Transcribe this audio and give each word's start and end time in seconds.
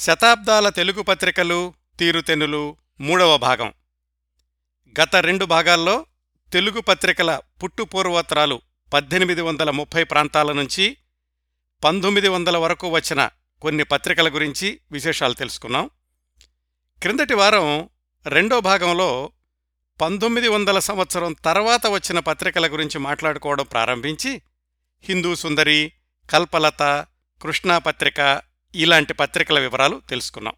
శతాబ్దాల 0.00 0.68
తెలుగు 0.68 1.02
పత్రికలు 1.02 1.74
తీరుతెనులు 1.98 2.76
మూడవ 3.00 3.36
భాగం. 3.36 3.72
గత 5.02 5.16
రెండు 5.16 5.44
భాగాల్లో 5.44 6.06
తెలుగు 6.52 6.80
పత్రికల 6.80 7.40
పుట్టుపూర్వోత్తరాలు 7.62 8.60
పద్దెనిమిది 8.92 9.40
వందల 9.40 9.70
ముప్పై 9.70 10.04
ప్రాంతాల 10.04 10.52
నుంచి 10.52 10.96
పంతొమ్మిది 11.84 12.28
వందల 12.28 12.56
వరకు 12.56 12.88
వచ్చిన 12.88 13.28
కొన్ని 13.62 13.84
పత్రికల 13.84 14.34
గురించి 14.34 14.80
విశేషాలు 14.92 15.32
తెలుసుకున్నాం. 15.32 15.90
క్రిందటి 17.02 17.34
వారం 17.34 17.88
రెండో 18.26 18.60
భాగంలో 18.60 19.32
పంతొమ్మిది 20.00 20.48
వందల 20.48 20.78
సంవత్సరం 20.78 21.36
తర్వాత 21.44 21.86
వచ్చిన 21.86 22.18
పత్రికల 22.18 22.72
గురించి 22.72 22.98
మాట్లాడుకోవడం 22.98 23.64
ప్రారంభించి 23.64 24.42
హిందూ 25.02 25.34
సుందరి 25.34 25.92
కల్పలత 26.30 27.06
కృష్ణా 27.42 27.78
పత్రిక 27.78 28.42
ఇలాంటి 28.74 29.14
పత్రికల 29.14 29.60
వివరాలు 29.60 30.02
తెలుసుకున్నాం. 30.10 30.54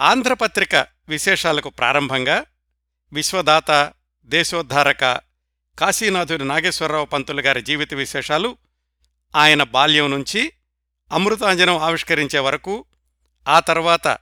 ఆంధ్రపత్రిక 0.00 0.86
విశేషాలకు 1.08 1.70
ప్రారంభంగా 1.70 2.44
విశ్వదాత 3.12 3.92
దేశోద్ధారక 4.24 5.20
కాశీనాథుడి 5.78 6.44
నాగేశ్వరరావు 6.44 7.04
పంతులు 7.04 7.40
గారి 7.40 7.62
జీవిత 7.62 7.94
విశేషాలు 7.94 8.56
ఆయన 9.36 9.62
బాల్యం 9.62 10.10
నుంచి 10.10 10.52
అమృతాంజనం 11.12 11.78
ఆవిష్కరించే 11.78 12.38
వరకు 12.38 12.84
ఆ 13.48 13.60
తర్వాత 13.60 14.18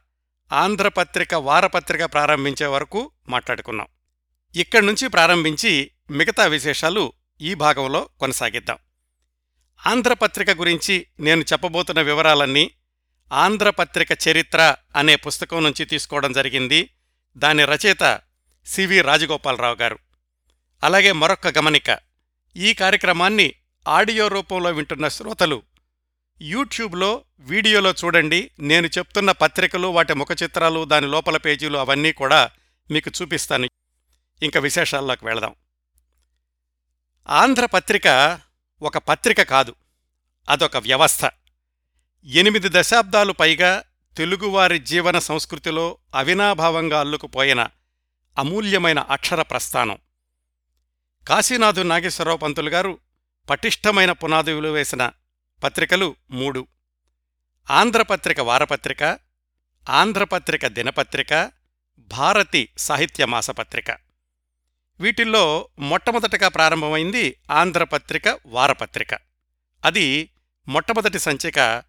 ఆంధ్రపత్రిక 0.53 1.35
వారపత్రిక 1.35 2.05
ప్రారంభించే 2.05 2.67
వరకు 2.67 3.11
మాట్లాడుకున్నాం. 3.29 3.87
ఇక్కడి 4.57 4.87
నుంచి 4.87 5.09
ప్రారంభించి 5.09 5.91
మిగతా 6.11 6.47
విశేషాలు 6.47 7.13
ఈ 7.41 7.55
భాగంలో 7.55 8.09
కొనసాగిద్దాం. 8.21 8.79
ఆంధ్రపత్రిక 9.87 10.51
గురించి 10.51 11.07
నేను 11.21 11.41
చెప్పబోతున్న 11.41 12.01
వివరాలన్నీ 12.01 12.71
ఆంధ్రపత్రిక 13.33 14.09
చరిత్ర 14.29 14.75
అనే 14.97 15.17
పుస్తకం 15.17 15.63
నుంచి 15.63 15.85
తీసుకోవడం 15.85 16.33
జరిగింది. 16.33 16.91
దాని 17.37 17.65
రచయిత 17.65 18.21
సివి 18.67 19.01
రాజగోపాలరావు 19.01 19.75
గారు. 19.75 19.99
అలాగే 20.83 21.13
మరొక 21.13 21.47
గమనిక 21.47 21.99
ఈ 22.57 22.75
కార్యక్రమాన్ని 22.75 23.55
ఆడియో 23.89 24.29
రూపంలో 24.29 24.71
వింటున్న 24.71 25.09
శ్రోతలు 25.09 25.63
యూట్యూబ్లో 26.41 27.25
వీడియోలో 27.41 27.91
చూడండి. 27.91 28.51
నేను 28.61 28.87
చెప్తున్న 28.87 29.33
పత్రికలు 29.33 29.89
వాటి 29.89 30.15
ముఖ 30.15 30.29
చిత్రాలు 30.43 30.85
దాని 30.85 31.07
లోపల 31.07 31.37
పేజీలు 31.37 31.79
అవన్నీ 31.79 32.13
కూడా 32.13 32.51
మీకు 32.91 33.11
చూపిస్తాను. 33.23 33.69
ఇంక 34.43 34.59
విశేషాల్లోకి 34.59 35.25
వెళదాం. 35.25 35.55
ఆంధ్రపత్రిక 37.29 38.41
ఒక 38.83 38.99
పత్రిక 38.99 39.43
కాదు 39.43 39.75
అదొక 40.49 40.77
వ్యవస్థ. 40.77 41.31
ఎనిమిది 42.25 42.69
దశాబ్దాలు 42.73 43.33
పైగా 43.33 43.85
తెలుగువారి 44.17 44.79
జీవన 44.79 45.19
సంస్కృతిలో 45.19 45.99
అవినాభావంగా 46.15 47.01
అల్లుకుపోయిన 47.01 47.69
అమూల్యమైన 48.39 48.99
అక్షర 48.99 49.43
ప్రస్థానం. 49.43 49.99
కాశీనాథు 51.29 51.83
నాగేశ్వరరావు 51.83 52.39
పంతులు 52.39 52.71
గారు 52.71 52.99
పటిష్టమైన 53.51 54.13
పునాదులు 54.13 54.69
వేసిన 54.69 55.11
పత్రికలు 55.65 56.17
మూడు. 56.31 56.67
ఆంధ్రపత్రిక 57.71 58.41
వారపత్రిక 58.41 59.19
ఆంధ్రపత్రిక 59.91 60.67
దినపత్రిక 60.67 61.53
భారతి 61.99 62.69
సాహిత్య 62.79 63.27
మాసపత్రిక. 63.27 64.12
వీటిల్లో 65.01 65.69
మొట్టమొదటగా 65.79 66.49
ప్రారంభమైంది 66.49 67.37
ఆంధ్రపత్రిక 67.51 68.39
వారపత్రిక. 68.47 69.09
అది 69.85 70.31
మొట్టమొదటి 70.69 71.19
సంచిక 71.19 71.83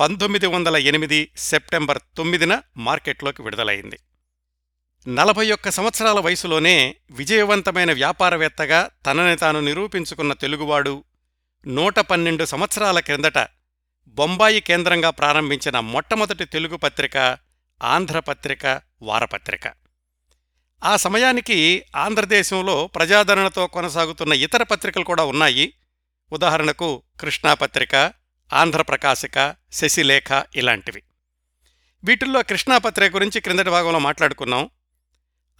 పంతొమ్మిది 0.00 0.46
వందల 0.46 0.76
ఎనిమిది 0.76 1.30
సెప్టెంబర్ 1.36 1.98
తొమ్మిదిన 2.16 2.62
మార్కెట్లోకి 2.76 3.42
విడుదలైంది. 3.42 3.98
నలభై 5.08 5.50
ఒక్క 5.50 5.70
సంవత్సరాల 5.70 6.20
వయసులోనే 6.20 6.96
విజయవంతమైన 7.10 7.92
వ్యాపారవేత్తగా 7.92 8.90
తనని 9.06 9.36
తాను 9.36 9.60
నిరూపించుకున్న 9.60 10.32
తెలుగువాడు 10.32 11.04
నూట 11.66 11.98
పన్నెండు 11.98 12.44
సంవత్సరాల 12.44 13.00
క్రిందట 13.00 13.38
బొంబాయి 14.06 14.60
కేంద్రంగా 14.60 15.10
ప్రారంభించిన 15.10 15.80
మొట్టమొదటి 15.80 16.44
తెలుగు 16.44 16.76
పత్రిక 16.76 17.38
ఆంధ్రపత్రిక 17.82 18.82
వారపత్రిక. 19.02 19.83
ఆ 20.84 20.96
సమయానికి 20.96 21.84
ఆంధ్రదేశంలో 21.96 22.86
ప్రజాదరణతో 22.86 23.66
కొనసాగుతున్న 23.66 24.32
ఇతర 24.32 24.62
పత్రికలు 24.62 25.04
కూడా 25.04 25.24
ఉన్నాయి. 25.24 25.74
ఉదాహరణకు 26.32 27.02
కృష్ణాపత్రిక 27.20 28.12
ఆంధ్రప్రకాశిక 28.52 29.54
శశిలేఖ 29.72 30.42
ఇలాంటివి. 30.56 31.02
వీటిల్లో 32.04 32.42
కృష్ణాపత్రిక 32.42 33.14
గురించి 33.14 33.40
క్రిందటి 33.40 33.70
భాగంలో 33.70 33.98
మాట్లాడుకున్నాం. 33.98 34.70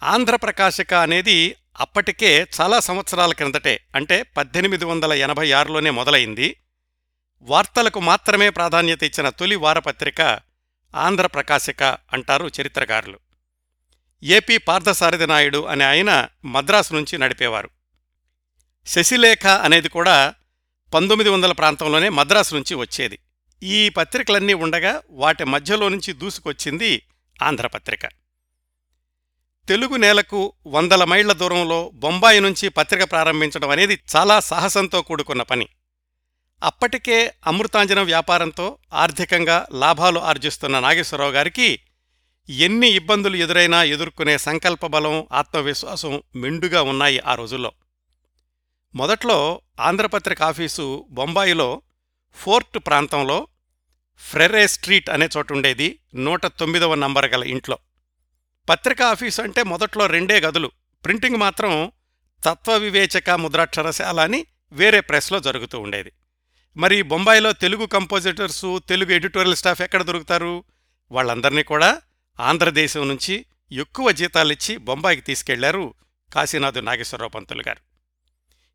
ఆంధ్రప్రకాశిక 0.03 0.93
అనేది 0.93 1.55
అప్పటికే 1.79 2.47
చాలా 2.61 2.79
సంవత్సరాల 2.79 3.33
క్రిందటే 3.33 3.79
అంటే 3.95 4.23
పద్దెనిమిది 4.23 4.85
వందల 4.85 5.13
ఎనభై 5.13 5.51
ఆరులోనే 5.51 5.89
మొదలైంది. 5.89 6.55
వార్తలకు 7.41 7.99
మాత్రమే 7.99 8.49
ప్రాధాన్యత 8.49 9.03
ఇచ్చిన 9.03 9.29
తొలి 9.29 9.55
వారపత్రిక 9.55 10.39
ఆంధ్రప్రకాశిక 10.95 11.83
అంటారు 11.83 12.51
చరిత్రకారులు. 12.61 13.24
ఏపీ 14.25 14.57
పార్థసారథి 14.57 15.27
నాయుడు 15.27 15.65
అనే 15.65 15.85
ఆయన 15.85 16.27
మద్రాసు 16.45 16.93
నుంచి 16.93 17.17
నడిపేవారు. 17.17 17.69
శశిలేఖ 18.85 19.47
అనేది 19.47 19.89
కూడా 19.89 20.33
పంతొమ్మిది 20.93 21.29
వందల 21.29 21.51
ప్రాంతంలోనే 21.51 22.09
మద్రాసు 22.09 22.55
నుంచి 22.55 22.75
వచ్చేది. 22.75 23.19
ఈ 23.63 23.89
పత్రికలన్నీ 23.89 24.53
ఉండగా 24.53 25.01
వాటి 25.09 25.43
మధ్యలో 25.43 25.89
నుంచి 25.89 26.13
దూసుకొచ్చింది 26.13 27.01
ఆంధ్రపత్రిక. 27.43 28.05
తెలుగు 29.67 29.95
నేలకు 29.95 30.53
వందల 30.67 31.03
మైళ్ళ 31.03 31.31
దూరంలో 31.31 31.91
బొంబాయి 31.93 32.39
నుంచి 32.39 32.69
పత్రిక 32.69 33.11
ప్రారంభించడం 33.11 33.69
అనేది 33.69 33.99
చాలా 34.15 34.39
సాహసంతో 34.39 35.01
కూడుకున్న 35.01 35.41
పని. 35.41 35.67
అప్పటికే 36.63 37.33
అమృతాంజనం 37.47 38.05
వ్యాపారంతో 38.05 38.77
ఆర్థికంగా 38.93 39.67
లాభాలు 39.71 40.19
ఆర్జిస్తున్న 40.19 40.79
నాగేశ్వరరావు 40.79 41.31
గారికి 41.31 41.79
ఎన్ని 42.49 42.89
ఇబ్బందులు 42.89 43.35
ఎదురైనా 43.35 43.83
ఎదుర్కొనే 43.83 44.37
సంకల్ప 44.37 44.85
బలం 44.85 45.27
ఆత్మవిశ్వాసం 45.31 46.21
మెండుగా 46.35 46.81
ఉన్నాయి 46.81 47.19
ఆ 47.19 47.35
రోజుల్లో. 47.35 47.71
మొదట్లో 48.95 49.61
ఆంధ్రపత్రిక 49.79 50.43
ఆఫీసు 50.43 51.05
బొంబాయిలో 51.09 51.81
ఫోర్ట్ 52.35 52.77
ప్రాంతంలో 52.77 53.47
ఫ్రెరే 54.17 54.67
స్ట్రీట్ 54.67 55.09
అనే 55.09 55.29
చోటుండేది 55.37 55.99
నూట 56.15 56.45
తొమ్మిదవ 56.45 56.95
నంబర్ 56.95 57.31
గల 57.31 57.43
ఇంట్లో. 57.43 57.77
పత్రికా 58.69 59.07
ఆఫీసు 59.07 59.41
అంటే 59.41 59.63
మొదట్లో 59.63 60.05
రెండే 60.05 60.39
గదులు. 60.39 60.71
ప్రింటింగ్ 61.05 61.35
మాత్రం 61.35 61.91
తత్వవివేచక 62.43 63.29
ముద్రాక్షరశాల 63.29 64.19
అని 64.19 64.45
వేరే 64.71 64.99
ప్రెస్లో 64.99 65.39
జరుగుతూ 65.39 65.79
ఉండేది. 65.79 66.11
మరి 66.77 67.01
బొంబాయిలో 67.01 67.53
Telugu 67.53 67.85
compositors 67.85 68.79
Telugu 68.79 69.11
editorial 69.11 69.55
staff 69.55 69.81
ఎక్కడ 69.81 70.01
దొరుకుతారు? 70.01 70.63
వాళ్ళందరినీ 71.11 71.63
కూడా 71.63 72.01
ఆంధ్రదేశం 72.39 73.07
నుంచి 73.07 73.45
ఎక్కువ 73.71 74.11
జీతాలిచ్చి 74.11 74.77
బొంబాయికి 74.77 75.21
తీసుకెళ్ళారు 75.21 75.93
కాశీనాథు 76.33 76.79
నాగేశ్వరరావు 76.79 77.29
పంతులు 77.29 77.63
గారు. 77.67 77.81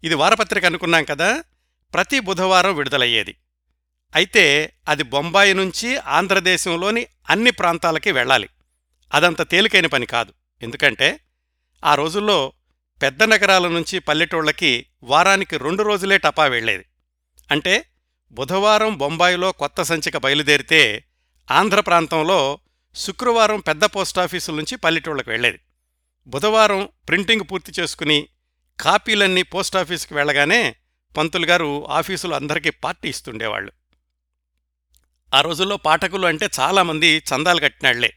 ఇది 0.04 0.14
వారపత్రిక 0.14 0.64
అనుకున్నాం 0.64 1.04
కదా 1.04 1.44
ప్రతి 1.94 2.20
బుధవారం 2.20 2.74
విడుదలయ్యేది. 2.76 3.34
అయితే 4.14 4.72
అది 4.88 5.02
బొంబాయి 5.02 5.54
నుంచి 5.54 5.96
ఆంధ్రదేశంలోని 5.96 7.06
అన్ని 7.30 7.50
ప్రాంతాలకి 7.50 8.12
వెళ్ళాలి. 8.12 8.48
అదంత 9.14 9.50
తేలికైన 9.50 9.86
పని 9.86 10.06
కాదు. 10.06 10.32
ఎందుకంటే 10.62 11.20
ఆ 11.84 11.94
రోజుల్లో 11.94 12.52
పెద్ద 13.02 13.22
నగరాల 13.22 13.68
నుంచి 13.68 13.98
పల్లెటూళ్ళకి 13.98 14.86
వారానికి 15.02 15.58
రెండు 15.58 15.82
రోజులే 15.82 16.18
టపా 16.18 16.44
వెళ్ళేది 16.44 16.84
అంటే 17.50 17.84
బుధవారం 18.32 18.96
బొంబాయిలో 18.96 19.52
కొత్త 19.52 19.82
సంచిక 19.82 20.16
బయలుదేరితే 20.16 21.04
ఆంధ్ర 21.50 21.80
ప్రాంతంలో 21.80 22.58
శుక్రవారం 22.94 23.60
పెద్ద 23.60 23.84
పోస్టాఫీసుల 23.84 24.54
నుంచి 24.54 24.76
పల్లెటూళ్ళకి 24.76 25.30
వెళ్ళేది 25.30 25.60
బుధవారం 26.26 26.88
ప్రింటింగ్ 27.08 27.42
పూర్తి 27.52 27.72
చేసుకుని 27.80 28.28
కాపీలన్నీ 28.80 29.42
పోస్టాఫీసుకు 29.42 30.14
వెళ్ళగానే 30.14 30.76
పంతులు 31.16 31.46
గారు 31.46 31.86
ఆఫీసులో 31.90 32.36
అందరికీ 32.36 32.70
పార్టీ 32.70 33.08
ఇస్తుండేవాళ్ళు 33.08 33.72
ఆ 35.34 35.40
రోజుల్లో 35.40 35.76
పాఠకులు 35.76 36.26
అంటే 36.26 36.48
చాలామంది 36.60 37.18
చందాలు 37.18 37.60
కట్టినాళ్ళే 37.60 38.14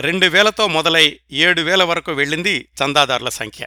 రెండు 0.00 0.26
వేలతో 0.26 0.66
మొదలై 0.66 1.20
ఏడు 1.32 1.60
వేల 1.60 1.84
వరకు 1.84 2.12
వెళ్ళింది 2.12 2.68
చందాదారుల 2.84 3.28
సంఖ్య. 3.28 3.66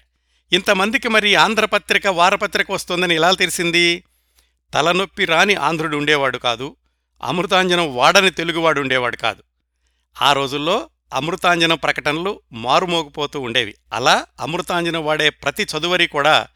ఇంతమందికి 0.54 1.08
మరి 1.08 1.36
ఆంధ్రపత్రిక 1.36 2.08
వారపత్రిక 2.08 2.72
వస్తుందని 2.72 3.16
ఎలా 3.16 3.32
తెలిసింది? 3.32 4.04
తలనొప్పి 4.74 5.26
రాని 5.26 5.56
ఆంధ్రుడు 5.56 5.98
ఉండేవాడు 5.98 6.38
కాదు 6.38 6.76
అమృతాంజనం 7.24 7.96
వాడని 7.96 8.32
తెలుగువాడు 8.32 8.82
ఉండేవాడు 8.82 9.18
కాదు. 9.18 9.44
ఆ 10.22 10.34
రోజుల్లో 10.34 10.90
అమృతాంజనం 11.14 11.78
ప్రకటనలు 11.78 12.42
మారుమోగిపోతూ 12.52 13.40
ఉండేవి. 13.40 13.76
అలా 13.94 14.26
అమృతాంజనం 14.40 15.06
వాడే 15.06 15.30
ప్రతి 15.30 15.64
చదువరి 15.64 16.08
కూడా 16.08 16.48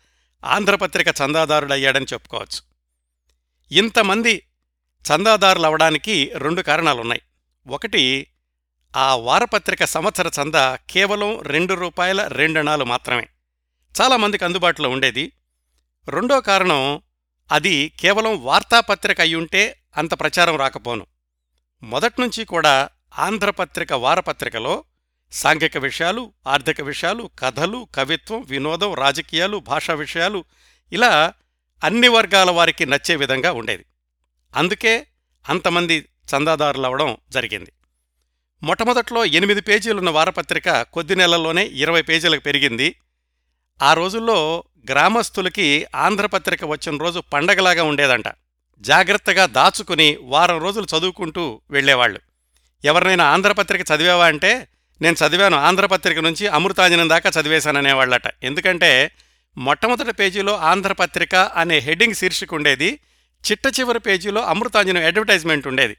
ఆంధ్రపత్రిక 0.46 1.08
చందాదారుడయ్యాడని 1.08 2.06
చెప్పుకోవచ్చు. 2.14 2.74
ఇంతమంది 3.72 4.48
చందాదారులు 5.12 5.66
అవడానికి 5.66 6.32
రెండు 6.36 6.62
కారణాలున్నాయి. 6.62 7.22
ఒకటి 7.68 8.28
ఆ 8.98 9.16
వారపత్రిక 9.16 9.86
సంవత్సర 9.86 10.32
చంద 10.42 10.54
కేవలం 10.90 11.42
రెండు 11.42 11.74
రూపాయల 11.74 12.28
రెండణాలు 12.28 12.84
మాత్రమే. 12.86 13.28
చాలామందికి 14.02 14.46
అందుబాటులో 14.46 14.90
ఉండేది. 14.90 15.32
రెండో 16.08 16.42
కారణం 16.42 17.02
అది 17.52 17.94
కేవలం 18.00 18.44
వార్తాపత్రిక 18.44 19.22
అయ్యుంటే 19.22 19.80
అంత 19.98 20.20
ప్రచారం 20.20 20.56
రాకపోను. 20.56 21.06
మొదట్నుంచి 21.84 22.46
కూడా 22.46 22.90
ఆంధ్రపత్రిక 23.20 23.94
వారపత్రికలో 23.94 24.84
సాంఘిక 25.32 25.78
విషయాలు 25.78 26.34
ఆర్థిక 26.48 26.82
విషయాలు 26.82 27.30
కథలు 27.40 27.88
కవిత్వం 27.96 28.42
వినోదం 28.42 28.94
రాజకీయాలు 28.94 29.58
భాషా 29.58 29.94
విషయాలు 29.94 30.46
ఇలా 30.92 31.34
అన్ని 31.84 32.08
వర్గాల 32.08 32.52
వారికి 32.52 32.86
నచ్చే 32.86 33.16
విధంగా 33.16 33.52
ఉండేది. 33.52 33.86
అందుకే 34.56 35.08
అంతమంది 35.50 36.10
చందాదారులవడం 36.36 37.18
జరిగింది. 37.30 37.72
మొట్టమొదట్లో 38.64 39.26
ఎనిమిది 39.26 39.62
పేజీలున్న 39.62 40.10
వారపత్రిక 40.10 40.82
కొద్ది 40.82 41.16
నెలల్లోనే 41.16 41.66
ఇరవై 41.66 42.02
పేజీలకు 42.02 42.42
పెరిగింది. 42.42 42.96
ఆ 43.82 43.94
రోజుల్లో 43.94 44.64
గ్రామస్తులకి 44.92 45.86
ఆంధ్రపత్రిక 45.96 46.66
వచ్చిన 46.66 46.98
రోజు 46.98 47.20
పండగలాగా 47.20 47.84
ఉండేదంట. 47.84 48.24
జాగ్రత్తగా 48.82 49.46
దాచుకుని 49.46 50.18
వారం 50.22 50.62
రోజులు 50.62 50.98
చదువుకుంటూ 50.98 51.62
వెళ్ళేవాళ్ళు. 51.70 52.20
ఎవరినైనా 52.84 53.26
ఆంధ్రపత్రిక 53.26 53.82
చదివావా 53.82 54.26
అంటే 54.26 54.68
నేను 55.02 55.16
చదివాను. 55.28 55.58
ఆంధ్రపత్రిక 55.58 56.20
నుంచి 56.20 56.48
అమృతాంజనం 56.48 57.10
దాకా 57.10 57.32
చదివేశాననేవాళ్ళట. 57.42 58.22
ఎందుకంటే 58.44 59.12
మొట్టమొదటి 59.58 60.12
పేజీలో 60.12 60.58
ఆంధ్రపత్రిక 60.58 61.36
అనే 61.36 61.78
హెడ్డింగ్ 61.78 62.14
శీర్షిక 62.14 62.54
ఉండేది 62.54 63.00
చిట్ట 63.52 63.80
చివరి 63.80 64.00
పేజీలో 64.00 64.42
అమృతాంజనం 64.44 65.06
అడ్వర్టైజ్మెంట్ 65.06 65.68
ఉండేది. 65.68 65.98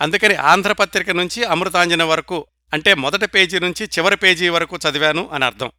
అందుకని 0.00 0.34
ఆంధ్రపత్రిక 0.34 1.10
నుంచి 1.10 1.44
అమృతాంజనం 1.44 2.08
వరకు 2.08 2.46
అంటే 2.72 2.94
మొదటి 2.94 3.26
పేజీ 3.26 3.58
నుంచి 3.58 3.86
చివరి 3.86 4.16
పేజీ 4.16 4.48
వరకు 4.48 4.76
చదివాను 4.76 5.30
అని 5.32 5.44
అర్థం. 5.44 5.70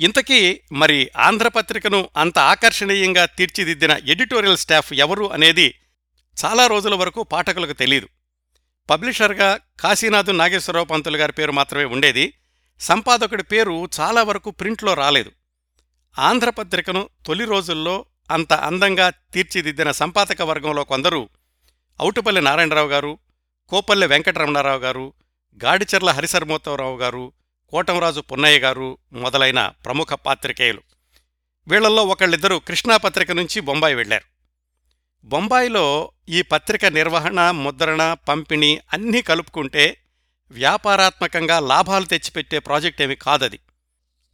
ఇంతకీ 0.00 0.60
మరి 0.72 1.10
ఆంధ్రపత్రికను 1.16 2.08
అంత 2.16 2.38
ఆకర్షణీయంగా 2.38 3.24
తీర్చిదిద్దిన 3.26 3.98
ఎడిటోరియల్ 4.06 4.56
స్టాఫ్ 4.56 4.92
ఎవరు 4.92 5.32
అనేది 5.32 5.74
చాలా 6.44 6.66
రోజుల 6.66 6.94
వరకు 6.94 7.22
పాఠకులకు 7.22 7.72
తెలియదు 7.72 8.08
పబ్లిషర్గా 8.90 9.60
కాశీనాథు 9.80 10.32
నాగేశ్వరరావు 10.32 10.86
పంతులు 10.86 11.16
గారి 11.16 11.32
పేరు 11.32 11.52
మాత్రమే 11.52 11.84
ఉండేది. 11.84 12.34
సంపాదకుడి 12.80 13.42
పేరు 13.42 13.88
చాలా 14.00 14.22
వరకు 14.22 14.50
ప్రింట్లో 14.50 14.94
రాలేదు. 14.94 15.32
ఆంధ్రపత్రికను 16.18 17.08
తొలి 17.26 17.44
రోజుల్లో 17.44 18.06
అంత 18.30 18.52
అందంగా 18.52 19.10
తీర్చిదిద్దిన 19.10 19.90
సంపాదక 19.90 20.42
వర్గంలో 20.42 20.84
కొందరు 20.84 21.28
ఔటుపల్లి 22.02 22.40
నారాయణరావు 22.40 22.88
గారు 22.88 23.18
కోపల్లె 23.68 24.06
వెంకటరమణారావు 24.06 24.78
గారు 24.78 25.12
గాడిచెర్ల 25.64 26.10
హరిశర్మోత్తవరావు 26.10 26.96
గారు 26.96 27.32
కోటంరాజు 27.68 28.20
పున్నయ్య 28.20 28.58
గారు 28.58 28.98
మొదలైన 29.12 29.72
ప్రముఖ 29.84 30.08
పాత్రికేయులు. 30.12 30.82
వీళ్ళలో 31.68 32.04
ఒకళ్ళిద్దరూ 32.04 32.58
కృష్ణాపత్రిక 32.58 33.32
నుంచి 33.32 33.60
బొంబాయి 33.60 33.94
వెళ్ళారు 33.94 34.24
బొంబాయిలో 35.24 36.12
ఈ 36.28 36.42
పత్రిక 36.42 36.84
నిర్వహణ 36.84 37.50
ముద్రణ 37.50 38.16
పంపిణీ 38.28 38.80
అన్నీ 38.92 39.22
కలుపుకుంటే 39.22 40.00
వ్యాపారాత్మకంగా 40.50 41.60
లాభాలు 41.60 42.04
తెచ్చిపెట్టే 42.04 42.58
ప్రాజెక్ట్ 42.58 43.02
ఏమి 43.02 43.14
కాదది. 43.14 43.58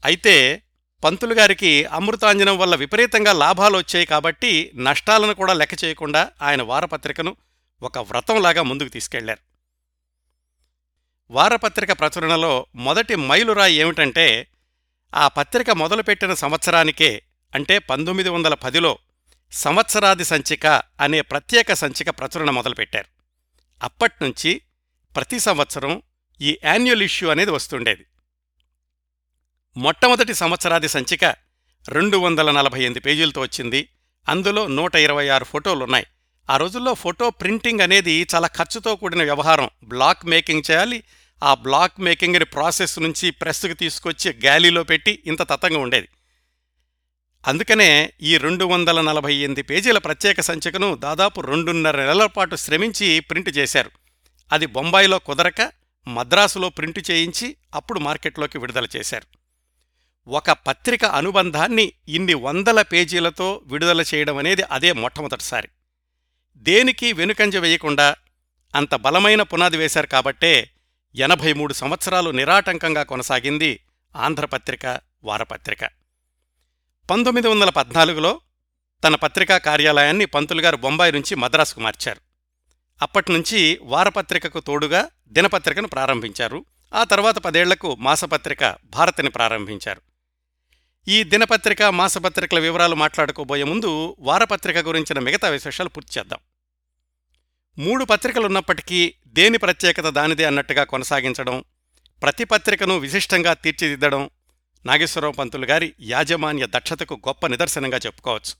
అయితే 0.04 0.62
పంతులు 1.04 1.34
గారికి 1.34 1.84
అమృతాంజనం 1.84 2.58
వల్ల 2.58 2.74
విపరీతంగా 2.74 3.32
లాభాలు 3.32 3.78
వచ్చాయి 3.78 4.06
కాబట్టి 4.06 4.70
నష్టాలను 4.76 5.34
కూడా 5.34 5.54
లెక్క 5.54 5.84
చేయకుండా 5.84 6.30
ఆయన 6.42 6.62
వారపత్రికను 6.62 7.36
ఒక 7.82 7.98
వ్రతంలాగా 7.98 8.62
ముందుకు 8.62 8.88
తీసుకెళ్ళారు. 8.88 9.38
వారపత్రిక 11.30 11.92
ప్రచురణలో 11.92 12.66
మొదటి 12.74 13.16
మైలురాయి 13.16 13.74
ఏమిటంటే 13.74 14.46
ఆ 15.14 15.28
పత్రిక 15.28 15.70
మొదలుపెట్టిన 15.70 16.34
సంవత్సరానికే 16.34 17.22
అంటే 17.54 17.78
పంతొమ్మిది 17.78 18.28
వందల 18.28 18.54
పదిలో 18.54 18.98
సంవత్సరాది 19.54 20.24
సంచిక 20.24 20.66
అనే 21.00 21.20
ప్రత్యేక 21.20 21.72
సంచిక 21.72 22.10
ప్రచురణ 22.10 22.50
మొదలుపెట్టారు. 22.50 23.06
అప్పట్నుంచి 23.82 24.60
ప్రతి 25.16 25.40
సంవత్సరం 25.40 26.02
ఈ 26.40 26.58
యాన్యువల్ 26.64 27.02
ఇష్యూ 27.02 27.30
అనేది 27.30 27.50
వస్తుండేది. 27.50 28.06
మొట్టమొదటి 29.76 30.34
సంవత్సరాది 30.34 30.88
సంచిక 30.88 31.24
రెండు 31.88 32.16
వందల 32.16 32.50
నలభై 32.50 32.78
ఎనిమిది 32.78 33.00
పేజీలతో 33.00 33.40
వచ్చింది. 33.40 33.88
అందులో 34.28 34.66
నూట 34.66 34.94
ఇరవై 34.94 35.28
ఆరు 35.28 35.44
ఫోటోలున్నాయి. 35.44 36.06
ఆ 36.50 36.56
రోజుల్లో 36.56 36.94
ఫోటో 36.94 37.30
ప్రింటింగ్ 37.30 37.80
అనేది 37.80 38.26
చాలా 38.34 38.48
ఖర్చుతో 38.48 38.96
కూడిన 38.96 39.22
వ్యవహారం. 39.22 39.70
బ్లాక్ 39.84 40.26
మేకింగ్ 40.26 40.62
చేయాలి 40.70 41.04
ఆ 41.42 41.54
బ్లాక్ 41.54 42.00
మేకింగ్ని 42.00 42.44
ప్రాసెస్ 42.44 42.98
నుంచి 42.98 43.30
ప్రెస్కి 43.30 43.74
తీసుకొచ్చి 43.74 44.32
గ్యాలీలో 44.32 44.84
పెట్టి 44.84 45.22
ఇంత 45.26 45.42
తతంగా 45.42 45.78
ఉండేది. 45.78 46.08
అందుకనే 47.46 48.12
ఈ 48.22 48.36
రెండు 48.36 48.64
వందల 48.64 49.00
నలభై 49.00 49.34
ఎనిమిది 49.34 49.62
పేజీల 49.62 49.98
ప్రత్యేక 49.98 50.40
సంచికను 50.40 50.94
దాదాపు 50.94 51.40
రెండున్నర 51.40 51.96
నెలల 51.96 52.26
పాటు 52.26 52.56
శ్రమించి 52.56 53.20
ప్రింట్ 53.20 53.48
చేశారు. 53.48 53.90
అది 54.52 54.66
బొంబాయిలో 54.66 55.18
కుదరక 55.18 55.72
మద్రాసులో 56.08 56.68
ప్రింట్ 56.68 57.10
చేయించి 57.10 57.56
అప్పుడు 57.74 58.00
మార్కెట్లోకి 58.00 58.58
విడుదల 58.58 58.86
చేశారు. 58.96 59.38
ఒక 60.28 60.50
పత్రిక 60.50 61.04
అనుబంధాన్ని 61.04 61.92
ఇన్ని 62.08 62.34
వందల 62.34 62.82
పేజీలతో 62.82 63.60
విడుదల 63.66 64.04
చేయడం 64.14 64.36
అనేది 64.36 64.62
అదే 64.62 64.92
మొట్టమొదటిసారి. 64.92 65.68
దేనికి 66.56 67.12
వెనుకంజ 67.12 67.56
వేయకుండా 67.56 68.16
అంత 68.74 68.94
బలమైన 68.94 69.42
పునాది 69.42 69.76
వేశారు 69.76 70.06
కాబట్టే 70.06 70.70
ఎనభై 71.16 71.52
మూడు 71.52 71.72
సంవత్సరాలు 71.72 72.30
నిరాటంకంగా 72.30 73.02
కొనసాగింది 73.02 73.80
ఆంధ్రపత్రిక 74.16 75.00
వారపత్రిక. 75.24 76.03
పంతొమ్మిది 77.10 77.48
వందల 77.48 77.70
పద్నాలుగులో 77.70 78.40
తన 79.04 79.14
పత్రికా 79.14 79.58
కార్యాలయాన్ని 79.58 80.24
పంతులుగారు 80.24 80.76
బొంబాయి 80.76 81.12
నుంచి 81.12 81.34
మద్రాసుకు 81.34 81.80
మార్చారు. 81.80 82.20
అప్పట్నుంచి 83.02 83.78
వారపత్రికకు 83.82 84.60
తోడుగా 84.60 85.10
దినపత్రికను 85.28 85.88
ప్రారంభించారు. 85.88 86.64
ఆ 86.94 87.04
తర్వాత 87.04 87.38
పదేళ్ళకు 87.38 87.94
మాసపత్రిక 87.94 88.76
భారతిని 88.84 89.30
ప్రారంభించారు. 89.30 90.00
ఈ 91.08 91.22
దినపత్రిక 91.22 91.82
మాసపత్రికల 91.82 92.58
వివరాలు 92.58 92.94
మాట్లాడుకోబోయే 92.94 93.64
ముందు 93.64 94.16
వారపత్రిక 94.18 94.78
గురించిన 94.78 95.18
మిగతా 95.18 95.48
విశేషాలు 95.48 95.88
పూర్తి 95.88 96.18
చేద్దాం. 96.18 96.38
మూడు 97.78 98.04
పత్రికలున్నప్పటికీ 98.04 99.14
దేని 99.26 99.58
ప్రత్యేకత 99.58 100.08
దానిదే 100.08 100.44
అన్నట్టుగా 100.44 100.84
కొనసాగించడం 100.84 101.64
ప్రతి 102.22 102.44
పత్రికను 102.44 102.98
విశిష్టంగా 102.98 103.54
తీర్చిదిద్దడం 103.54 104.30
నాగేశ్వరరావు 104.86 105.32
పంతులు 105.32 105.66
గారి 105.66 105.94
యాజమాన్య 106.00 106.66
దక్షతకు 106.66 107.14
గొప్ప 107.14 107.46
నిదర్శనంగా 107.46 107.98
చెప్పుకోవచ్చు. 108.06 108.54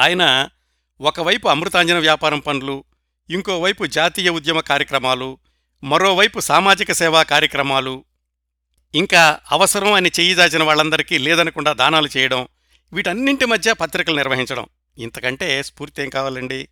ఆయన 0.00 0.48
ఒకవైపు 1.00 1.48
అమృతాంజన 1.48 1.98
వ్యాపారం 1.98 2.38
పనులు 2.38 2.84
ఇంకోవైపు 3.30 3.86
జాతీయ 3.86 4.28
ఉద్యమ 4.28 4.60
కార్యక్రమాలు 4.60 5.38
మరోవైపు 5.84 6.40
సామాజిక 6.40 6.92
సేవా 6.92 7.22
కార్యక్రమాలు. 7.22 8.04
ఇంకా 8.94 9.40
అవసరం 9.52 9.92
అని 9.92 10.10
చెయ్యిదాచిన 10.20 10.62
వాళ్ళందరికీ 10.62 11.18
లేదనకుండా 11.18 11.72
దానాలు 11.72 12.08
చేయడం 12.16 12.48
వీటన్నింటి 12.92 13.44
మధ్య 13.44 13.72
పత్రికలు 13.72 14.16
నిర్వహించడం. 14.16 14.66
ఇంతకంటే 14.98 15.62
స్ఫూర్తి 15.62 16.02
ఏం 16.02 16.08
కావాలండి? 16.08 16.68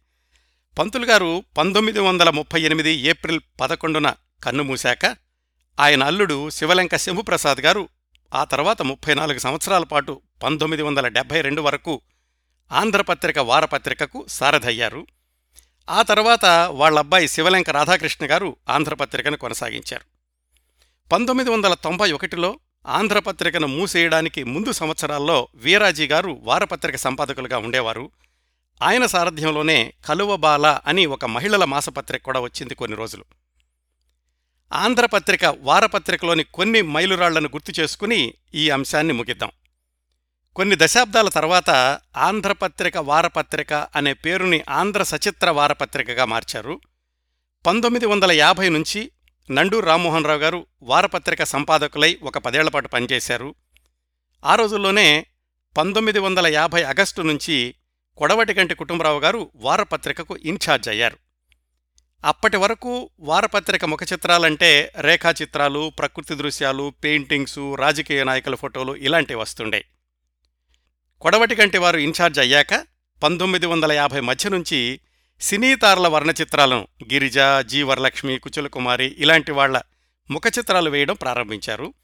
పంతులు 0.79 1.07
గారు 1.07 1.45
పంతొమ్మిది 1.59 2.01
వందల 2.01 2.31
ముప్పై 2.31 2.63
ఎనిమిది 2.63 2.91
ఏప్రిల్ 2.91 3.41
పదకొండున 3.61 4.15
కన్నుమూశాక 4.45 5.17
ఆయన 5.81 6.05
అల్లుడు 6.05 6.51
శివలంక 6.51 6.97
శంభుప్రసాద్ 6.97 7.61
గారు 7.61 7.89
ఆ 8.35 8.45
తర్వాత 8.45 8.83
ముప్పై 8.83 9.15
నాలుగు 9.15 9.39
సంవత్సరాల 9.39 9.85
పాటు 9.85 10.21
పంతొమ్మిది 10.43 10.83
వందల 10.83 11.09
డెబ్బై 11.09 11.41
రెండు 11.41 11.63
వరకు 11.63 12.01
ఆంధ్రపత్రిక 12.73 13.39
వారపత్రికకు 13.39 14.27
సారథయ్యారు. 14.29 15.07
ఆ 15.91 16.03
తర్వాత 16.03 16.45
వాళ్ళబ్బాయి 16.71 17.29
శివలంక 17.29 17.71
రాధాకృష్ణ 17.71 18.27
గారు 18.31 18.57
ఆంధ్రపత్రికను 18.69 19.37
కొనసాగించారు. 19.37 20.05
పంతొమ్మిది 21.13 21.51
వందల 21.51 21.75
తొంభై 21.75 22.13
ఒకటిలో 22.13 22.59
ఆంధ్రపత్రికను 22.89 23.67
మూసేయడానికి 23.67 24.45
ముందు 24.45 24.73
సంవత్సరాల్లో 24.73 25.49
వీరాజీ 25.55 26.07
గారు 26.07 26.41
వారపత్రిక 26.43 26.97
సంపాదకులుగా 26.97 27.59
ఉండేవారు. 27.59 28.11
ఆయన 28.83 29.07
సారథ్యంలోనే 29.07 29.93
కలువబాల 30.07 30.79
అని 30.87 31.07
ఒక 31.07 31.25
మహిళల 31.25 31.65
మాసపత్రిక 31.65 32.23
కూడా 32.23 32.41
వచ్చింది 32.41 32.75
కొన్ని 32.75 32.97
రోజులు. 32.97 33.25
ఆంధ్రపత్రిక 34.73 35.41
వారపత్రికలోని 35.45 36.45
కొన్ని 36.45 36.83
మైలురాళ్ళను 36.83 37.49
గుర్తు 37.49 37.81
చేసుకుని 37.81 38.35
ఈ 38.55 38.71
అంశాన్ని 38.71 39.13
ముగిద్దాం. 39.13 39.51
కొన్ని 40.57 40.77
దశాబ్దాల 40.79 41.29
తర్వాత 41.29 41.71
ఆంధ్రపత్రిక 42.17 42.97
వారపత్రిక 42.97 43.73
అనే 43.73 44.15
పేరుని 44.15 44.63
ఆంధ్ర 44.69 45.03
సచిత్ర 45.03 45.51
వారపత్రికగా 45.51 46.25
మార్చారు. 46.25 46.81
పంతొమ్మిది 47.67 48.07
వందల 48.07 48.33
యాభై 48.33 48.69
నుంచి 48.69 49.11
నండూ 49.51 49.81
రామ్మోహన్ 49.81 50.27
రావు 50.27 50.39
గారు 50.39 50.67
వారపత్రిక 50.83 51.45
సంపాదకులై 51.45 52.19
ఒక 52.23 52.39
పదేళ్ళపాటు 52.39 52.89
పనిచేశారు. 52.89 53.55
ఆ 54.45 54.55
రోజుల్లోనే 54.55 55.27
పంతొమ్మిది 55.77 56.19
వందల 56.19 56.47
యాభై 56.47 56.83
ఆగస్టు 56.83 57.23
నుంచి 57.23 57.75
కొడవటిగంటి 58.17 58.75
కుటుంబరావు 58.75 59.21
గారు 59.21 59.51
వారపత్రికకు 59.55 60.37
ఇన్ఛార్జ్ 60.37 60.89
అయ్యారు. 60.89 61.22
అప్పటి 62.25 62.57
వరకు 62.57 63.11
వారపత్రిక 63.21 63.85
ముఖ 63.85 63.99
చిత్రాలంటే 64.13 64.93
రేఖాచిత్రాలు 65.01 65.93
ప్రకృతి 65.99 66.35
దృశ్యాలు 66.35 66.93
పెయింటింగ్సు 67.05 67.75
రాజకీయ 67.75 68.25
నాయకుల 68.25 68.55
ఫోటోలు 68.55 68.97
ఇలాంటివి 68.97 69.41
వస్తుండే. 69.41 69.85
కొడవటి 71.21 71.55
కంటి 71.55 71.79
వారు 71.79 71.99
ఇన్ఛార్జ్ 71.99 72.39
అయ్యాక 72.39 72.87
పంతొమ్మిది 73.23 73.67
వందల 73.67 73.93
యాభై 73.93 74.21
మధ్య 74.21 74.49
నుంచి 74.49 75.01
సినీతారల 75.41 76.09
వర్ణచిత్రాలను 76.09 76.89
గిరిజ 77.13 77.39
జీ 77.67 77.83
వరలక్ష్మి 77.83 78.39
కుచుల 78.39 78.67
కుమారి 78.67 79.17
ఇలాంటి 79.19 79.53
వాళ్ళ 79.53 79.83
ముఖ 80.31 80.43
చిత్రాలు 80.59 80.91
వేయడం 80.91 81.15
ప్రారంభించారు. 81.15 81.95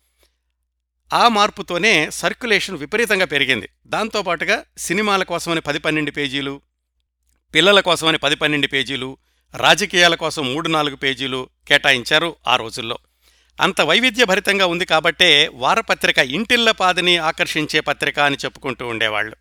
ఆ 1.13 1.29
మార్పుతోనే 1.29 2.11
సర్క్యులేషన్ 2.11 2.79
విపరీతంగా 2.79 3.25
పెరిగింది. 3.25 3.69
దాంతోపాటుగా 3.87 4.65
సినిమాల 4.79 5.23
కోసమని 5.23 5.61
పది 5.61 5.79
పన్నెండు 5.79 6.11
పేజీలు 6.11 6.61
పిల్లల 7.55 7.81
కోసమని 7.81 8.19
పది 8.19 8.37
పన్నెండు 8.37 8.67
పేజీలు 8.67 9.17
రాజకీయాల 9.55 10.15
కోసం 10.15 10.55
మూడు 10.55 10.69
నాలుగు 10.69 10.97
పేజీలు 10.97 11.49
కేటాయించారు 11.69 12.37
ఆ 12.49 12.57
రోజుల్లో. 12.57 12.99
అంత 13.61 13.81
వైవిధ్యభరితంగా 13.81 14.67
ఉంది 14.67 14.85
కాబట్టే 14.85 15.51
వారపత్రిక 15.55 16.19
ఇంటిళ్ళ 16.19 16.71
పాదిని 16.71 17.17
ఆకర్షించే 17.17 17.81
పత్రిక 17.81 18.21
అని 18.21 18.37
చెప్పుకుంటూ 18.37 18.87
ఉండేవాళ్ళు 18.87 19.37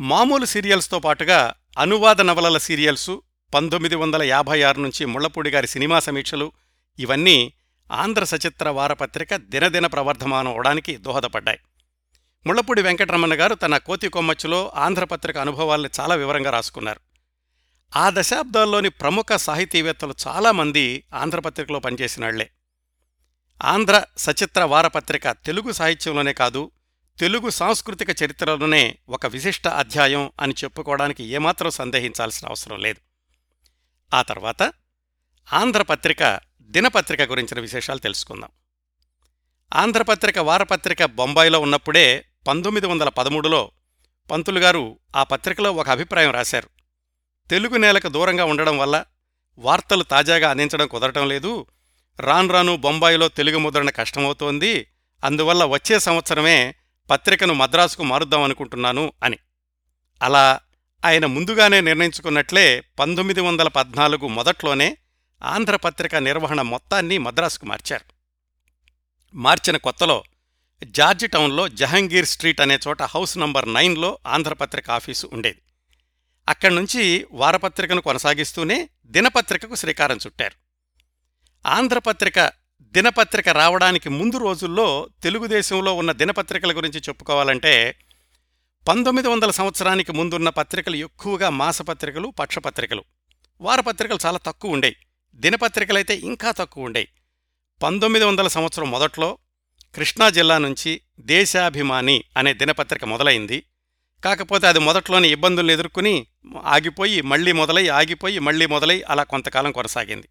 మామూలు 0.00 0.44
సీరియల్స్తో 0.44 0.98
పాటుగా 0.98 1.54
అనువాద 1.78 2.20
నవలల 2.20 2.58
సీరియల్సు 2.58 3.22
పంతొమ్మిది 3.54 3.94
వందల 3.94 4.22
యాభై 4.22 4.62
ఆరు 4.62 4.80
నుంచి 4.80 5.06
ముళ్ళపూడి 5.06 5.50
గారి 5.50 5.66
సినిమా 5.66 6.00
సమీక్షలు 6.00 6.52
ఇవన్నీ 6.98 7.52
ఆంధ్ర 7.92 8.24
సచిత్ర 8.24 8.68
వారపత్రిక 8.68 9.36
దినదిన 9.36 9.86
ప్రవర్ధమానం 9.86 10.48
అవడానికి 10.48 10.96
దోహదపడ్డాయి. 10.96 11.58
ముళ్ళపూడి 12.46 12.82
వెంకటరమణ 12.82 13.40
గారు 13.40 13.54
తన 13.54 13.76
కోతి 13.76 14.08
కొమ్మచ్చులో 14.08 14.72
ఆంధ్రపత్రిక 14.74 15.38
అనుభవాల్ని 15.38 15.88
చాలా 16.00 16.14
వివరంగా 16.14 16.50
రాసుకున్నారు. 16.50 17.13
ఆ 17.96 18.10
దశాబ్దాల్లోని 18.10 18.88
ప్రముఖ 18.88 19.26
సాహితీవేత్తలు 19.36 20.14
చాలామంది 20.26 21.04
ఆంధ్రపత్రికలో 21.14 21.78
పనిచేసినాళ్ళే. 21.78 22.50
ఆంధ్ర 23.64 24.04
సచిత్ర 24.18 24.64
వారపత్రిక 24.64 25.30
తెలుగు 25.30 25.72
సాహిత్యంలోనే 25.72 26.32
కాదు 26.32 26.70
తెలుగు 27.20 27.50
సాంస్కృతిక 27.50 28.22
చరిత్రలోనే 28.22 28.98
ఒక 29.08 29.26
విశిష్ట 29.26 29.68
అధ్యాయం 29.68 30.30
అని 30.40 30.54
చెప్పుకోవడానికి 30.64 31.24
ఏమాత్రం 31.24 31.70
సందేహించాల్సిన 31.70 32.48
అవసరం 32.48 32.78
లేదు. 32.78 33.00
ఆ 34.16 34.22
తర్వాత 34.22 34.72
ఆంధ్రపత్రిక 35.52 36.40
దినపత్రిక 36.62 37.22
గురించిన 37.22 37.60
విశేషాలు 37.60 37.98
తెలుసుకుందాం. 37.98 38.50
ఆంధ్రపత్రిక 39.74 40.38
వారపత్రిక 40.38 41.04
బొంబాయిలో 41.04 41.60
ఉన్నప్పుడే 41.60 42.24
పంతొమ్మిది 42.46 42.86
వందల 42.86 43.08
పదమూడులో 43.08 43.70
పంతులుగారు 44.30 44.98
ఆ 45.16 45.22
పత్రికలో 45.22 45.72
ఒక 45.72 45.90
అభిప్రాయం 45.90 46.30
రాశారు. 46.30 46.73
తెలుగు 47.50 47.76
నేలకు 47.76 48.08
దూరంగా 48.08 48.44
ఉండడం 48.44 48.78
వల్ల 48.78 49.04
వార్తలు 49.58 50.02
తాజాగా 50.02 50.50
అందించడం 50.50 50.86
కుదరటం 50.86 51.28
లేదు. 51.28 51.66
రాన్రాను 52.20 52.76
బొంబాయిలో 52.76 53.28
తెలుగు 53.28 53.58
ముద్రణ 53.58 53.90
కష్టమవుతోంది. 53.90 54.86
అందువల్ల 55.24 55.64
వచ్చే 55.64 55.98
సంవత్సరమే 55.98 56.74
పత్రికను 57.10 57.54
మద్రాసుకు 57.54 58.02
మారుద్దామనుకుంటున్నాను 58.02 59.12
అని. 59.22 59.38
అలా 60.22 60.60
ఆయన 61.04 61.26
ముందుగానే 61.26 61.80
నిర్ణయించుకున్నట్లే 61.80 62.80
పంతొమ్మిది 62.98 63.40
వందల 63.40 63.68
పద్నాలుగు 63.68 64.28
మొదట్లోనే 64.28 64.96
ఆంధ్రపత్రిక 65.42 66.16
నిర్వహణ 66.16 66.62
మొత్తాన్ని 66.62 67.18
మద్రాసుకు 67.18 67.66
మార్చారు. 67.66 68.04
మార్చిన 69.36 69.76
కొత్తలో 69.76 70.24
జార్జి 70.84 71.26
టౌన్లో 71.26 71.68
జహంగీర్ 71.68 72.26
స్ట్రీట్ 72.26 72.60
అనే 72.60 72.78
చోట 72.88 73.02
హౌస్ 73.02 73.38
నంబర్ 73.38 73.74
నైన్లో 73.74 74.18
ఆంధ్రపత్రిక 74.26 74.90
ఆఫీసు 74.90 75.30
ఉండేది. 75.32 75.60
అక్కడి 76.48 76.74
నుంచి 76.74 77.26
వారపత్రికను 77.30 78.00
కొనసాగిస్తూనే 78.00 78.88
దినపత్రికకు 79.06 79.74
శ్రీకారం 79.74 80.16
చుట్టారు. 80.16 80.54
ఆంధ్రపత్రిక 81.68 82.52
దినపత్రిక 82.82 83.48
రావడానికి 83.48 84.08
ముందు 84.08 84.36
రోజుల్లో 84.36 85.08
తెలుగుదేశంలో 85.22 85.94
ఉన్న 85.94 86.12
దినపత్రికల 86.12 86.76
గురించి 86.76 87.00
చెప్పుకోవాలంటే 87.00 87.98
పంతొమ్మిది 88.88 89.28
వందల 89.28 89.50
సంవత్సరానికి 89.50 90.12
ముందున్న 90.12 90.48
పత్రికలు 90.48 90.96
ఎక్కువగా 90.96 91.50
మాసపత్రికలు 91.50 92.28
పక్షపత్రికలు. 92.28 93.04
వారపత్రికలు 93.60 94.18
చాలా 94.26 94.38
తక్కువ 94.38 94.72
ఉండేవి 94.72 94.96
దినపత్రికలైతే 95.34 96.14
ఇంకా 96.14 96.50
తక్కువ 96.50 96.84
ఉండేవి 96.84 97.08
పంతొమ్మిది 97.82 98.24
వందల 98.24 98.48
సంవత్సరం 98.48 98.90
మొదట్లో 98.90 99.38
కృష్ణా 99.94 100.30
జిల్లా 100.30 100.58
నుంచి 100.58 101.00
దేశాభిమాని 101.20 102.24
అనే 102.36 102.52
దినపత్రిక 102.54 103.04
మొదలైంది. 103.04 103.64
కాకపోతే 104.24 104.66
అది 104.66 104.78
మొదట్లోనే 104.78 105.28
ఇబ్బందులు 105.28 105.72
ఎదుర్కొని 105.72 106.26
ఆగిపోయి 106.64 107.20
మళ్ళీ 107.20 107.52
మొదలై 107.52 107.88
ఆగిపోయి 107.88 108.38
మళ్ళీ 108.38 108.66
మొదలై 108.66 109.02
అలా 109.08 109.22
కొంతకాలం 109.22 109.72
కొనసాగింది. 109.72 110.28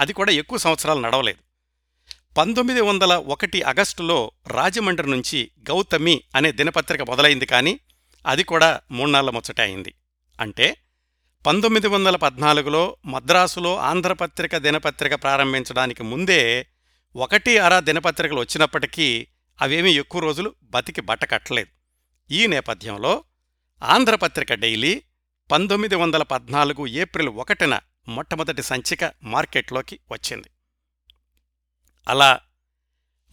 అది 0.00 0.12
కూడా 0.12 0.32
ఎక్కువ 0.32 0.58
సంవత్సరాలు 0.58 1.00
నడవలేదు. 1.00 1.38
పంతొమ్మిది 2.38 2.80
వందల 2.80 3.12
ఒకటి 3.12 3.62
ఆగస్టులో 3.62 4.32
రాజమండ్రి 4.46 5.10
నుంచి 5.10 5.50
గౌతమి 5.70 6.22
అనే 6.34 6.52
దినపత్రిక 6.52 7.02
మొదలైంది 7.02 7.46
కానీ 7.46 7.80
అది 8.26 8.44
కూడా 8.44 8.80
మూన్నాళ్ళ 8.90 9.30
ముచ్చట 9.30 9.60
అయింది. 9.60 9.94
అంటే 10.40 10.76
పంతొమ్మిది 11.46 11.88
వందల 11.88 12.16
పద్నాలుగులో 12.16 12.96
మద్రాసులో 13.06 13.76
ఆంధ్రపత్రిక 13.76 14.56
దినపత్రిక 14.56 15.14
ప్రారంభించడానికి 15.14 16.02
ముందే 16.02 16.66
ఒకటి 17.16 17.58
అరా 17.58 17.80
దినపత్రికలు 17.80 18.40
వచ్చినప్పటికీ 18.40 19.26
అవేమీ 19.62 19.92
ఎక్కువ 19.92 20.22
రోజులు 20.22 20.54
బతికి 20.62 21.00
బట్టకట్టలేదు 21.00 21.79
ఈ 22.32 22.46
నేపథ్యంలో 22.46 23.24
ఆంధ్రపత్రిక 23.82 24.54
డైలీ 24.54 25.02
పంతొమ్మిది 25.50 25.94
వందల 25.94 26.22
పద్నాలుగు 26.22 26.86
ఏప్రిల్ 26.86 27.28
ఒకటిన 27.28 27.80
మొట్టమొదటి 28.08 28.62
సంచిక 28.62 29.12
మార్కెట్లోకి 29.22 30.00
వచ్చింది. 30.10 30.50
అలా 32.08 32.40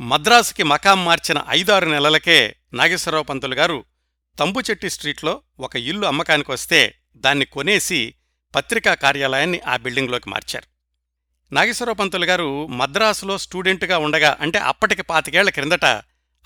మద్రాసుకి 0.01 0.63
మకాం 0.63 1.05
మార్చిన 1.05 1.43
ఐదారు 1.49 1.85
నెలలకే 1.85 2.55
నాగేశ్వరరావు 2.73 3.23
పంతులు 3.23 3.55
గారు 3.55 3.85
తంబుచెట్టి 4.39 4.89
స్ట్రీట్లో 4.89 5.41
ఒక 5.59 5.75
ఇల్లు 5.75 6.05
అమ్మకానికి 6.05 6.51
వస్తే 6.51 6.95
దాన్ని 7.15 7.45
కొనేసి 7.45 8.15
పత్రికా 8.55 8.93
కార్యాలయాన్ని 8.93 9.59
ఆ 9.59 9.77
బిల్డింగ్లోకి 9.77 10.29
మార్చారు. 10.29 10.67
నాగేశ్వరరావు 11.53 11.95
పంతులు 11.95 12.25
గారు 12.25 12.67
మద్రాసులో 12.67 13.37
స్టూడెంట్గా 13.37 13.97
ఉండగా 13.97 14.37
అంటే 14.41 14.59
అప్పటికి 14.59 15.01
పాతికేళ్ళ 15.01 15.49
క్రిందట 15.49 15.85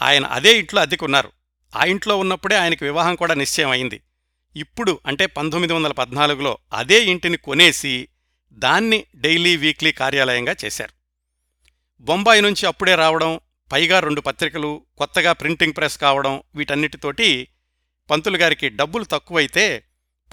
ఆయన 0.02 0.26
అదే 0.26 0.60
ఇంట్లో 0.60 0.82
అద్దెకున్నారు. 0.82 1.32
ఆ 1.76 1.86
ఇంట్లో 1.86 2.18
ఉన్నప్పుడే 2.18 2.56
ఆయనకి 2.56 2.84
వివాహం 2.84 3.16
కూడా 3.16 3.34
నిశ్చయం 3.34 3.70
అయింది 3.70 4.02
ఇప్పుడు 4.56 5.00
అంటే 5.06 5.26
పంతొమ్మిది 5.26 5.74
వందల 5.74 5.92
పద్నాలుగులో 5.92 6.58
అదే 6.74 7.06
ఇంటిని 7.06 7.38
కొనేసి 7.38 8.08
దాన్ని 8.52 9.06
డైలీ 9.16 9.58
వీక్లీ 9.58 9.92
కార్యాలయంగా 9.92 10.56
చేశారు. 10.66 10.94
బొంబాయి 12.02 12.42
నుంచి 12.42 12.66
అప్పుడే 12.66 12.96
రావడం 12.96 13.40
పైగా 13.72 14.00
రెండు 14.00 14.22
పత్రికలు 14.22 14.86
కొత్తగా 14.98 15.32
ప్రింటింగ్ 15.34 15.74
ప్రెస్ 15.78 15.98
కావడం 15.98 16.44
వీటన్నిటితోటి 16.56 17.48
పంతులు 18.10 18.38
గారికి 18.38 18.70
డబ్బులు 18.70 19.04
తక్కువైతే 19.04 19.84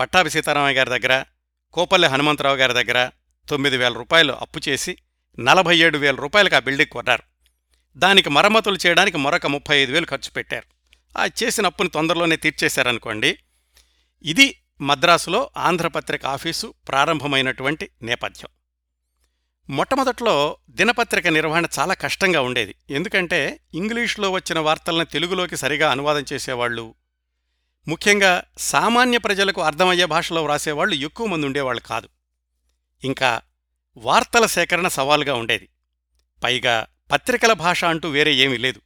పట్టాభి 0.00 0.30
సీతారామయ్య 0.30 0.78
గారి 0.78 0.90
దగ్గర 0.90 1.24
కోపల్లె 1.72 2.08
హనుమంతరావు 2.08 2.56
గారి 2.56 2.72
దగ్గర 2.72 3.10
తొమ్మిది 3.48 3.76
వేల 3.76 3.92
రూపాయలు 3.92 4.32
అప్పు 4.32 4.60
చేసి 4.68 4.96
నలభై 5.40 5.78
ఏడు 5.78 5.98
వేల 5.98 6.14
రూపాయలకు 6.14 6.56
ఆ 6.56 6.58
బిల్డింగ్ 6.58 6.90
కొన్నారు. 6.90 7.22
దానికి 7.96 8.30
మరమ్మతులు 8.30 8.78
చేయడానికి 8.86 9.18
మరొక 9.18 9.46
ముప్పై 9.46 9.78
ఐదు 9.78 9.92
వేలు 9.92 10.06
ఖర్చు 10.06 10.30
పెట్టారు. 10.30 10.77
ఆ 11.16 11.26
చేసిన 11.26 11.66
అప్పుని 11.66 11.88
తొందరలోనే 11.88 12.36
తీర్చేశారనుకోండి. 12.36 13.38
ఇది 14.22 14.60
మద్రాసులో 14.80 15.50
ఆంధ్రపత్రిక 15.56 16.26
ఆఫీసు 16.26 16.74
ప్రారంభమైనటువంటి 16.88 17.90
నేపథ్యం. 18.02 18.48
మొట్టమొదట్లో 19.76 20.56
దినపత్రిక 20.70 21.26
నిర్వహణ 21.26 21.66
చాలా 21.78 21.94
కష్టంగా 21.94 22.40
ఉండేది. 22.40 22.74
ఎందుకంటే 22.90 23.60
ఇంగ్లీష్లో 23.74 24.30
వచ్చిన 24.30 24.58
వార్తలను 24.58 25.04
తెలుగులోకి 25.04 25.56
సరిగా 25.56 25.90
అనువాదం 25.90 26.24
చేసేవాళ్ళు 26.32 26.94
ముఖ్యంగా 27.88 28.44
సామాన్య 28.58 29.18
ప్రజలకు 29.18 29.60
అర్థమయ్యే 29.60 30.04
భాషలో 30.04 30.44
వ్రాసేవాళ్ళు 30.44 30.94
ఎక్కువ 30.94 31.26
మంది 31.26 31.46
ఉండేవాళ్ళు 31.46 31.82
కాదు. 31.82 32.08
ఇంకా 33.04 33.40
వార్తల 33.96 34.46
సేకరణ 34.46 34.88
సవాలుగా 34.88 35.34
ఉండేది. 35.34 35.68
పైగా 36.44 36.86
పత్రికల 37.12 37.52
భాష 37.52 37.84
అంటూ 37.84 38.08
వేరే 38.08 38.34
ఏమీ 38.34 38.56
లేదు. 38.56 38.80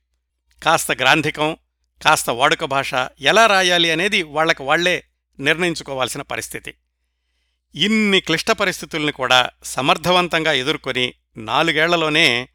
కాస్త 0.63 0.93
గ్రాంధికం 0.93 1.57
కాస్త 2.03 2.31
వాడుక 2.31 2.65
భాష 2.65 2.95
ఎలా 3.21 3.47
రాయాలి 3.47 3.91
అనేది 3.91 4.23
వాళ్ళకు 4.23 4.65
వాళ్ళే 4.65 5.05
నిర్ణయించుకోవాల్సిన 5.41 6.23
పరిస్థితి. 6.23 6.75
ఇన్ని 7.75 8.21
క్లిష్ట 8.21 8.51
పరిస్థితుల్ని 8.51 9.13
కూడా 9.13 9.51
సమర్థవంతంగా 9.65 10.53
ఎదుర్కొని 10.53 11.15
నాలుగేళ్ళలోనే 11.37 12.49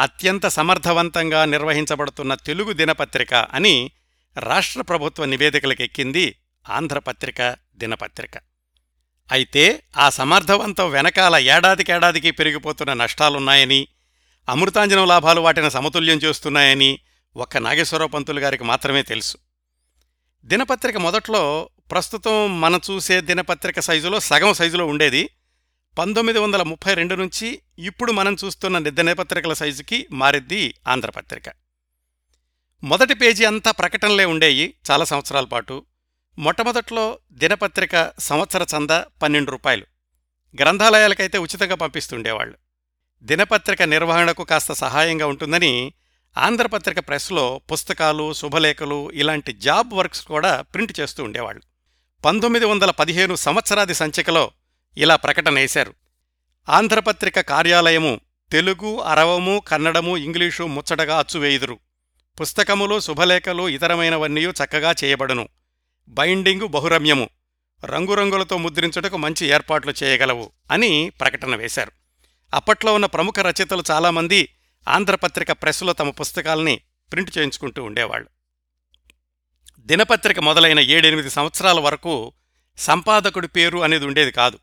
అత్యంత 0.00 0.46
సమర్థవంతంగా 0.46 1.44
నిర్వహించబడుతున్న 1.44 2.34
తెలుగు 2.34 2.72
దినపత్రిక 2.72 3.34
అని 3.34 3.90
రాష్ట్ర 4.36 4.82
ప్రభుత్వ 4.82 5.24
నివేదికలకెక్కింది 5.24 6.36
ఆంధ్రపత్రిక 6.68 7.56
దినపత్రిక. 7.78 8.38
అయితే 9.32 9.82
ఆ 9.96 10.10
సమర్థవంతం 10.10 10.90
వెనకాల 10.90 11.36
ఏడాదికేడాదికి 11.36 12.30
పెరిగిపోతున్న 12.30 12.92
నష్టాలున్నాయని 12.92 13.88
అమృతాంజనం 14.48 15.08
లాభాలు 15.08 15.40
వాటిని 15.40 15.70
సమతుల్యం 15.70 16.18
చేస్తున్నాయని 16.18 16.98
ఒక్క 17.36 17.56
నాగేశ్వరరావు 17.56 18.10
పంతులు 18.10 18.40
గారికి 18.40 18.64
మాత్రమే 18.64 19.02
తెలుసు. 19.02 19.38
దినపత్రిక 20.44 20.96
మొదట్లో 20.96 21.70
ప్రస్తుతం 21.90 22.60
మన 22.60 22.80
చూసే 22.90 23.20
దినపత్రిక 23.20 23.80
సైజులో 23.80 24.20
సగం 24.20 24.54
సైజులో 24.54 24.86
ఉండేది. 24.86 25.30
పంతొమ్మిది 25.98 26.38
వందల 26.38 26.62
ముప్పై 26.62 26.94
రెండు 26.94 27.14
నుంచి 27.14 27.62
ఇప్పుడు 27.78 28.12
మనం 28.12 28.36
చూస్తున్న 28.44 28.88
దినపత్రికల 28.88 29.52
సైజుకి 29.52 30.06
మారిద్ది 30.12 30.74
ఆంధ్రపత్రిక. 30.88 31.42
మొదటి 32.84 33.14
పేజీ 33.14 33.44
అంతా 33.44 33.70
ప్రకటనలే 33.70 34.24
ఉండేవి 34.24 34.74
చాలా 34.90 35.04
సంవత్సరాల 35.04 35.44
పాటు. 35.44 35.84
మొట్టమొదట్లో 36.38 37.18
దినపత్రిక 37.32 38.12
సంవత్సర 38.18 38.66
చంద 38.76 38.90
పన్నెండు 39.22 39.50
రూపాయలు. 39.50 39.86
గ్రంథాలయాలకైతే 40.60 41.38
ఉచితంగా 41.38 41.74
పంపిస్తుండేవాళ్ళు. 41.74 42.56
దినపత్రిక 43.22 43.82
నిర్వహణకు 43.82 44.44
కాస్త 44.44 44.72
సహాయంగా 44.72 45.26
ఉంటుందని 45.26 45.92
ఆంధ్రపత్రిక 46.38 46.98
ప్రెస్లో 46.98 47.60
పుస్తకాలు 47.72 48.32
శుభలేఖలు 48.32 49.10
ఇలాంటి 49.10 49.52
జాబ్ 49.52 49.94
వర్క్స్ 49.94 50.22
కూడా 50.22 50.60
ప్రింట్ 50.60 51.00
చేస్తూ 51.00 51.24
ఉండేవాళ్ళు. 51.24 51.62
పంతొమ్మిది 52.24 52.66
వందల 52.66 52.90
పదిహేను 52.90 53.34
సంవత్సరాది 53.34 53.94
సంచికలో 53.94 54.50
ఇలా 54.96 55.16
ప్రకటన 55.16 55.54
వేశారు. 55.54 55.94
ఆంధ్రపత్రిక 56.68 57.40
కార్యాలయము 57.40 58.20
తెలుగు 58.52 58.98
అరవము 58.98 59.62
కన్నడము 59.68 60.16
ఇంగ్లీషు 60.16 60.62
ముచ్చటగా 60.62 61.18
అచ్చువేయుదురు. 61.18 61.78
పుస్తకములు 62.40 63.00
శుభలేఖలు 63.00 63.68
ఇతరమైనవన్నీ 63.68 64.40
చక్కగా 64.40 64.94
చేయబడును. 65.04 65.48
బైండింగు 66.08 66.66
బహురమ్యము. 66.66 67.28
రంగురంగులతో 67.84 68.58
ముద్రించుటకు 68.58 69.16
మంచి 69.16 69.46
ఏర్పాట్లు 69.46 69.94
చేయగలవు 70.02 70.50
అని 70.70 71.12
ప్రకటన 71.20 71.56
వేశారు. 71.56 71.92
అప్పట్లో 72.54 72.94
ఉన్న 72.94 73.06
ప్రముఖ 73.06 73.34
రచయితలు 73.40 73.82
చాలామంది 73.90 74.48
ఆంధ్రపత్రిక 74.88 75.52
ప్రెస్లో 75.52 75.92
తమ 75.92 76.10
పుస్తకాల్ని 76.10 76.80
ప్రింట్ 77.12 77.38
చేయించుకుంటూ 77.38 77.84
ఉండేవాళ్ళు. 77.84 78.28
దినపత్రిక 79.80 80.40
మొదలైన 80.40 80.80
ఏడెనిమిది 80.80 81.30
సంవత్సరాల 81.30 81.80
వరకు 81.80 82.32
సంపాదకుడి 82.78 83.48
పేరు 83.48 83.78
అనేది 83.78 84.06
ఉండేది 84.06 84.30
కాదు. 84.30 84.58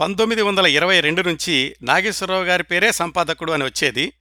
పంతొమ్మిది 0.00 0.42
వందల 0.42 0.66
ఇరవై 0.66 1.00
రెండు 1.00 1.22
నుంచి 1.22 1.76
నాగేశ్వరరావు 1.82 2.44
గారి 2.44 2.62
పేరే 2.62 2.92
సంపాదకుడు 2.92 3.52
అని 3.52 3.64
వచ్చేది. 3.64 4.12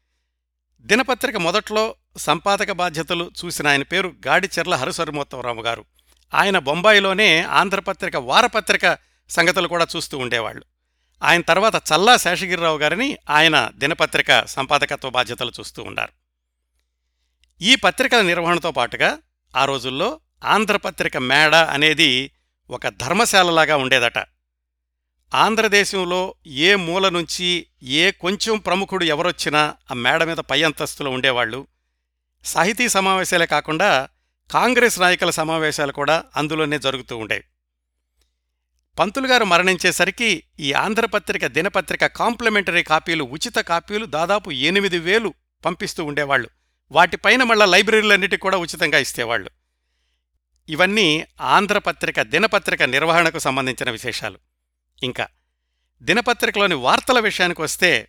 దినపత్రిక 0.82 1.36
మొదట్లో 1.36 1.96
సంపాదక 2.18 2.72
బాధ్యతలు 2.72 3.32
చూసిన 3.46 3.68
ఆయన 3.68 3.84
పేరు 3.84 4.14
గాడిచెర్ల 4.28 4.76
హరిసరిమోత్తవరావు 4.76 5.62
గారు. 5.62 5.86
ఆయన 6.34 6.58
బొంబాయిలోనే 6.58 7.42
ఆంధ్రపత్రిక 7.42 8.16
వారపత్రిక 8.16 8.98
సంగతులు 9.30 9.68
కూడా 9.68 9.88
చూస్తూ 9.96 10.18
ఉండేవాళ్ళు. 10.18 10.64
ఆయన 11.24 11.42
తర్వాత 11.42 11.76
చల్లా 11.76 12.18
శేషగిరిరావు 12.18 12.78
గారిని 12.78 13.18
ఆయన 13.30 13.72
దినపత్రిక 13.76 14.46
సంపాదకత్వ 14.46 15.10
బాధ్యతలు 15.10 15.52
చూస్తూ 15.60 15.84
ఉండారు. 15.84 16.12
ఈ 17.62 17.76
పత్రికల 17.76 18.22
నిర్వహణతో 18.22 18.72
పాటుగా 18.72 19.18
ఆ 19.56 19.66
రోజుల్లో 19.66 20.20
ఆంధ్రపత్రిక 20.46 21.18
మేడ 21.18 21.56
అనేది 21.56 22.32
ఒక 22.70 22.88
ధర్మశాలలాగా 22.88 23.78
ఉండేదట. 23.78 24.18
ఆంధ్రదేశంలో 25.36 26.34
ఏ 26.48 26.76
మూల 26.76 27.10
నుంచి 27.10 27.68
ఏ 27.84 28.12
కొంచెం 28.12 28.58
ప్రముఖుడు 28.58 29.04
ఎవరొచ్చినా 29.04 29.76
ఆ 29.92 29.94
మేడ 29.94 30.24
మీద 30.24 30.38
పై 30.38 30.64
అంతస్తులో 30.64 31.12
ఉండేవాళ్ళు. 31.12 31.68
సాహితీ 32.46 32.90
సమావేశాలే 32.90 33.46
కాకుండా 33.46 34.08
కాంగ్రెస్ 34.52 35.00
నాయకుల 35.00 35.30
సమావేశాలు 35.30 35.92
కూడా 35.92 36.24
అందులోనే 36.36 36.80
జరుగుతూ 36.80 37.18
ఉండేవి. 37.18 37.44
పంతులు 39.00 39.28
గారు 39.28 39.46
మరణించేసరికి 39.46 40.44
ఈ 40.60 40.74
ఆంధ్రపత్రిక 40.74 41.46
దినపత్రిక 41.46 42.06
కాంప్లిమెంటరీ 42.06 42.84
కాపీలు 42.84 43.24
ఉచిత 43.24 43.56
కాపీలు 43.56 44.06
దాదాపు 44.06 44.52
ఎనిమిది 44.52 45.00
వేలు 45.00 45.34
పంపిస్తూ 45.66 46.06
ఉండేవాళ్ళు. 46.06 46.50
వాటిపైన 46.92 47.44
మళ్ళా 47.44 47.66
లైబ్రరీలన్నిటికీ 47.66 48.40
కూడా 48.40 48.58
ఉచితంగా 48.58 48.98
ఇస్తేవాళ్ళు. 48.98 49.50
ఇవన్నీ 50.70 51.26
ఆంధ్రపత్రిక 51.42 52.22
దినపత్రిక 52.22 52.84
నిర్వహణకు 52.84 53.40
సంబంధించిన 53.40 53.92
విశేషాలు. 53.92 54.38
ఇంకా 55.04 55.28
దినపత్రికలోని 56.02 56.76
వార్తల 56.76 57.20
విషయానికి 57.20 57.62
వస్తే 57.62 58.08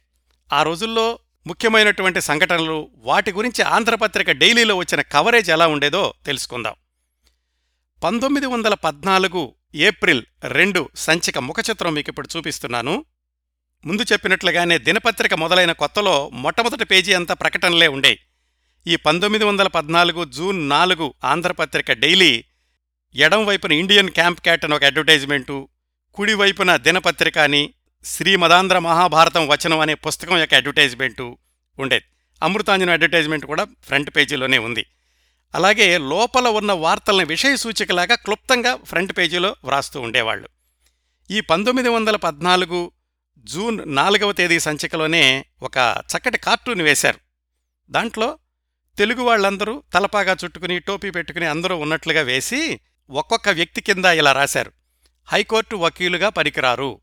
ఆ 0.52 0.62
రోజుల్లో 0.62 1.18
ముఖ్యమైనటువంటి 1.47 2.20
సంఘటనలు 2.20 2.90
వాటి 2.96 3.33
గురించి 3.33 3.62
ఆంధ్రపత్రిక 3.62 4.31
డైలీలో 4.31 4.76
వచ్చిన 4.76 5.00
కవరేజ్ 5.00 5.50
ఎలా 5.50 5.66
ఉండేదో 5.66 6.14
తెలుసుకుందాం. 6.26 6.74
పంతొమ్మిది 8.05 8.46
వందల 8.46 8.74
పద్నాలుగు 8.74 9.55
ఏప్రిల్ 9.74 10.22
రెండు 10.44 10.88
సంచిక 10.94 11.38
ముఖచిత్రం 11.38 11.94
మీకు 11.94 12.11
ఇప్పుడు 12.11 12.28
చూపిస్తున్నాను. 12.37 13.04
ముందు 13.87 14.02
చెప్పినట్లుగానే 14.02 14.78
దినపత్రిక 14.78 15.35
మొదలైన 15.35 15.72
కొత్తలో 15.72 16.30
మొట్టమొదటి 16.33 16.85
పేజీ 16.85 17.12
అంతా 17.12 17.35
ప్రకటనలే 17.35 17.88
ఉండే 17.88 18.18
ఈ 18.87 18.96
పంతొమ్మిది 18.96 19.44
వందల 19.44 19.66
పద్నాలుగు 19.66 20.24
జూన్ 20.24 20.68
నాలుగు 20.68 21.14
ఆంధ్రపత్రిక 21.24 21.92
డైలీ 21.92 22.44
ఎడంవైపున 23.14 23.72
ఇండియన్ 23.72 24.11
క్యాంప్ 24.11 24.40
క్యాట్ 24.40 24.64
అని 24.64 24.74
ఒక 24.74 24.85
అడ్వర్టైజ్మెంటు 24.85 25.68
కుడివైపున 26.14 26.76
దినపత్రిక 26.76 27.38
అని 27.38 27.74
శ్రీమదాంధ్ర 28.04 28.78
మహాభారతం 28.78 29.48
వచనం 29.48 29.80
అనే 29.80 29.94
పుస్తకం 29.94 30.38
యొక్క 30.38 30.54
అడ్వర్టైజ్మెంటు 30.54 31.38
ఉండేది. 31.78 32.04
అమృతాంజనం 32.42 32.92
అడ్వర్టైజ్మెంట్ 32.92 33.46
కూడా 33.46 33.64
ఫ్రంట్ 33.64 34.11
పేజీలోనే 34.16 34.59
ఉంది. 34.59 34.87
అలాగే 35.55 35.99
లోపల 35.99 36.49
ఉన్న 36.49 36.73
వార్తల్ని 36.73 37.25
విషయ 37.25 37.57
సూచికలాగా 37.57 38.15
క్లుప్తంగా 38.15 38.77
ఫ్రంట్ 38.77 39.19
పేజీలో 39.19 39.57
వ్రాస్తూ 39.65 40.01
ఉండేవాళ్ళు. 40.01 40.49
ఈ 41.31 41.41
పంతొమ్మిది 41.41 41.89
వందల 41.89 42.17
పద్నాలుగు 42.17 42.93
జూన్ 43.39 43.81
నాలుగవ 43.87 44.33
తేదీ 44.33 44.61
సంచికలోనే 44.61 45.45
ఒక 45.63 45.77
చక్కటి 45.79 46.39
కార్టూన్ 46.39 46.83
వేశారు. 46.83 47.19
దాంట్లో 47.91 48.39
తెలుగు 48.99 49.23
వాళ్ళందరూ 49.23 49.83
తలపాగా 49.95 50.37
చుట్టుకుని 50.45 50.79
టోపీ 50.79 51.11
పెట్టుకుని 51.11 51.47
అందరూ 51.47 51.77
ఉన్నట్లుగా 51.77 52.23
వేసి 52.23 52.81
ఒక్కొక్క 53.11 53.49
వ్యక్తి 53.49 53.81
కింద 53.81 54.05
ఇలా 54.05 54.33
రాశారు. 54.33 54.73
హైకోర్టు 55.27 55.77
వకీలుగా 55.77 56.29
పనికిరారు. 56.29 57.01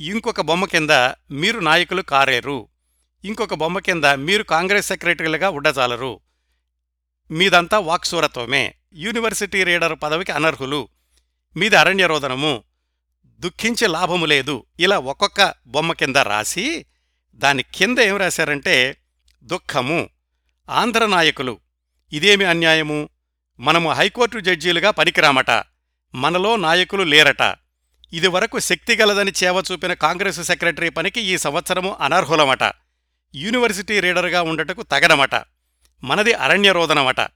ఇంకొక 0.00 0.40
బొమ్మ 0.40 0.64
కింద 0.64 0.90
మీరు 1.30 1.60
నాయకులు 1.60 2.02
కారేరు. 2.02 2.68
ఇంకొక 3.24 3.54
బొమ్మ 3.54 3.78
కింద 3.78 4.04
మీరు 4.04 4.42
కాంగ్రెస్ 4.42 4.86
సెక్రటరీలుగా 4.86 5.50
ఉండజాలరు. 5.50 6.20
మీదంతా 7.30 7.78
వాక్సూరత్వమే 7.78 8.74
యూనివర్సిటీ 8.94 9.64
రీడర్ 9.64 9.98
పదవికి 10.02 10.32
అనర్హులు. 10.32 10.88
మీది 11.56 11.76
అరణ్యరోదనము. 11.76 12.62
దుఃఖించే 13.24 13.86
లాభము 13.86 14.26
లేదు. 14.26 14.64
ఇలా 14.80 14.98
ఒక్కొక్క 14.98 15.54
బొమ్మ 15.66 15.92
కింద 15.92 16.16
రాసి 16.16 16.86
దాని 17.34 17.62
కింద 17.62 17.98
ఏం 17.98 18.16
రాశారంటే 18.16 18.96
దుఃఖము. 19.42 20.08
ఆంధ్ర 20.70 21.06
నాయకులు 21.06 21.58
ఇదేమి 22.12 22.44
అన్యాయము? 22.44 23.08
మనము 23.60 23.92
హైకోర్టు 23.92 24.38
జడ్జీలుగా 24.38 24.90
పనికిరామట. 24.90 25.64
మనలో 26.14 26.56
నాయకులు 26.56 27.02
లేరట. 27.02 27.56
ఇదివరకు 28.12 28.58
శక్తిగలదని 28.58 29.32
చేవ 29.44 29.62
చూపిన 29.72 29.92
కాంగ్రెసు 29.92 30.42
సెక్రటరీ 30.42 30.88
పనికి 30.88 31.20
ఈ 31.20 31.38
సంవత్సరము 31.38 31.96
అనర్హులమట. 32.00 32.72
యూనివర్సిటీ 33.34 34.00
రీడర్గా 34.00 34.42
ఉండటకు 34.42 34.82
తగనమట. 34.82 35.55
మనది 36.04 36.32
అరణ్యరోదనమట 36.32 37.30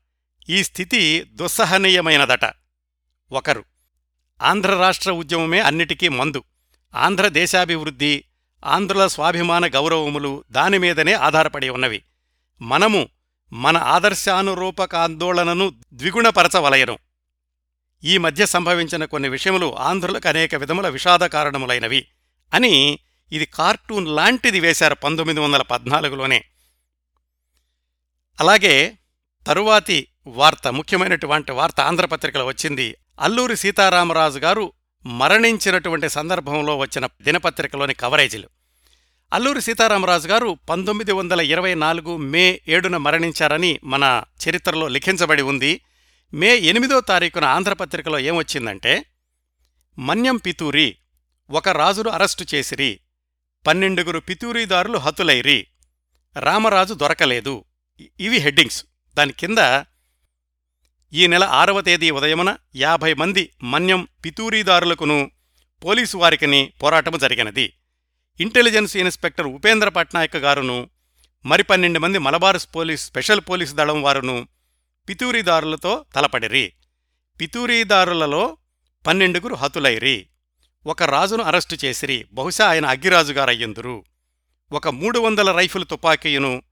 ఈ 0.48 0.64
స్థితి 0.64 1.22
దుస్సహనీయమైనదట. 1.22 2.52
ఒకరు. 3.32 3.64
ఆంధ్ర 4.42 4.74
రాష్ట్ర 4.74 5.10
ఉద్యమమే 5.10 5.60
అన్నిటికీ 5.60 6.08
మందు. 6.08 6.44
ఆంధ్ర 6.94 7.28
దేశాభివృద్ధి 7.28 8.24
ఆంధ్రుల 8.64 9.06
స్వాభిమాన 9.06 9.66
గౌరవములు 9.66 10.44
దానిమీదనే 10.50 11.12
ఆధారపడి 11.12 11.68
ఉన్నవి. 11.68 12.02
మనము 12.62 13.08
మన 13.52 13.76
ఆదర్శానురూపకాందోళనను 13.76 15.74
ద్విగుణపరచవలయను. 15.92 16.98
ఈ 18.04 18.18
మధ్య 18.18 18.46
సంభవించిన 18.46 19.04
కొన్ని 19.04 19.28
విషయములు 19.28 19.78
ఆంధ్రులకు 19.78 20.28
అనేక 20.28 20.54
విధముల 20.54 20.88
విషాద 20.88 21.18
కారణములైనవి 21.18 22.06
అని 22.54 22.98
ఇది 23.32 23.46
కార్టూన్ 23.46 24.08
లాంటిది 24.08 24.60
వేశారు 24.60 24.94
పంతొమ్మిది 24.94 25.40
వందల 25.40 25.62
పద్నాలుగులోనే. 25.62 26.44
అలాగే 28.40 28.98
తరువాతి 29.46 30.08
వార్త 30.26 30.68
ముఖ్యమైనటువంటి 30.68 31.52
వార్త 31.52 31.80
ఆంధ్రపత్రికలో 31.80 32.46
వచ్చింది. 32.46 32.96
అల్లూరి 33.20 33.56
సీతారామరాజు 33.56 34.38
గారు 34.38 34.72
మరణించినటువంటి 35.06 36.08
సందర్భంలో 36.08 36.78
వచ్చిన 36.78 37.06
దినపత్రికలోని 37.22 37.94
కవరేజీలు. 37.94 38.48
అల్లూరి 39.32 39.60
సీతారామరాజు 39.60 40.28
గారు 40.28 40.58
పంతొమ్మిది 40.70 41.12
వందల 41.12 41.40
ఇరవై 41.40 41.74
నాలుగు 41.74 42.16
మే 42.16 42.60
ఏడున 42.68 42.96
మరణించారని 42.96 43.80
మన 43.84 44.22
చరిత్రలో 44.48 44.88
లిఖించబడి 44.88 45.42
ఉంది. 45.42 45.80
మే 46.34 46.56
ఎనిమిదో 46.56 47.00
తారీఖున 47.00 47.44
ఆంధ్రపత్రికలో 47.44 48.18
ఏమొచ్చిందంటే 48.18 49.04
మన్యం 49.98 50.36
పితూరి 50.36 50.96
ఒక 51.50 51.68
రాజును 51.68 52.10
అరెస్టు 52.10 52.46
చేసిరి 52.54 53.00
పన్నెండుగురు 53.66 54.18
పితూరీదారులు 54.18 54.98
హతులైరి 54.98 55.66
రామరాజు 56.38 56.94
దొరకలేదు. 56.94 57.64
ఇవి 58.20 58.36
హెడ్డింగ్స్. 58.36 58.84
దాని 59.14 59.32
కింద 59.32 59.82
ఈ 61.12 61.26
నెల 61.26 61.44
ఆరవ 61.44 61.80
తేదీ 61.80 62.10
ఉదయమున 62.10 62.56
యాభై 62.76 63.14
మంది 63.14 63.52
మన్యం 63.62 64.08
పితూరీదారులకును 64.24 65.30
పోలీసు 65.84 66.16
వారికిని 66.16 66.72
పోరాటము 66.82 67.16
జరిగినది. 67.16 67.72
ఇంటెలిజెన్స్ 68.40 68.96
ఇన్స్పెక్టర్ 68.96 69.46
ఉపేంద్ర 69.46 69.88
పట్నాయక్ 69.88 70.36
గారును 70.36 70.90
మరి 71.46 71.62
పన్నెండు 71.62 71.98
మంది 71.98 72.18
మలబార్స్ 72.18 72.68
పోలీస్ 72.74 73.06
స్పెషల్ 73.06 73.40
పోలీసు 73.40 73.74
దళం 73.74 74.02
వారును 74.02 74.48
పితూరీదారులతో 75.08 76.04
తలపడిరి. 76.16 76.72
పితూరీదారులలో 77.40 78.56
పన్నెండుగురు 79.06 79.54
హతులైరి. 79.54 80.26
ఒక 80.86 81.02
రాజును 81.02 81.42
అరెస్టు 81.42 81.78
చేసిరి. 81.84 82.26
బహుశా 82.32 82.68
ఆయన 82.68 82.86
అగ్గిరాజుగారయ్యందురు. 82.86 84.04
ఒక 84.72 84.88
మూడు 84.88 85.18
వందల 85.18 85.56
రైఫిల్ 85.56 85.84
తుపాకీయును 85.90 86.62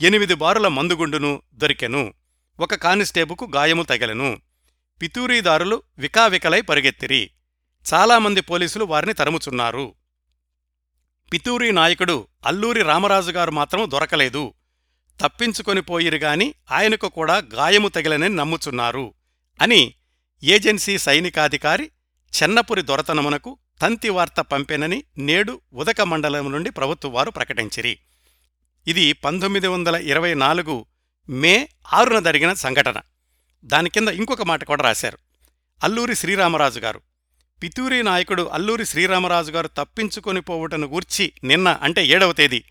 ఎనిమిది 0.00 0.34
బారుల 0.34 0.68
మందుగుండును 0.68 1.42
దొరికెను. 1.54 2.14
ఒక 2.60 2.74
కానిస్టేబుకు 2.74 3.50
గాయము 3.54 3.82
తగలెను. 3.82 4.40
పితూరీదారులు 5.02 5.82
వికావికలై 5.98 6.60
పరిగెత్తిరి. 6.60 7.30
చాలామంది 7.94 8.40
పోలీసులు 8.40 8.84
వారిని 8.84 9.12
తరుముచున్నారు. 9.12 9.94
పితూరి 11.32 11.72
నాయకుడు 11.72 12.26
అల్లూరి 12.46 12.82
రామరాజుగారు 12.82 13.50
మాత్రం 13.50 13.90
దొరకలేదు. 13.90 14.54
తప్పించుకొని 15.20 15.80
పోయిరుగాని 15.80 16.54
ఆయనకు 16.70 17.08
కూడా 17.08 17.42
గాయము 17.54 17.88
తగిలనని 17.88 18.36
నమ్ముచున్నారు 18.36 19.14
అని 19.60 19.94
ఏజెన్సీ 20.42 20.98
సైనికాధికారి 20.98 21.90
చెన్నపురి 22.42 22.82
దొరతనమునకు 22.82 23.58
తంతివార్త 23.82 24.40
పంపెనని 24.40 25.04
నేడు 25.18 25.60
ఉదక 25.72 26.00
మండలం 26.00 26.52
నుండి 26.52 26.70
ప్రభుత్వవారు 26.70 27.30
ప్రకటించిరి. 27.30 27.98
ఇది 28.88 29.12
పంతొమ్మిది 29.12 29.68
వందల 29.68 29.94
ఇరవై 29.94 30.34
నాలుగు 30.34 30.86
మే 31.28 31.68
ఆరున 31.92 32.18
జరిగిన 32.18 32.52
సంఘటన. 32.52 33.00
దాని 33.64 33.90
కింద 33.90 34.08
ఇంకొక 34.08 34.42
మాట 34.42 34.64
కూడా 34.64 34.82
రాశారు. 34.84 35.18
అల్లూరి 35.84 36.14
శ్రీరామరాజు 36.14 36.80
గారు. 36.80 37.00
పితూరి 37.62 38.02
నాయకుడు 38.02 38.42
అల్లూరి 38.42 38.86
శ్రీరామరాజు 38.86 39.52
గారు 39.52 39.68
తప్పించుకొని 39.68 40.40
పోవుటను 40.40 40.86
గూర్చి 40.86 41.32
నిన్న 41.44 41.68
అంటే 41.82 42.06
ఏడవ 42.06 42.32
తేదీ 42.32 42.64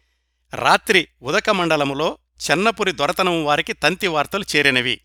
రాత్రి 0.54 1.08
ఉదక 1.22 1.50
మండలములో 1.50 2.18
చెన్నపురి 2.50 2.92
దొరతనం 2.92 3.46
వారికి 3.46 3.74
తంతి 3.74 4.08
వార్తలు 4.08 4.46
చేరినవి. 4.56 5.02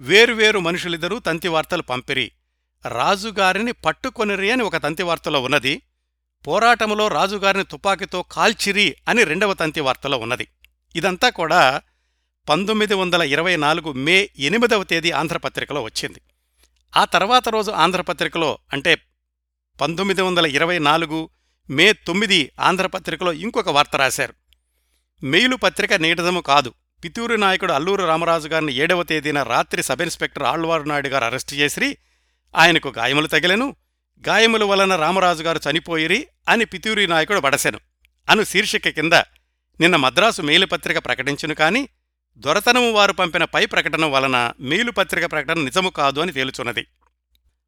వేరువేరు 0.00 0.58
మనుషులిద్దరూ 0.58 1.18
తంతి 1.18 1.48
వార్తలు 1.48 1.82
పంపిరి. 1.82 2.32
రాజుగారిని 2.88 3.72
పట్టుకొనిరి 3.72 4.50
అని 4.50 4.62
ఒక 4.62 4.76
తంతి 4.76 5.02
వార్తలో 5.02 5.42
ఉన్నది. 5.42 5.82
పోరాటములో 6.46 7.08
రాజుగారిని 7.08 7.64
తుపాకీతో 7.64 8.22
కాల్చిరి 8.22 8.96
అని 9.08 9.24
రెండవ 9.24 9.54
తంతి 9.54 9.80
వార్తలో 9.80 10.18
ఉన్నది. 10.18 10.48
ఇదంతా 10.96 11.30
కూడా 11.30 11.82
పంతొమ్మిది 12.48 12.94
వందల 12.94 13.22
ఇరవై 13.22 13.56
నాలుగు 13.56 13.92
మే 13.92 14.30
ఎనిమిదవ 14.38 14.84
తేదీ 14.84 15.10
ఆంధ్రపత్రికలో 15.10 15.82
వచ్చింది. 15.82 16.20
ఆ 16.96 17.04
తర్వాత 17.04 17.48
రోజు 17.48 17.70
ఆంధ్రపత్రికలో 17.70 18.58
అంటే 18.72 18.96
పంతొమ్మిది 19.80 20.22
వందల 20.22 20.46
ఇరవై 20.46 20.78
నాలుగు 20.78 21.28
మే 21.70 21.92
తొమ్మిది 21.92 22.50
ఆంధ్రపత్రికలో 22.60 23.32
ఇంకొక 23.32 23.68
వార్త 23.68 23.96
రాశారు. 23.96 24.34
మెయిలు 25.22 25.56
పత్రిక 25.56 25.94
నీడదము 25.94 26.40
కాదు. 26.40 26.74
పితూరు 27.04 27.34
నాయకుడు 27.34 27.72
అల్లూరు 27.72 28.04
రామరాజు 28.04 28.48
గారిని 28.48 28.74
ఏడవ 28.74 29.02
తేదీన 29.02 29.42
రాత్రి 29.42 29.82
సబ్ 29.82 30.02
ఇన్స్పెక్టర్ 30.02 30.42
ఆళ్వారు 30.42 30.82
నాయుడు 30.82 31.08
గారు 31.08 31.24
అరెస్టు 31.24 31.54
చేసిరి. 31.54 31.96
ఆయనకు 32.56 32.88
గాయములు 32.88 33.26
తగిలెను. 33.26 33.76
గాయముల 34.20 34.64
వలన 34.64 34.96
రామరాజు 34.96 35.42
గారు 35.42 35.60
చనిపోయిరి 35.70 36.26
అని 36.48 36.64
పితూరి 36.64 37.06
నాయకుడు 37.06 37.40
వడసెను. 37.40 37.80
అను 38.28 38.44
శీర్షిక 38.44 38.88
కింద 38.88 39.12
నిన్న 39.80 39.96
మద్రాసు 39.96 40.42
మేలుపత్రిక 40.42 40.98
ప్రకటించును 40.98 41.54
కాని 41.54 41.88
దొరతనము 42.38 42.90
వారు 42.90 43.12
పంపిన 43.12 43.44
పై 43.44 43.66
ప్రకటన 43.66 44.04
వలన 44.04 44.52
మేలుపత్రిక 44.60 45.30
ప్రకటన 45.32 45.60
నిజము 45.60 45.88
కాదు 45.88 46.20
అని 46.20 46.32
తేలుచున్నది. 46.32 46.86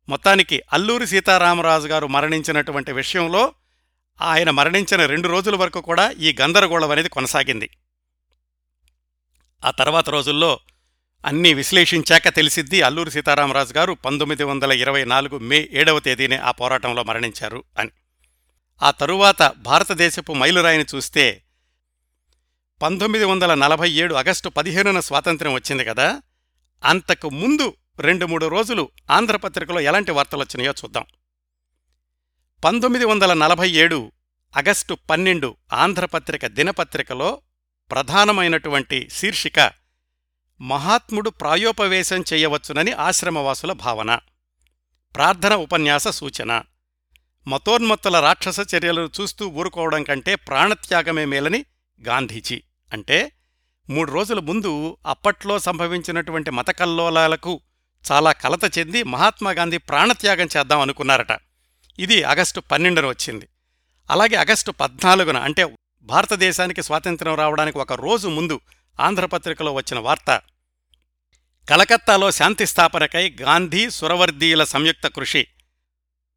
మొత్తానికి 0.09 0.63
అల్లూరి 0.73 1.07
సీతారామరాజు 1.07 1.87
గారు 1.87 2.07
మరణించినటువంటి 2.07 2.93
విషయంలో 2.93 3.55
ఆయన 4.21 4.51
మరణించిన 4.51 5.07
రెండు 5.07 5.29
రోజుల 5.29 5.57
వరకు 5.57 5.81
కూడా 5.81 6.11
ఈ 6.11 6.37
గందరగోళం 6.41 6.91
అనేది 6.91 7.09
కొనసాగింది. 7.09 7.71
ఆ 9.65 9.71
తర్వాత 9.71 10.11
రోజుల్లో 10.11 10.61
అన్నీ 11.25 11.55
విశ్లేషించాక 11.55 12.29
తెలిసిద్ది 12.29 12.83
అల్లూరి 12.83 13.11
సీతారామరాజు 13.11 13.75
గారు 13.75 13.93
పంతొమ్మిది 13.93 14.45
వందల 14.45 14.73
ఇరవై 14.73 15.05
నాలుగు 15.05 15.39
మే 15.39 15.69
ఏడవ 15.73 15.99
తేదీనే 15.99 16.37
ఆ 16.37 16.51
పోరాటంలో 16.51 17.03
మరణించారు 17.03 17.65
అని. 17.79 17.91
ఆ 18.83 18.91
తరువాత 18.91 19.53
భారతదేశపు 19.57 20.33
మైలురాయిని 20.33 20.85
చూస్తే 20.95 21.43
పంతొమ్మిది 22.83 23.25
వందల 23.25 23.55
నలభై 23.55 23.91
ఏడు 23.91 24.15
ఆగస్టు 24.15 24.49
పదిహేనున 24.49 25.01
స్వాతంత్ర్యం 25.01 25.55
వచ్చింది 25.55 25.85
కదా 25.85 26.23
అంతకు 26.85 27.31
ముందు 27.31 27.75
రెండు 28.01 28.27
మూడు 28.27 28.47
రోజులు 28.47 28.91
ఆంధ్రపత్రికలో 29.11 29.81
ఎలాంటి 29.81 30.11
వార్తలు 30.11 30.41
వచ్చినాయో 30.41 30.75
చూద్దాం. 30.85 31.07
పంతొమ్మిది 32.65 33.05
వందల 33.05 33.33
నలభై 33.33 33.71
ఏడు 33.71 34.13
ఆగస్టు 34.57 34.99
పన్నెండు 35.11 35.57
ఆంధ్రపత్రిక 35.73 36.47
దినపత్రికలో 36.47 37.41
ప్రధానమైనటువంటి 37.91 39.09
శీర్షిక 39.13 39.73
మహాత్ముడు 40.61 41.31
ప్రాయోపవేశం 41.31 42.25
చేయవచ్చునని 42.33 42.93
ఆశ్రమవాసుల 42.93 43.73
భావన. 43.73 44.19
ప్రార్థన 45.15 45.55
ఉపన్యాస 45.55 46.09
సూచన. 46.09 46.63
మతోన్మత్తుల 47.49 48.21
రాక్షస 48.21 48.61
చర్యలను 48.75 49.11
చూస్తూ 49.21 49.49
ఊరుకోవడం 49.49 50.03
కంటే 50.03 50.35
ప్రాణత్యాగమే 50.35 51.25
మేలని 51.25 51.65
గాంధీజీ. 52.07 52.63
అంటే 52.93 53.33
మూడు 53.91 54.13
రోజుల 54.13 54.39
ముందు 54.39 54.97
అప్పట్లో 55.07 55.59
సంభవించినటువంటి 55.59 56.51
మతకల్లోలాలకు 56.51 57.61
చాలా 58.13 58.33
కలత 58.33 58.79
చెంది 58.79 59.03
మహాత్మాగాంధీ 59.03 59.79
ప్రాణత్యాగం 59.79 60.49
చేద్దాం 60.57 60.81
అనుకున్నారట. 60.81 61.39
ఇది 61.99 62.23
ఆగస్టు 62.23 62.61
పన్నెండున 62.61 63.07
వచ్చింది. 63.07 63.49
అలాగే 64.11 64.37
ఆగస్టు 64.37 64.71
పద్నాలుగున 64.71 65.37
అంటే 65.37 65.75
భారతదేశానికి 66.03 66.83
స్వాతంత్ర్యం 66.83 67.35
రావడానికి 67.35 67.79
ఒక 67.79 67.93
రోజు 67.93 68.29
ముందు 68.29 68.61
ఆంధ్రపత్రికలో 69.01 69.73
వచ్చిన 69.73 69.99
వార్త. 69.99 70.43
కలకత్తాలో 71.71 72.31
శాంతి 72.31 72.67
స్థాపనకై 72.67 73.37
గాంధీ 73.41 73.91
సురవర్దీయుల 73.91 74.65
సంయుక్త 74.65 75.07
కృషి. 75.07 75.47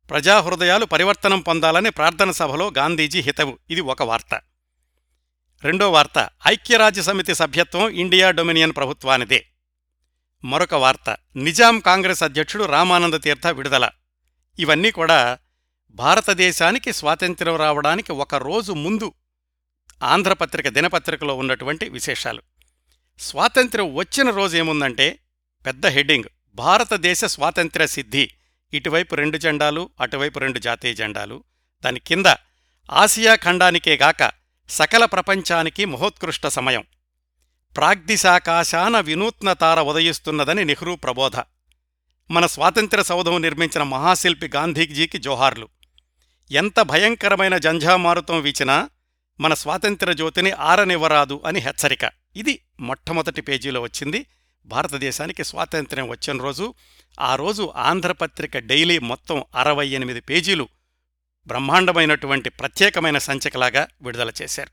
ప్రజాహృదయాలు 0.09 0.85
పరివర్తనం 0.85 1.39
పొందాలని 1.39 1.89
ప్రార్థన 1.89 2.31
సభలో 2.31 2.71
గాంధీజీ 2.77 3.21
హితవు. 3.21 3.59
ఇది 3.69 3.81
ఒక 3.81 4.03
వార్త. 4.03 4.41
రెండో 5.63 5.91
వార్త 5.91 6.29
ఐక్యరాజ్య 6.47 7.01
సమితి 7.01 7.35
సభ్యత్వం 7.35 7.89
ఇండియా 7.89 8.31
డొమినియన్ 8.31 8.75
ప్రభుత్వానిదే. 8.75 9.45
మరొక 10.43 10.73
వార్త 10.73 11.17
నిజాం 11.35 11.79
కాంగ్రెస్ 11.79 12.23
అధ్యక్షుడు 12.23 12.63
రామానంద 12.63 13.13
తీర్థ 13.13 13.47
విడుదల. 13.47 13.89
ఇవన్నీ 14.59 14.91
కూడా 14.91 15.37
భారతదేశానికి 15.91 16.93
స్వాతంత్ర్యం 16.93 17.55
రావడానికి 17.55 18.11
ఒక 18.11 18.35
రోజు 18.35 18.71
ముందు 18.71 19.13
ఆంధ్రపత్రిక 20.03 20.67
దినపత్రికలో 20.67 21.35
ఉన్నటువంటి 21.35 21.89
విశేషాలు. 21.89 22.41
స్వాతంత్ర్యం 23.19 23.95
వచ్చిన 23.95 24.29
రోజు 24.29 24.57
ఏముందంటే 24.57 25.19
పెద్ద 25.65 25.87
హెడ్డింగ్. 25.87 26.23
భారతదేశ 26.55 27.25
స్వాతంత్ర్య 27.25 27.87
సిద్ధి. 27.87 28.29
ఇటువైపు 28.73 29.15
రెండు 29.15 29.37
జెండాలు 29.37 29.89
అటువైపు 30.01 30.39
రెండు 30.39 30.59
జాతీయ 30.59 30.93
జెండాలు. 30.93 31.43
దాని 31.85 31.99
కింద 31.99 32.25
ఆసియా 32.91 33.35
ఖండానికే 33.35 33.97
గాక 33.97 34.31
సకల 34.69 35.05
ప్రపంచానికి 35.05 35.85
మహోత్కృష్ట 35.85 36.47
సమయం. 36.47 36.83
ప్రాగ్దిశాకాశాన 37.77 38.99
వినూత్న 38.99 39.53
తార 39.53 39.81
ఉదయిస్తున్నదని 39.81 40.65
నెహ్రూ 40.65 40.95
ప్రబోధ. 40.95 41.33
మన 42.31 42.45
స్వాతంత్ర్య 42.45 43.03
సౌధం 43.03 43.41
నిర్మించిన 43.41 43.83
మహాశిల్పి 43.83 44.49
గాంధీజీకి 44.55 45.17
జోహార్లు. 45.17 45.67
ఎంత 46.51 46.81
భయంకరమైన 46.81 47.57
జంఝామారుతం 47.57 48.41
వీచినా 48.41 48.89
మన 49.41 49.53
స్వాతంత్ర 49.53 50.13
జ్యోతిని 50.13 50.51
ఆరనివ్వరాదు 50.51 51.41
అని 51.45 51.59
హెచ్చరిక. 51.59 52.09
ఇది 52.35 52.63
మొట్టమొదటి 52.79 53.41
పేజీలో 53.41 53.81
వచ్చింది. 53.81 54.25
భారతదేశానికి 54.65 55.43
స్వాతంత్ర్యం 55.43 56.09
వచ్చిన 56.09 56.37
రోజు 56.37 56.73
ఆ 57.19 57.35
రోజు 57.35 57.73
ఆంధ్రపత్రిక 57.75 58.57
డైలీ 58.57 58.99
మొత్తం 58.99 59.43
అరవై 59.55 59.87
ఎనిమిది 59.87 60.19
పేజీలు 60.19 60.67
బ్రహ్మాండమైనటువంటి 61.47 62.49
ప్రత్యేకమైన 62.49 63.17
సంచికలాగా 63.17 63.87
విడుదల 64.01 64.31
చేశారు. 64.41 64.69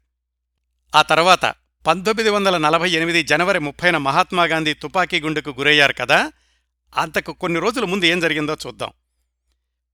ఆ 0.96 1.02
తర్వాత 1.02 1.54
పంతొమ్మిది 1.86 2.30
వందల 2.30 2.58
నలభై 2.58 2.90
ఎనిమిది 2.90 3.22
జనవరి 3.22 3.58
ముప్పైన 3.58 3.96
మహాత్మాగాంధీ 3.96 4.74
తుపాకీ 4.74 5.20
గుండెకు 5.20 5.50
గురయ్యారు 5.50 5.92
కదా 5.92 6.32
అంతకు 6.96 7.32
కొన్ని 7.32 7.60
రోజుల 7.60 7.84
ముందు 7.84 8.04
ఏం 8.04 8.20
జరిగిందో 8.20 8.56
చూద్దాం. 8.66 8.92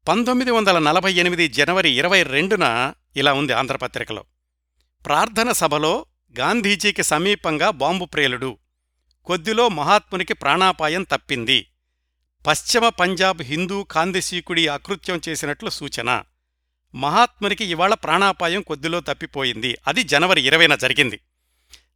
పంతొమ్మిది 0.09 0.51
వందల 0.51 0.79
నలభై 0.79 1.13
ఎనిమిది 1.13 1.49
జనవరి 1.49 1.91
ఇరవై 1.91 2.23
రెండున 2.23 2.95
ఇలా 3.17 3.33
ఉంది 3.33 3.53
ఆంధ్రపత్రికలో. 3.53 4.25
ప్రార్థన 5.07 5.53
సభలో 5.53 6.07
గాంధీజీకి 6.39 7.03
సమీపంగా 7.03 7.71
బాంబు 7.71 8.05
ప్రేలుడు. 8.05 8.59
కొద్దిలో 9.25 9.69
మహాత్మునికి 9.69 10.35
ప్రాణాపాయం 10.35 11.03
తప్పింది. 11.03 11.67
పశ్చిమ 12.47 12.89
పంజాబ్ 12.89 13.43
హిందూ 13.43 13.83
కాందిశీకుడి 13.83 14.69
అకృత్యం 14.69 15.21
చేసినట్లు 15.29 15.71
సూచన. 15.71 16.23
మహాత్మునికి 16.95 17.65
ఇవాళ 17.65 17.95
ప్రాణాపాయం 17.95 18.63
కొద్దిలో 18.63 19.01
తప్పిపోయింది. 19.01 19.79
అది 19.87 20.03
జనవరి 20.03 20.43
ఇరవైన 20.47 20.75
జరిగింది. 20.75 21.21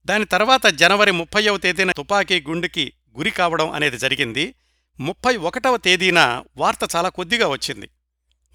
దాని 0.06 0.24
తర్వాత 0.24 0.66
జనవరి 0.66 1.10
ముప్పైవ 1.10 1.56
తేదీన 1.56 1.92
తుపాకీ 1.92 2.40
గుండుకి 2.40 2.92
గురి 3.18 3.30
కావడం 3.30 3.70
అనేది 3.70 3.98
జరిగింది. 3.98 4.54
ముప్పై 5.00 5.36
ఒకటవ 5.36 5.76
తేదీన 5.76 6.44
వార్త 6.56 6.96
చాలా 6.96 7.08
కొద్దిగా 7.08 7.48
వచ్చింది. 7.48 7.90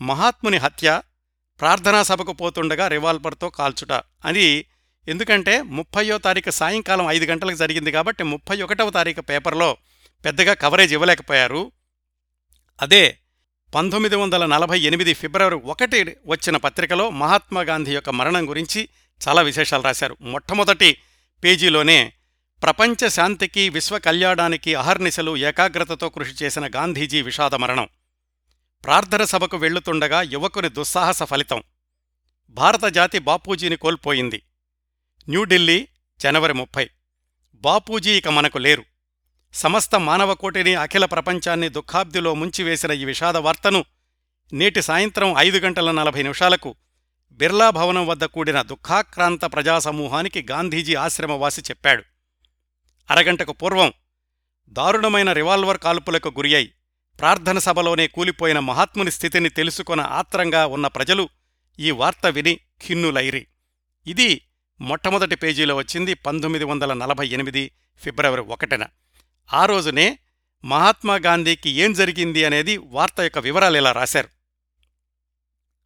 మహాత్ముని 0.01 0.57
హత్య 0.57 1.01
ప్రార్థనా 1.63 2.03
సభకు 2.03 2.33
పోతుండగా 2.33 2.87
రివాల్వర్తో 2.87 3.49
కాల్చుట. 3.49 3.91
అది 4.25 4.65
ఎందుకంటే 5.07 5.61
ముప్పయో 5.61 6.17
తారీఖు 6.17 6.49
సాయంకాలం 6.49 7.09
ఐదు 7.09 7.25
గంటలకు 7.25 7.55
జరిగింది 7.55 7.91
కాబట్టి 7.91 8.23
ముప్పై 8.23 8.61
ఒకటవ 8.61 8.89
తారీఖు 8.89 9.21
పేపర్లో 9.21 9.77
పెద్దగా 10.25 10.53
కవరేజ్ 10.53 10.93
ఇవ్వలేకపోయారు. 10.93 11.71
అదే 12.81 13.17
పంతొమ్మిది 13.75 14.15
వందల 14.15 14.45
నలభై 14.45 14.79
ఎనిమిది 14.79 15.13
ఫిబ్రవరి 15.13 15.55
ఒకటి 15.55 16.15
వచ్చిన 16.25 16.57
పత్రికలో 16.57 17.09
మహాత్మాగాంధీ 17.09 17.93
యొక్క 17.93 18.09
మరణం 18.09 18.49
గురించి 18.49 18.89
చాలా 19.27 19.41
విశేషాలు 19.41 19.83
రాశారు. 19.83 20.17
మొట్టమొదటి 20.21 20.97
పేజీలోనే 21.43 22.13
ప్రపంచ 22.63 23.09
శాంతికి 23.09 23.69
విశ్వ 23.69 23.99
కళ్యాణానికి 23.99 24.75
అహర్నిశలు 24.75 25.37
ఏకాగ్రతతో 25.37 26.09
కృషి 26.09 26.45
చేసిన 26.45 26.67
గాంధీజీ 26.75 27.21
విషాద 27.21 27.55
మరణం. 27.55 27.87
ప్రార్థన 28.85 29.23
సభకు 29.23 29.57
వెళ్ళుతుండగా 29.57 30.21
యువకుని 30.21 30.69
దుస్సాహస 30.69 31.23
ఫలితం. 31.23 31.63
భారత 32.49 32.85
జాతి 32.85 33.19
బాపూజీని 33.19 33.75
కోల్పోయింది. 33.75 34.43
న్యూఢిల్లీ 35.29 35.87
జనవరి 36.19 36.53
ముప్పై. 36.53 36.89
బాపూజీ 37.55 38.11
ఇక 38.11 38.27
మనకు 38.27 38.57
లేరు. 38.57 38.83
సమస్త 39.53 39.95
మానవకోటిని 39.95 40.75
అఖిల 40.75 41.05
ప్రపంచాన్ని 41.05 41.69
దుఃఖాబ్దిలో 41.69 42.33
ముంచివేసిన 42.33 42.91
ఈ 42.91 43.05
విషాద 43.05 43.37
వార్తను 43.37 43.85
నేటి 44.53 44.81
సాయంత్రం 44.81 45.35
ఐదు 45.37 45.57
గంటల 45.57 45.91
నలభై 45.91 46.21
నిమిషాలకు 46.23 46.75
బిర్లా 47.31 47.69
భవనం 47.69 48.07
వద్ద 48.07 48.23
కూడిన 48.23 48.61
దుఃఖాక్రాంత 48.61 49.45
ప్రజాసమూహానికి 49.45 50.47
గాంధీజీ 50.51 50.95
ఆశ్రమవాసి 50.95 51.61
చెప్పాడు. 51.61 52.03
అరగంటకు 53.11 53.51
పూర్వం 53.51 53.93
దారుణమైన 54.69 55.31
రివాల్వర్ 55.31 55.77
కాల్పులకు 55.77 56.29
గురియై 56.29 56.73
ప్రార్థన 57.19 57.59
సభలోనే 57.59 58.07
కూలిపోయిన 58.07 58.59
మహాత్ముని 58.59 59.11
స్థితిని 59.11 59.49
తెలుసుకొన 59.49 60.01
ఆత్రంగా 60.01 60.65
ఉన్న 60.65 60.87
ప్రజలు 60.87 61.29
ఈ 61.79 61.91
వార్త 61.91 62.25
విని 62.25 62.59
ఖిన్నులైరి. 62.87 63.47
ఇది 64.07 64.47
మొట్టమొదటి 64.81 65.35
పేజీలో 65.35 65.75
వచ్చింది 65.75 66.13
పంతొమ్మిది 66.13 66.65
వందల 66.65 66.93
నలభై 66.93 67.27
ఎనిమిది 67.27 67.71
ఫిబ్రవరి 67.97 68.41
ఒకటిన. 68.41 68.85
ఆ 69.53 69.65
రోజునే 69.65 70.19
మహాత్మాగాంధీకి 70.65 71.69
ఏం 71.69 71.93
జరిగింది 71.93 72.45
అనేది 72.45 72.77
వార్త 72.77 73.21
యొక్క 73.21 73.37
వివరాలు 73.37 73.77
ఇలా 73.77 73.91
రాశారు. 73.91 74.29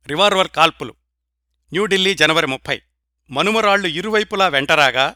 రివాల్వర్ 0.08 0.48
కాల్పులు. 0.48 0.96
న్యూఢిల్లీ 1.72 2.13
జనవరి 2.13 2.48
ముప్పై. 2.48 2.82
మనుమరాళ్ళు 3.32 3.88
ఇరువైపులా 3.88 4.48
వెంటరాగా 4.48 5.16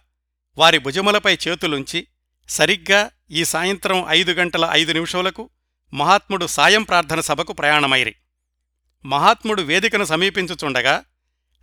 వారి 0.57 0.77
భుజములపై 0.77 1.37
చేతులుంచి 1.47 2.07
సరిగ్గా 2.49 3.09
ఈ 3.31 3.45
సాయంత్రం 3.45 4.05
ఐదు 4.09 4.31
గంటల 4.31 4.67
ఐదు 4.71 4.91
నిమిషాలకు 4.91 5.49
మహాత్ముడు 5.93 6.45
సాయం 6.45 6.83
ప్రార్థన 6.83 7.19
సభకు 7.19 7.53
ప్రయాణమైరి. 7.53 8.15
మహాత్ముడు 9.05 9.61
వేదికను 9.61 10.05
సమీపించుచుండగా 10.05 11.03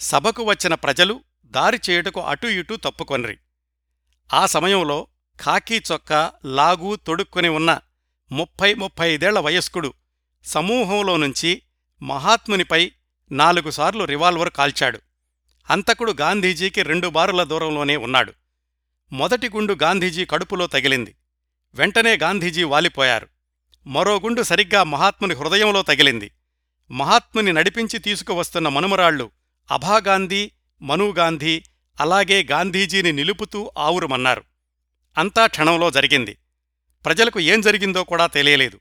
సభకు 0.01 0.43
వచ్చిన 0.43 0.75
ప్రజలు 0.75 1.21
దారి 1.47 1.81
చేయుటకు 1.91 2.21
అటూ 2.21 2.49
ఇటూ 2.49 2.77
తప్పుకొనిరి. 2.77 3.39
ఆ 4.35 4.47
సమయంలో 4.47 5.07
ఖాకీ 5.43 5.81
చొక్కా 5.93 6.33
లాగు 6.45 6.97
తొడుక్కుని 6.97 7.49
ఉన్న 7.49 7.81
ముప్పై 8.33 8.75
ముప్పై 8.75 9.11
ఐదేళ్ళ 9.15 9.39
వయస్కుడు 9.39 9.93
సమూహంలో 10.45 11.17
నుంచి 11.17 11.63
మహాత్మునిపై 12.03 12.93
నాలుగుసార్లు 13.33 14.05
రివాల్వర్ 14.05 14.51
కాల్చాడు. 14.51 15.01
అంతకుడు 15.71 16.13
గాంధీజీకి 16.21 16.83
రెండు 16.83 17.09
బారుల 17.09 17.43
దూరంలోనే 17.43 17.97
ఉన్నాడు. 17.97 18.33
మొదటి 19.13 19.49
గుండు 19.49 19.77
గాంధీజీ 19.83 20.25
కడుపులో 20.25 20.67
తగిలింది. 20.67 21.15
వెంటనే 21.75 22.17
గాంధీజీ 22.17 22.63
వాలిపోయారు. 22.63 23.29
మరో 23.87 24.17
గుండు 24.17 24.43
సరిగ్గా 24.43 24.83
మహాత్ముని 24.83 25.35
హృదయంలో 25.35 25.83
తగిలింది. 25.83 26.31
మహాత్ముని 26.91 27.53
నడిపించి 27.53 27.99
తీసుకువస్తున్న 27.99 28.69
మనుమరాళ్ళు 28.69 29.31
అభాగాంధీ 29.71 30.51
మనుగాంధీ 30.83 31.63
అలాగే 32.01 32.43
గాంధీజీని 32.43 33.13
నిలుపుతూ 33.13 33.73
ఆవురుమన్నారు. 33.79 34.45
అంతా 35.19 35.47
క్షణంలో 35.47 35.91
జరిగింది. 35.91 36.39
ప్రజలకు 37.05 37.41
ఏం 37.41 37.61
జరిగిందో 37.61 38.05
కూడా 38.05 38.27
తెలియలేదు. 38.27 38.81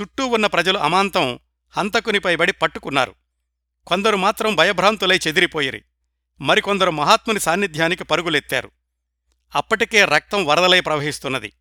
చుట్టూ 0.00 0.26
ఉన్న 0.26 0.46
ప్రజలు 0.46 0.78
అమాంతం 0.78 1.38
హంతకునిపై 1.76 2.36
బడి 2.36 2.52
పట్టుకున్నారు. 2.52 3.14
కొందరు 3.86 4.16
మాత్రం 4.16 4.56
భయభ్రాంతులై 4.56 5.18
చెదిరిపోయిరి. 5.28 5.84
మరికొందరు 6.40 6.90
మహాత్ముని 6.90 7.40
సాన్నిధ్యానికి 7.40 8.04
పరుగులెత్తారు. 8.04 8.70
అప్పటికే 9.54 10.04
రక్తం 10.04 10.46
వరదలై 10.46 10.80
ప్రవహిస్తున్నది. 10.80 11.52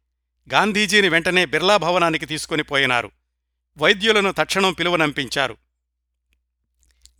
గాంధీజీని 0.52 1.10
వెంటనే 1.10 1.46
బిర్లా 1.46 1.78
భవనానికి 1.78 2.26
తీసుకుని 2.26 2.64
పోయినారు. 2.64 3.12
వైద్యులను 3.78 4.32
తక్షణం 4.32 4.74
పిలువనంపించారు. 4.74 5.58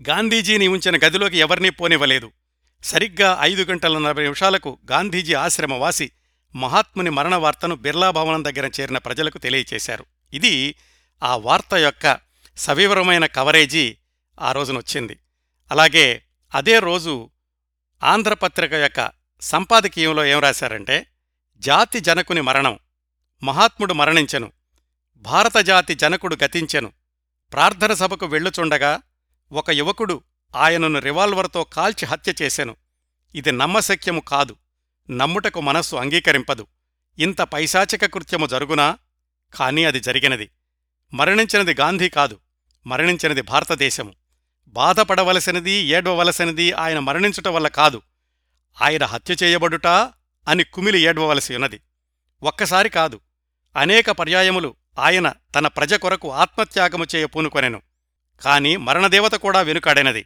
గాంధీజీని 0.10 0.68
ఉంచిన 0.68 0.98
గదిలోకి 0.98 1.38
ఎవరినీ 1.38 1.70
పోనివ్వలేదు. 1.70 2.32
సరిగ్గా 2.84 3.38
ఐదు 3.42 3.64
గంటల 3.64 3.98
నలభై 3.98 4.24
నిమిషాలకు 4.24 4.80
గాంధీజీ 4.92 5.34
ఆశ్రమవాసి 5.34 6.12
మహాత్ముని 6.56 7.10
మరణ 7.10 7.36
వార్తను 7.36 7.76
బిర్లా 7.76 8.12
భవనం 8.12 8.44
దగ్గర 8.44 8.72
చేరిన 8.80 8.98
ప్రజలకు 8.98 9.38
తెలియచేశారు. 9.38 10.06
ఇది 10.34 10.76
ఆ 11.24 11.36
వార్త 11.36 11.74
యొక్క 11.74 12.18
సవివరమైన 12.58 13.26
కవరేజీ 13.26 13.98
ఆ 14.42 14.52
రోజునొచ్చింది. 14.52 15.20
అలాగే 15.72 16.24
అదే 16.56 16.80
రోజు 16.80 17.30
ఆంధ్రపత్రిక 18.04 18.74
యొక్క 18.74 19.12
సంపాదకీయంలో 19.42 20.26
ఏం 20.26 20.40
రాశారంటే 20.40 21.08
జాతి 21.58 22.00
జనకుని 22.00 22.42
మరణం. 22.42 22.80
మహాత్ముడు 23.44 23.94
మరణించెను. 23.94 24.52
భారతజాతి 25.16 25.96
జనకుడు 25.96 26.38
గతించెను. 26.44 26.92
ప్రార్థన 27.54 27.94
సభకు 27.94 28.26
వెళ్ళుచుండగా 28.26 29.02
ఒక 29.52 29.70
యువకుడు 29.70 30.22
ఆయనను 30.56 31.00
రివాల్వర్తో 31.00 31.64
కాల్చి 31.64 32.06
హత్య 32.06 32.34
చేశాను 32.42 32.76
ఇది 33.36 33.52
నమ్మశక్యము 33.52 34.20
కాదు. 34.20 34.56
నమ్ముటకు 35.12 35.62
మనస్సు 35.62 35.96
అంగీకరింపదు. 35.96 36.68
ఇంత 37.20 37.42
పైశాచిక 37.42 38.06
కృత్యము 38.06 38.46
జరుగునా? 38.46 38.98
కాని 39.56 39.86
అది 39.86 40.00
జరిగినది. 40.00 40.52
మరణించినది 41.14 41.74
గాంధీ 41.74 42.10
కాదు. 42.10 42.40
మరణించినది 42.88 43.42
భారతదేశము. 43.42 44.14
బాధపడవలసినది 44.68 45.72
ఏడ్వవలసినది 45.72 46.72
ఆయన 46.72 47.00
మరణించుట 47.00 47.48
వల్ల 47.48 47.68
కాదు. 47.68 48.02
ఆయన 48.82 49.04
హత్య 49.04 49.36
చేయబడుటా 49.44 50.12
అని 50.48 50.64
కుమిలి 50.64 51.00
ఏడ్వవలసి 51.02 51.56
ఉన్నది. 51.56 51.80
ఒక్కసారి 52.44 52.90
కాదు. 52.90 53.20
అనేక 53.76 54.12
పర్యాయములు 54.12 54.76
ఆయన 55.00 55.34
తన 55.56 55.68
ప్రజ 55.68 55.94
కొరకు 55.94 56.32
ఆత్మత్యాగము 56.32 57.06
చేయ 57.16 57.26
పూనుకొనెను. 57.26 57.82
కాని 58.42 58.78
మరణదేవత 58.78 59.32
కూడా 59.32 59.62
వెనుకాడైనది. 59.62 60.26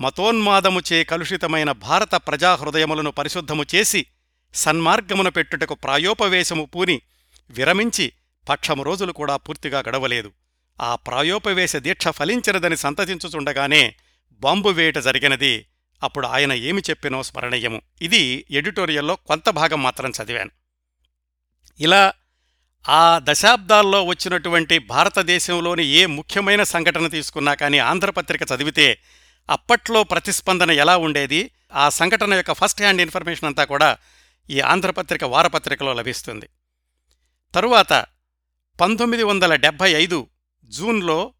మతోన్మాదముచే 0.00 1.04
కలుషితమైన 1.04 1.72
భారత 1.72 2.14
ప్రజాహృదయములను 2.14 3.10
పరిశుద్ధము 3.10 3.64
చేసి 3.74 4.06
సన్మార్గమున 4.54 5.28
పెట్టుటకు 5.28 5.74
ప్రాయోపవేశము 5.74 6.64
పూని 6.64 7.00
విరమించి 7.50 8.12
పక్షము 8.48 8.82
రోజులు 8.82 9.12
కూడా 9.12 9.36
పూర్తిగా 9.36 9.78
గడవలేదు. 9.78 10.32
ఆ 10.82 10.94
ప్రాయోపవేశ 10.94 11.76
దీక్ష 11.76 12.08
ఫలించినదని 12.08 12.76
సంతతించుచుండగానే 12.76 13.96
బాంబు 14.32 14.68
వేయట 14.68 14.98
జరిగినది. 14.98 15.66
అప్పుడు 16.02 16.26
ఆయన 16.26 16.52
ఏమి 16.52 16.82
చెప్పినో 16.90 17.22
స్మరణీయము. 17.22 17.80
ఇది 18.02 18.44
ఎడిటోరియల్లో 18.50 19.14
కొంత 19.16 19.48
భాగం 19.48 19.82
మాత్రం 19.82 20.12
చదివాను. 20.22 20.50
ఇలా 21.80 22.12
ఆ 22.88 23.20
దశాబ్దాల్లో 23.22 24.04
వచ్చినటువంటి 24.04 24.78
భారతదేశంలోని 24.78 25.86
ఏ 25.86 26.06
ముఖ్యమైన 26.06 26.62
సంఘటన 26.62 27.06
తీసుకున్నా 27.06 27.54
కానీ 27.54 27.78
ఆంధ్రపత్రిక 27.78 28.42
చదివితే 28.42 28.98
అప్పట్లో 29.50 30.04
ప్రతిస్పందన 30.04 30.70
ఎలా 30.70 30.96
ఉండేది? 30.96 31.50
ఆ 31.72 31.88
సంఘటన 31.88 32.34
యొక్క 32.34 32.52
ఫస్ట్ 32.52 32.82
హ్యాండ్ 32.82 33.00
ఇన్ఫర్మేషన్ 33.00 33.44
అంతా 33.44 33.64
కూడా 33.64 33.96
ఈ 34.50 34.60
ఆంధ్రపత్రిక 34.60 35.24
వారపత్రికలో 35.24 35.92
లభిస్తుంది. 35.92 36.48
తరువాత 37.54 38.04
పంతొమ్మిది 38.80 39.22
వందల 39.22 39.54
డెబ్భై 39.54 39.92
ఐదు 39.92 40.26
జూన్లో 40.64 41.32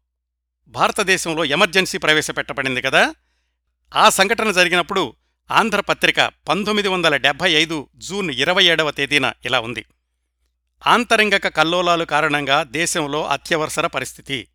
భారతదేశంలో 0.67 1.45
ఎమర్జెన్సీ 1.45 1.97
ప్రవేశపెట్టబడింది 1.97 2.81
కదా? 2.81 3.15
ఆ 3.95 4.09
సంఘటన 4.09 4.51
జరిగినప్పుడు 4.51 5.13
ఆంధ్రపత్రిక 5.51 6.21
పంతొమ్మిది 6.21 6.87
వందల 6.87 7.15
డెబ్భై 7.15 7.51
ఐదు 7.51 7.87
జూన్ 7.95 8.31
ఇరవై 8.31 8.65
ఏడవ 8.65 8.91
తేదీన 8.91 9.33
ఇలా 9.45 9.59
ఉంది. 9.59 9.85
ఆంతరంగక 10.87 11.47
కల్లోలాలు 11.47 12.05
కారణంగా 12.05 12.63
దేశంలో 12.63 13.27
అత్యవసర 13.27 13.87
పరిస్థితి. 13.87 14.47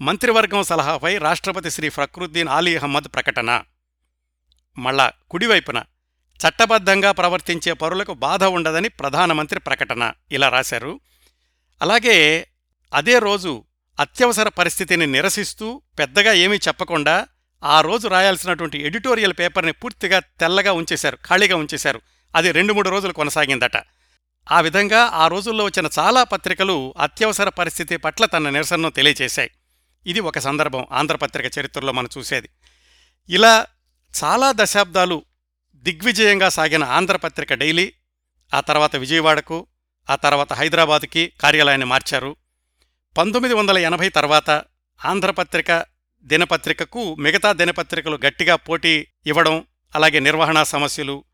మంత్రివర్గం 0.00 0.62
సలహాపై 0.62 1.18
రాష్ట్రపతి 1.18 1.70
శ్రీ 1.70 1.88
ఫక్రుద్దీన్ 1.88 2.48
ఆలీ 2.48 2.76
అహ్మద్ 2.76 3.04
ప్రకటన. 3.14 3.62
మళ్ళా 4.78 5.12
కుడివైపున 5.30 5.82
చట్టబద్ధంగా 6.38 7.12
ప్రవర్తించే 7.12 7.72
పరులకు 7.72 8.14
బాధ 8.14 8.44
ఉండదని 8.44 8.88
ప్రధానమంత్రి 8.88 9.60
ప్రకటన. 9.60 10.12
ఇలా 10.32 10.48
రాశారు. 10.48 11.00
అలాగే 11.82 12.46
అదే 12.94 13.18
రోజు 13.18 13.64
అత్యవసర 14.00 14.48
పరిస్థితిని 14.48 15.06
నిరసిస్తూ 15.06 15.82
పెద్దగా 15.98 16.32
ఏమీ 16.32 16.56
చెప్పకుండా 16.56 17.26
ఆ 17.64 17.80
రోజు 17.80 18.08
రాయాల్సినటువంటి 18.08 18.86
ఎడిటోరియల్ 18.86 19.32
పేపర్ని 19.32 19.72
పూర్తిగా 19.72 20.18
తెల్లగా 20.18 20.72
ఉంచేశారు 20.72 21.16
ఖాళీగా 21.16 21.56
ఉంచేశారు. 21.56 22.00
అది 22.36 22.52
రెండు 22.52 22.72
మూడు 22.72 22.88
రోజులు 22.88 23.12
కొనసాగిందట. 23.12 23.76
ఆ 24.50 24.60
విధంగా 24.60 25.04
ఆ 25.04 25.28
రోజుల్లో 25.28 25.64
వచ్చిన 25.64 25.88
చాలా 25.98 26.24
పత్రికలు 26.24 26.94
అత్యవసర 27.00 27.48
పరిస్థితి 27.48 27.96
పట్ల 27.96 28.24
తన 28.24 28.48
నిరసనను 28.48 28.90
తెలియచేశాయి. 28.90 29.50
ఇది 30.06 30.20
ఒక 30.20 30.38
సందర్భం. 30.38 30.86
ఆంధ్రపత్రిక 30.92 31.58
చరిత్రలో 31.58 31.92
మనం 31.92 32.08
చూసేది. 32.18 32.48
ఇలా 33.28 33.66
చాలా 34.24 34.52
దశాబ్దాలు 34.56 35.22
దిగ్విజయంగా 35.74 36.48
సాగిన 36.48 36.84
ఆంధ్రపత్రిక 36.84 37.54
డైలీ 37.54 37.92
ఆ 38.54 38.60
తర్వాత 38.60 38.96
విజయవాడకు 38.96 39.66
ఆ 40.10 40.14
తర్వాత 40.14 40.52
హైదరాబాద్కి 40.52 41.32
కార్యాలయాన్ని 41.40 41.84
మార్చారు. 41.84 42.36
పంతొమ్మిది 43.18 43.54
వందల 43.54 43.78
ఎనభై 43.78 44.08
తర్వాత 44.08 44.50
ఆంధ్రపత్రిక 45.04 45.84
దినపత్రికకు 46.22 47.14
మిగతా 47.14 47.52
దినపత్రికలు 47.52 48.18
గట్టిగా 48.26 48.56
పోటీ 48.56 49.06
ఇవ్వడం 49.26 49.64
అలాగే 49.94 50.20
నిర్వహణా 50.20 50.64
సమస్యలు 50.64 51.24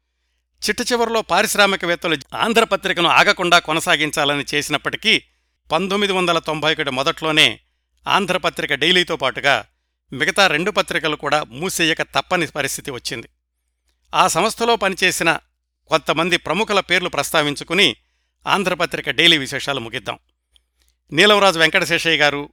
చిట్ట 0.63 0.93
చివరిలో 0.93 1.23
పారిశ్రామికవేత్తలు 1.23 2.17
ఆంధ్రపత్రికను 2.35 3.09
ఆగకుండా 3.09 3.59
కొనసాగించాలని 3.59 4.45
చేసినప్పటికీ 4.55 5.23
పంతొమ్మిది 5.73 6.13
వందల 6.13 6.39
తొంభై 6.39 6.73
ఒకటి 6.73 6.91
మొదట్లోనే 6.91 7.61
ఆంధ్రపత్రిక 8.09 8.75
డైలీతో 8.75 9.17
పాటుగా 9.17 9.65
మిగతా 10.13 10.47
రెండు 10.47 10.71
పత్రికలు 10.71 11.17
కూడా 11.17 11.45
మూసేయక 11.45 12.03
తప్పని 12.03 12.47
పరిస్థితి 12.47 12.91
వచ్చింది. 12.91 13.29
ఆ 14.15 14.29
సంస్థలో 14.29 14.77
పనిచేసిన 14.77 15.39
కొంతమంది 15.89 16.37
ప్రముఖుల 16.37 16.81
పేర్లు 16.81 17.09
ప్రస్తావించుకుని 17.09 17.97
ఆంధ్రపత్రిక 18.47 19.11
డైలీ 19.11 19.39
విశేషాలు 19.39 19.81
ముగిద్దాం. 19.81 20.19
నీలవరాజు 21.13 21.59
వెంకటశేషయ్య 21.59 22.17
గారు 22.17 22.49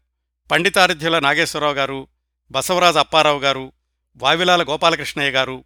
పండితారుధ్యుల 0.51 1.19
నాగేశ్వరరావు 1.19 1.73
గారు 1.73 2.07
బసవరాజు 2.51 2.97
అప్పారావు 2.97 3.39
గారు 3.39 3.71
వావిలాల 4.17 4.63
గోపాలకృష్ణయ్య 4.63 5.31
గారు 5.31 5.63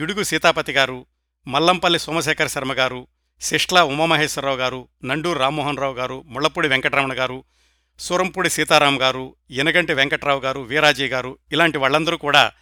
గిడుగు 0.00 0.22
సీతాపతి 0.22 0.72
గారు 0.72 1.06
మల్లంపల్లి 1.48 1.98
సోమశేఖర 1.98 2.46
శర్మ 2.46 2.72
గారు 2.72 3.06
శిష్లా 3.40 3.84
ఉమామహేశ్వరరావు 3.84 4.56
గారు 4.56 4.88
నండూరు 5.04 5.38
రామ్మోహన్ 5.38 5.78
రావు 5.78 5.94
గారు 5.94 6.24
ముళ్ళపూడి 6.26 6.68
వెంకటరమణ 6.68 7.18
గారు 7.18 7.44
సూరంపూడి 7.98 8.50
సీతారాం 8.50 9.02
గారు 9.02 9.36
ఎనగంటి 9.50 9.94
వెంకట్రావు 9.94 10.40
గారు 10.40 10.60
వీరాజీ 10.60 11.06
గారు 11.08 11.38
ఇలాంటి 11.52 11.78
వాళ్ళందరూ 11.78 12.16
కూడా 12.16 12.52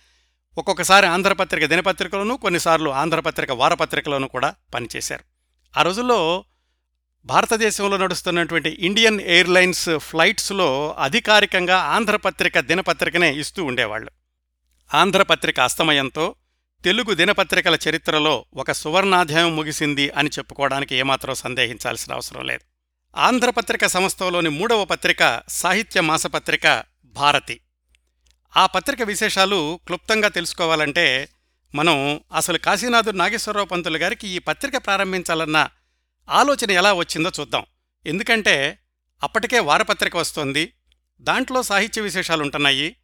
ఒక్కొక్కసారి 0.59 1.07
ఆంధ్రపత్రిక 1.07 1.64
దినపత్రికలోనూ 1.64 2.37
కొన్నిసార్లు 2.37 2.90
ఆంధ్రపత్రిక 2.90 3.51
వారపత్రికలోనూ 3.51 4.29
కూడా 4.29 4.55
పనిచేశారు. 4.75 5.25
ఆ 5.79 5.83
రోజుల్లో 5.83 6.44
భారతదేశంలో 7.25 7.96
నడుస్తున్నటువంటి 7.96 8.77
ఇండియన్ 8.81 9.20
ఎయిర్లైన్స్ 9.20 9.99
ఫ్లైట్స్లో 9.99 10.96
అధికారికంగా 10.99 11.77
ఆంధ్రపత్రిక 11.77 12.61
దినపత్రికనే 12.61 13.35
ఇస్తూ 13.35 13.64
ఉండేవాళ్ళు. 13.64 14.11
ఆంధ్రపత్రిక 14.94 15.61
అస్తమయంతో 15.61 16.35
తెలుగు 16.87 17.14
దినపత్రికల 17.14 17.79
చరిత్రలో 17.88 18.44
ఒక 18.55 18.72
సువర్ణాధ్యాయం 18.72 19.57
ముగిసింది 19.57 20.11
అని 20.11 20.31
చెప్పుకోవడానికి 20.38 20.94
ఏమాత్రం 20.94 21.35
సందేహించాల్సిన 21.35 22.12
అవసరం 22.12 22.46
లేదు. 22.46 22.61
ఆంధ్రపత్రిక 23.18 23.87
సంస్థలోని 23.87 24.49
మూడవ 24.49 24.85
పత్రిక 24.85 25.42
సాహిత్య 25.49 26.01
మాసపత్రిక 26.01 26.85
భారతి. 27.05 27.61
ఆ 28.57 28.66
పత్రిక 28.66 29.03
విశేషాలు 29.03 29.81
క్లుప్తంగా 29.87 30.29
తెలుసుకోవాలంటే 30.29 31.29
మనం 31.75 32.20
అసలు 32.35 32.59
కాశీనాథు 32.59 33.11
నాగేశ్వరరావు 33.11 33.66
పంతులు 33.66 33.99
గారికి 33.99 34.29
ఈ 34.29 34.38
పత్రిక 34.38 34.77
ప్రారంభించాలన్న 34.77 35.68
ఆలోచన 36.31 36.70
ఎలా 36.70 36.92
వచ్చిందో 36.92 37.31
చూద్దాం. 37.40 37.66
ఎందుకంటే 38.07 38.79
అప్పటికే 39.22 39.59
వారపత్రిక 39.59 40.16
వస్తోంది. 40.16 40.72
దాంట్లో 41.20 41.62
సాహిత్య 41.62 42.03
విశేషాలు 42.03 42.42
ఉంటున్నాయి 42.42 42.96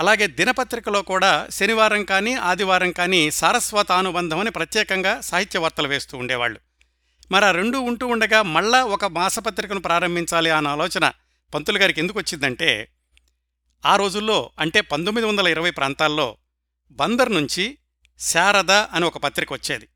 అలాగే 0.00 0.26
దినపత్రికలో 0.26 1.02
కూడా 1.02 1.48
శనివారం 1.50 2.04
కానీ 2.04 2.34
ఆదివారం 2.34 2.92
కానీ 2.92 3.30
సారస్వతానుబంధం 3.30 4.38
అని 4.38 4.50
ప్రత్యేకంగా 4.50 5.20
సాహిత్య 5.20 5.58
వార్తలు 5.58 5.88
వేస్తూ 5.88 6.18
ఉండేవాళ్ళు. 6.18 6.60
మరి 7.30 7.44
ఆ 7.44 7.50
రెండు 7.50 7.78
ఉంటూ 7.78 8.06
ఉండగా 8.06 8.42
మళ్ళా 8.42 8.84
ఒక 8.84 9.04
మాసపత్రికను 9.04 9.80
ప్రారంభించాలి 9.80 10.50
అన్న 10.50 10.68
ఆలోచన 10.68 11.12
పంతులు 11.54 11.78
గారికి 11.78 12.00
ఎందుకు 12.00 12.18
వచ్చిందంటే 12.18 12.88
ఆ 13.86 13.96
రోజుల్లో 13.96 14.50
అంటే 14.58 14.80
పంతొమ్మిది 14.80 15.28
వందల 15.28 15.48
ఇరవై 15.48 15.70
ప్రాంతాల్లో 15.70 16.36
బందర్ 16.90 17.32
నుంచి 17.32 17.78
శారద 18.18 18.70
అని 18.70 19.04
ఒక 19.04 19.18
పత్రిక 19.18 19.52
వచ్చేది. 19.52 19.88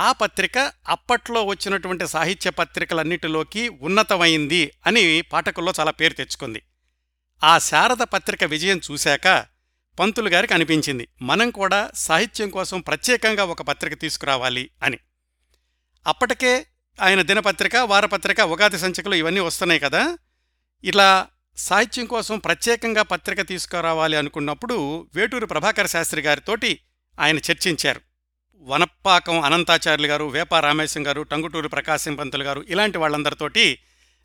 ఆ 0.00 0.12
పత్రిక 0.12 0.72
అప్పట్లో 0.88 1.44
వచ్చినటువంటి 1.44 2.06
సాహిత్య 2.06 2.50
పత్రికలన్నిటిలోకి 2.50 3.68
ఉన్నతమైంది 3.68 4.72
అని 4.86 5.22
పాఠకుల్లో 5.22 5.72
చాలా 5.80 5.90
పేరు 5.90 6.12
తెచ్చుకుంది. 6.12 6.62
ఆ 7.44 7.58
శారద 7.58 7.96
పత్రిక 7.96 8.44
విజయం 8.44 8.80
చూశాక 8.90 9.46
పంతులు 10.00 10.28
గారికి 10.28 10.54
అనిపించింది 10.54 11.08
మనం 11.22 11.50
కూడా 11.50 11.90
సాహిత్యం 11.94 12.50
కోసం 12.50 12.80
ప్రత్యేకంగా 12.80 13.44
ఒక 13.44 13.62
పత్రిక 13.62 14.00
తీసుకురావాలి 14.00 14.70
అని. 14.82 14.98
అప్పటికే 16.06 16.66
ఆయన 17.02 17.22
దినపత్రిక 17.22 17.76
వారపత్రిక 17.76 18.40
ఉగాది 18.40 18.78
సంచికలు 18.78 19.14
ఇవన్నీ 19.14 19.40
వస్తున్నాయి 19.40 19.80
కదా. 19.80 20.18
ఇలా 20.84 21.26
సాహిత్యం 21.56 22.06
కోసం 22.06 22.38
ప్రత్యేకంగా 22.38 23.02
పత్రిక 23.02 23.40
తీసుకురావాలి 23.40 24.16
అనుకున్నప్పుడు 24.16 25.06
వేటూరు 25.14 25.46
ప్రభాకర 25.46 25.86
శాస్త్రి 25.86 26.22
గారితోటి 26.22 26.80
ఆయన 27.20 27.36
చర్చించారు. 27.36 28.00
వనప్పాకం 28.62 29.40
అనంతాచార్యులు 29.40 30.06
గారు 30.06 30.24
వేప 30.24 30.54
రామేశం 30.54 31.06
గారు 31.06 31.22
టంగుటూరు 31.22 31.68
ప్రకాశం 31.68 32.14
పంతులు 32.14 32.44
గారు 32.44 32.64
ఇలాంటి 32.68 32.98
వాళ్ళందరితోటి 32.98 33.78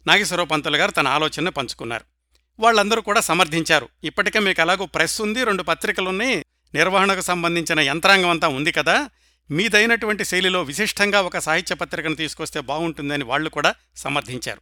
నాగేశ్వరరావు 0.07 0.47
పంతులు 0.47 0.77
గారు 0.77 0.91
తన 0.91 1.07
ఆలోచనను 1.07 1.51
పంచుకున్నారు. 1.51 2.20
వాళ్ళందరూ 2.59 3.01
కూడా 3.01 3.21
సమర్థించారు. 3.21 3.89
ఇప్పటికే 4.03 4.39
మీకు 4.39 4.61
ఎలాగో 4.61 4.85
ప్రెస్ 4.85 5.21
ఉంది 5.21 5.43
రెండు 5.43 5.63
పత్రికలున్నాయి 5.63 6.45
నిర్వహణకు 6.73 7.21
సంబంధించిన 7.21 7.79
యంత్రాంగం 7.79 8.29
అంతా 8.29 8.47
ఉంది 8.47 8.71
కదా. 8.71 9.09
మీదైనటువంటి 9.51 10.25
శైలిలో 10.25 10.63
విశిష్టంగా 10.63 11.21
ఒక 11.21 11.37
సాహిత్య 11.37 11.75
పత్రికను 11.75 12.15
తీసుకొస్తే 12.15 12.59
బాగుంటుందని 12.59 13.23
వాళ్ళు 13.23 13.49
కూడా 13.49 13.75
సమర్థించారు. 13.95 14.61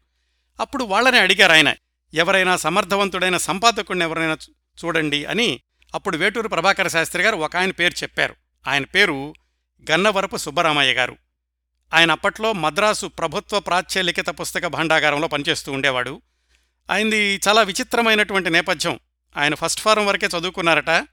అప్పుడు 0.59 0.83
వాళ్ళని 0.83 1.17
అడిగారు 1.17 1.51
ఆయన 1.51 1.73
ఎవరైనా 2.13 2.57
సమర్థవంతుడైన 2.57 3.37
సంపాదకుడిని 3.37 4.05
ఎవరైనా 4.05 4.37
చూడండి 4.85 5.25
అని. 5.25 5.59
అప్పుడు 5.95 6.17
వేటూరు 6.17 6.47
ప్రభాకర 6.47 6.87
శాస్త్రి 6.87 7.23
గారు 7.23 7.35
ఒక 7.35 7.55
ఆయన 7.55 7.71
పేరు 7.71 7.93
చెప్పారు. 8.03 8.35
ఆయన 8.67 8.85
పేరు 8.85 9.33
గన్నవరపు 9.91 10.37
సుబ్బరామయ్య 10.37 10.93
గారు. 10.93 11.17
ఆయన 11.93 12.11
అప్పట్లో 12.11 12.53
మద్రాసు 12.53 13.05
ప్రభుత్వ 13.05 13.59
ప్రాచ్య 13.59 14.01
లిఖిత 14.01 14.29
పుస్తక 14.29 14.67
భాండాగారంలో 14.67 15.27
పనిచేస్తూ 15.27 15.71
ఉండేవాడు. 15.71 16.21
ఆయనది 16.89 17.39
చాలా 17.47 17.61
విచిత్రమైనటువంటి 17.61 18.49
నేపథ్యం. 18.49 18.99
ఆయన 19.37 19.55
ఫస్ట్ 19.55 19.81
ఫారం 19.81 20.05
వరకే 20.05 20.27
చదువుకున్నారట. 20.27 21.07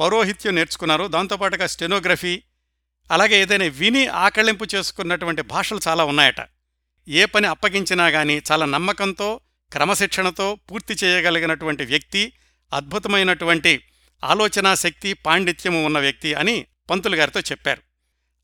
పౌరోహిత్యం 0.00 0.54
నేర్చుకున్నారు. 0.54 1.06
దాంతోపాటుగా 1.06 1.66
స్టెనోగ్రఫీ 1.66 2.42
అలాగే 3.10 3.42
ఏదైనా 3.42 3.64
విని 3.64 4.06
ఆకళింపు 4.06 4.66
చేసుకున్నటువంటి 4.74 5.42
భాషలు 5.42 5.80
చాలా 5.88 6.04
ఉన్నాయట. 6.04 6.48
ఏ 7.08 7.24
పని 7.24 7.46
అప్పగించినా 7.46 8.06
గాని 8.06 8.42
చాలా 8.52 8.66
నమ్మకంతో 8.66 9.40
క్రమశిక్షణతో 9.72 10.58
పూర్తి 10.70 10.94
చేయగలిగినటువంటి 10.94 11.84
వ్యక్తి 11.84 12.32
అద్భుతమైనటువంటి 12.72 13.84
ఆలోచనా 14.24 14.74
శక్తి 14.74 15.12
పాండిత్యము 15.12 15.86
ఉన్న 15.86 15.98
వ్యక్తి 15.98 16.34
అని 16.34 16.66
పంతులు 16.90 17.16
గారితో 17.16 17.40
చెప్పారు. 17.40 17.82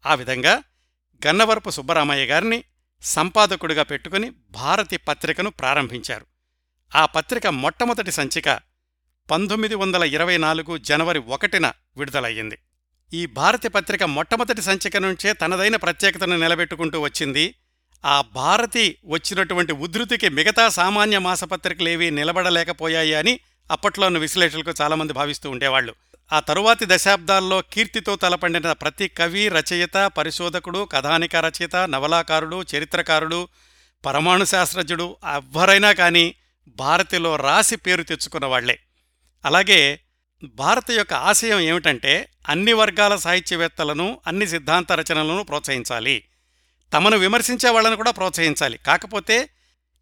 ఆ 0.07 0.15
విధంగా 0.15 0.63
గన్నవరపు 1.27 1.71
సుబ్బరామయ్య 1.71 2.27
గారిని 2.27 2.65
సంపాదకుడిగా 3.03 3.83
పెట్టుకుని 3.83 4.33
భారతి 4.51 4.97
పత్రికను 4.97 5.51
ప్రారంభించారు. 5.51 6.27
ఆ 6.95 7.07
పత్రిక 7.07 7.47
మొట్టమొదటి 7.47 8.13
సంచిక 8.13 8.61
పంతొమ్మిది 9.31 9.75
వందల 9.75 10.03
ఇరవై 10.03 10.37
నాలుగు 10.37 10.79
జనవరి 10.79 11.19
ఒకటిన 11.19 11.73
విడుదలయ్యింది. 11.97 12.59
ఈ 13.13 13.27
భారతి 13.27 13.69
పత్రిక 13.69 14.03
మొట్టమొదటి 14.03 14.63
సంచిక 14.63 14.97
నుంచే 14.97 15.33
తనదైన 15.33 15.77
ప్రత్యేకతను 15.77 16.37
నిలబెట్టుకుంటూ 16.37 17.01
వచ్చింది. 17.01 17.55
ఆ 18.05 18.21
భారతి 18.21 18.99
వచ్చినటువంటి 19.05 19.73
ఉధృతికి 19.73 20.29
మిగతా 20.29 20.69
సామాన్య 20.69 21.19
మాసపత్రికలేవీ 21.19 22.11
నిలబడలేకపోయాయి 22.11 23.15
అని 23.15 23.41
అప్పట్లోని 23.71 24.19
విశ్లేషకులకు 24.19 24.75
చాలామంది 24.83 25.13
భావిస్తూ 25.13 25.51
ఉండేవాళ్ళు 25.51 25.95
ఆ 26.33 26.41
తరువాతి 26.41 26.87
దశాబ్దాల్లో 26.87 27.63
కీర్తితో 27.63 28.17
తలపండిన 28.17 28.73
ప్రతి 28.73 29.09
కవి 29.09 29.49
రచయిత 29.49 29.97
పరిశోధకుడు 30.17 30.85
కథానిక 30.85 31.37
రచయిత 31.37 31.77
నవలాకారుడు 31.77 32.65
చరిత్రకారుడు 32.75 33.49
పరమాణు 34.05 34.45
శాస్త్రజ్ఞుడు 34.45 35.17
ఎవ్వరైనా 35.35 35.93
కానీ 35.93 36.35
భారతిలో 36.69 37.37
రాసి 37.37 37.77
పేరు 37.77 38.03
తెచ్చుకున్న 38.03 38.47
వాళ్ళే 38.47 38.79
అలాగే 39.45 40.01
భారత 40.45 40.91
యొక్క 40.91 41.15
ఆశయం 41.15 41.61
ఏమిటంటే 41.61 42.29
అన్ని 42.49 42.73
వర్గాల 42.73 43.17
సాహిత్యవేత్తలను 43.17 44.21
అన్ని 44.27 44.47
సిద్ధాంత 44.47 44.93
రచనలను 44.93 45.43
ప్రోత్సహించాలి. 45.43 46.25
తమను 46.93 47.17
విమర్శించే 47.17 47.71
వాళ్ళను 47.71 47.97
కూడా 47.97 48.11
ప్రోత్సహించాలి. 48.11 48.79
కాకపోతే 48.79 49.49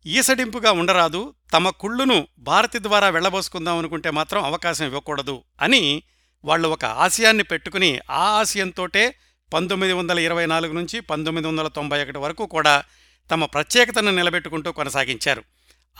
ఈసడింపుగా 0.06 0.72
ఉండరాదు 0.72 1.34
తమ 1.52 1.68
కుళ్ళును 1.68 2.28
భారతి 2.38 2.82
ద్వారా 2.82 3.08
వెళ్ళబోసుకుందాం 3.08 3.78
అనుకుంటే 3.78 4.10
మాత్రం 4.10 4.44
అవకాశం 4.44 4.84
ఇవ్వకూడదు 4.84 5.44
అని 5.60 6.02
వాళ్ళు 6.44 6.68
ఒక 6.68 6.84
ఆశయాన్ని 6.84 7.42
పెట్టుకుని 7.42 7.98
ఆ 8.10 8.40
ఆశయంతోటే 8.40 9.14
పంతొమ్మిది 9.52 9.92
వందల 9.92 10.18
ఇరవై 10.18 10.46
నాలుగు 10.46 10.72
నుంచి 10.72 11.00
పంతొమ్మిది 11.00 11.48
వందల 11.48 11.68
తొంభై 11.68 12.02
ఒకటి 12.02 12.18
వరకు 12.18 12.46
కూడా 12.46 12.84
తమ 13.30 13.44
ప్రత్యేకతను 13.44 14.10
నిలబెట్టుకుంటూ 14.10 14.72
కొనసాగించారు. 14.72 15.44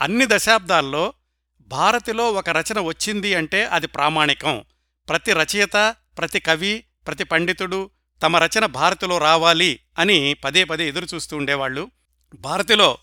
అన్ని 0.01 0.25
దశాబ్దాల్లో 0.29 1.13
భారతిలో 1.61 2.31
ఒక 2.31 2.49
రచన 2.49 2.79
వచ్చింది 2.79 3.35
అంటే 3.35 3.65
అది 3.65 3.87
ప్రామాణికం. 3.87 4.63
ప్రతి 5.09 5.33
రచయిత 5.33 5.95
ప్రతి 6.17 6.39
కవి 6.39 6.83
ప్రతి 7.07 7.23
పండితుడు 7.23 7.89
తమ 8.23 8.37
రచన 8.37 8.65
భారతిలో 8.65 9.17
రావాలి 9.17 9.79
అని 9.99 10.33
పదే 10.33 10.63
పదే 10.63 10.87
ఎదురుచూస్తూ 10.87 11.37
ఉండేవాళ్ళు. 11.37 11.91
భారతిలో 12.35 12.97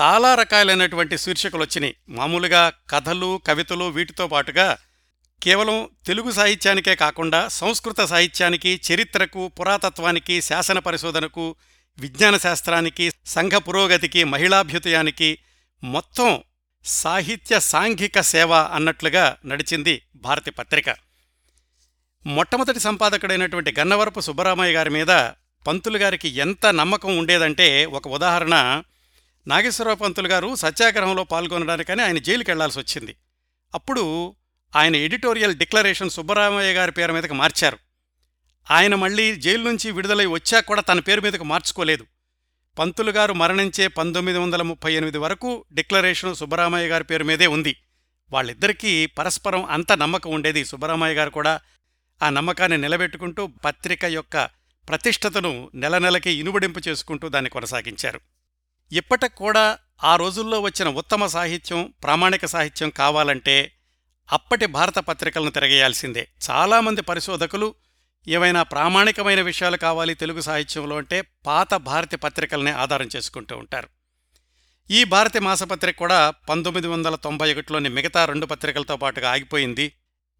చాలా 0.00 0.34
రకాలైనటువంటి 0.34 1.18
శీర్షికలు 1.18 1.60
వచ్చినాయి. 1.60 1.96
మామూలుగా 2.08 2.72
కథలు 2.90 3.40
కవితలు 3.46 3.84
వీటితో 3.84 4.26
పాటుగా 4.26 4.78
కేవలం 5.42 5.88
తెలుగు 6.06 6.30
సాహిత్యానికే 6.30 6.94
కాకుండా 6.94 7.48
సంస్కృత 7.48 8.00
సాహిత్యానికి 8.00 8.80
చరిత్రకు 8.92 9.48
పురాతత్వానికి 9.48 10.42
శాసన 10.42 10.78
పరిశోధనకు 10.78 11.54
విజ్ఞాన 11.98 12.36
శాస్త్రానికి 12.36 13.12
సంఘ 13.26 13.52
పురోగతికి 13.52 14.24
మహిళాభ్యుదయానికి 14.24 15.38
మొత్తం 15.84 16.42
సాహిత్య 16.84 17.60
సాంఘిక 17.60 18.20
సేవ 18.20 18.54
అన్నట్లుగా 18.54 19.36
నడిచింది 19.46 20.02
భారతి 20.16 20.50
పత్రిక. 20.50 20.84
మొట్టమొదటి 22.26 22.80
సంపాదకుడైనటువంటి 22.80 23.74
గన్నవరపు 23.78 24.20
సుబ్బరామయ్య 24.20 24.74
గారి 24.74 24.90
మీద 24.90 25.06
పంతులు 25.66 25.98
గారికి 25.98 26.28
ఎంత 26.28 26.66
నమ్మకం 26.66 27.18
ఉండేదంటే 27.18 27.84
ఒక 27.84 28.08
ఉదాహరణ 28.08 28.82
నాగేశ్వరరావు 29.48 29.96
పంతులు 29.96 30.28
గారు 30.28 30.54
సత్యాగ్రహంలో 30.54 31.24
పాల్గొనడానికని 31.24 32.02
ఆయన 32.02 32.18
జైలుకి 32.18 32.50
వెళ్ళాల్సి 32.50 32.78
వచ్చింది. 32.78 33.16
అప్పుడు 33.74 34.34
ఆయన 34.76 34.96
ఎడిటోరియల్ 34.96 35.54
డిక్లరేషన్ 35.54 36.10
సుబ్బరామయ్య 36.10 36.72
గారి 36.72 36.92
పేరు 36.92 37.12
మీదకి 37.12 37.34
మార్చారు. 37.34 37.78
ఆయన 38.70 38.94
మళ్ళీ 38.94 39.36
జైలు 39.36 39.62
నుంచి 39.62 39.90
విడుదలై 39.90 40.26
వచ్చాక 40.26 40.66
కూడా 40.66 40.80
తన 40.80 41.00
పేరు 41.00 41.20
మీదకు 41.20 41.44
మార్చుకోలేదు. 41.44 42.06
పంతులు 42.78 43.10
గారు 43.10 43.32
మరణించే 43.32 43.88
పంతొమ్మిది 43.88 44.38
వందల 44.38 44.62
ముప్పై 44.62 44.94
ఎనిమిది 44.94 45.18
వరకు 45.18 45.64
డిక్లరేషన్ 45.72 46.34
సుబ్బరామయ్య 46.34 46.88
గారి 46.88 47.04
పేరు 47.04 47.24
మీదే 47.24 47.46
ఉంది. 47.46 47.76
వాళ్ళిద్దరికీ 48.32 49.06
పరస్పరం 49.06 49.64
అంత 49.64 49.92
నమ్మకం 49.92 50.30
ఉండేది. 50.30 50.64
సుబ్బరామయ్య 50.64 51.14
గారు 51.14 51.30
కూడా 51.30 51.60
ఆ 52.22 52.30
నమ్మకాన్ని 52.30 52.78
నిలబెట్టుకుంటూ 52.78 53.46
పత్రిక 53.46 54.04
యొక్క 54.04 54.44
ప్రతిష్టతను 54.88 55.70
నెల 55.74 55.98
నెలకి 55.98 56.30
ఇనుబడింపు 56.30 56.80
చేసుకుంటూ 56.88 57.28
దాన్ని 57.28 57.50
కొనసాగించారు. 57.50 58.20
ఇప్పటికి 58.92 59.36
కూడా 59.36 59.78
ఆ 60.04 60.16
రోజుల్లో 60.16 60.60
వచ్చిన 60.60 60.88
ఉత్తమ 60.88 61.26
సాహిత్యం 61.26 61.92
ప్రామాణిక 62.02 62.46
సాహిత్యం 62.46 62.90
కావాలంటే 62.90 63.72
అప్పటి 64.32 64.66
భారత 64.66 64.98
పత్రికలను 64.98 65.50
తిరగేయాల్సిందే. 65.50 66.28
చాలామంది 66.50 67.02
పరిశోధకులు 67.02 67.74
ఏవైనా 68.28 68.62
ప్రామాణికమైన 68.62 69.40
విషయాలు 69.40 69.76
కావాలి 69.76 70.14
తెలుగు 70.14 70.40
సాహిత్యంలో 70.40 70.96
అంటే 70.96 71.20
పాత 71.20 71.74
భారతి 71.74 72.16
పత్రికలనే 72.16 72.70
ఆధారం 72.70 73.08
చేసుకుంటూ 73.16 73.56
ఉంటారు. 73.56 73.88
ఈ 74.90 75.04
భారతి 75.04 75.38
మాసపత్రిక 75.38 75.98
కూడా 75.98 76.30
పంతొమ్మిది 76.30 76.86
వందల 76.86 77.14
తొంభై 77.14 77.54
ఒకటిలోని 77.54 77.88
మిగతా 77.88 78.24
రెండు 78.24 78.46
పత్రికలతో 78.46 78.96
పాటుగా 78.96 79.30
ఆగిపోయింది. 79.30 79.92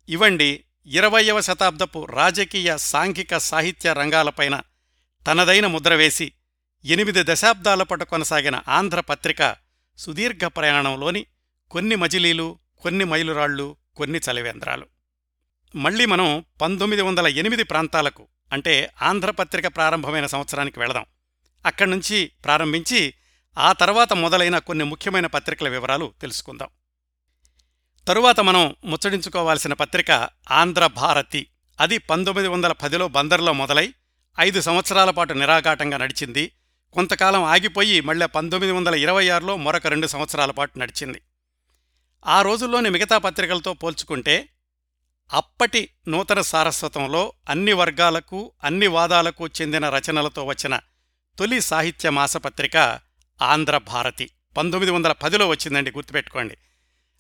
ఇవండి 0.09 0.65
ఇరవయవ 0.87 1.41
శతాబ్దపు 1.41 2.05
రాజకీయ 2.05 2.77
సాంఘిక 2.77 3.39
సాహిత్య 3.39 3.93
రంగాలపైన 3.93 4.61
తనదైన 5.27 5.67
ముద్ర 5.67 5.95
వేసి 5.95 6.33
ఎనిమిది 6.85 7.23
దశాబ్దాల 7.25 7.83
పాటు 7.83 8.05
కొనసాగిన 8.05 8.61
ఆంధ్ర 8.69 9.01
పత్రిక 9.01 9.57
సుదీర్ఘ 9.99 10.45
ప్రయాణంలోని 10.45 11.27
కొన్ని 11.71 11.97
మజిలీలు 11.97 12.59
కొన్ని 12.83 13.05
మైలురాళ్ళు 13.05 13.77
కొన్ని 13.97 14.21
చలివేంద్రాలు. 14.31 14.96
మళ్ళీ 15.75 16.07
మనం 16.07 16.45
పంతొమ్మిది 16.63 17.03
వందల 17.03 17.27
ఎనిమిది 17.27 17.63
ప్రాంతాలకు 17.63 18.29
అంటే 18.53 18.91
ఆంధ్రపత్రిక 19.03 19.67
ప్రారంభమైన 19.67 20.27
సంవత్సరానికి 20.27 20.81
వెళదాం. 20.81 21.05
అక్కడి 21.67 21.91
నుంచి 21.91 22.33
ప్రారంభించి 22.45 23.15
ఆ 23.59 23.73
తర్వాత 23.73 24.13
మొదలైన 24.13 24.59
కొన్ని 24.59 24.85
ముఖ్యమైన 24.85 25.27
పత్రికల 25.27 25.69
వివరాలు 25.69 26.15
తెలుసుకుందాం. 26.21 26.69
తరువాత 28.09 28.41
మనం 28.41 28.75
ముచ్చడించుకోవాల్సిన 28.85 29.73
పత్రిక 29.73 30.29
ఆంధ్రభారతి 30.51 31.47
అది 31.81 31.99
పంతొమ్మిది 31.99 32.49
వందల 32.49 32.73
పదిలో 32.73 33.09
బందర్లో 33.09 33.53
మొదలై 33.53 33.95
ఐదు 34.41 34.61
సంవత్సరాల 34.61 35.11
పాటు 35.11 35.33
నిరాఘాటంగా 35.33 35.97
నడిచింది. 35.97 36.53
కొంతకాలం 36.93 37.45
ఆగిపోయి 37.45 38.01
మళ్ళీ 38.01 38.27
పంతొమ్మిది 38.27 38.73
వందల 38.73 38.95
ఇరవై 38.95 39.29
ఆరులో 39.29 39.57
మరొక 39.57 39.87
రెండు 39.87 40.07
సంవత్సరాల 40.07 40.51
పాటు 40.51 40.79
నడిచింది. 40.79 41.23
ఆ 42.27 42.43
రోజుల్లోని 42.43 42.91
మిగతా 42.91 43.19
పత్రికలతో 43.19 43.73
పోల్చుకుంటే 43.73 44.49
అప్పటి 45.33 45.89
నూతన 46.09 46.41
సారస్వతంలో 46.41 47.33
అన్ని 47.49 47.73
వర్గాలకు 47.73 48.53
అన్ని 48.65 48.87
వాదాలకు 48.87 49.47
చెందిన 49.47 49.89
రచనలతో 49.89 50.45
వచ్చిన 50.45 50.81
తొలి 51.39 51.61
సాహిత్య 51.61 52.11
మాసపత్రిక 52.11 53.01
ఆంధ్రభారతి 53.43 54.31
పంతొమ్మిది 54.57 54.93
వందల 54.93 55.13
పదిలో 55.13 55.49
వచ్చిందండి 55.49 55.91
గుర్తుపెట్టుకోండి. 55.91 56.57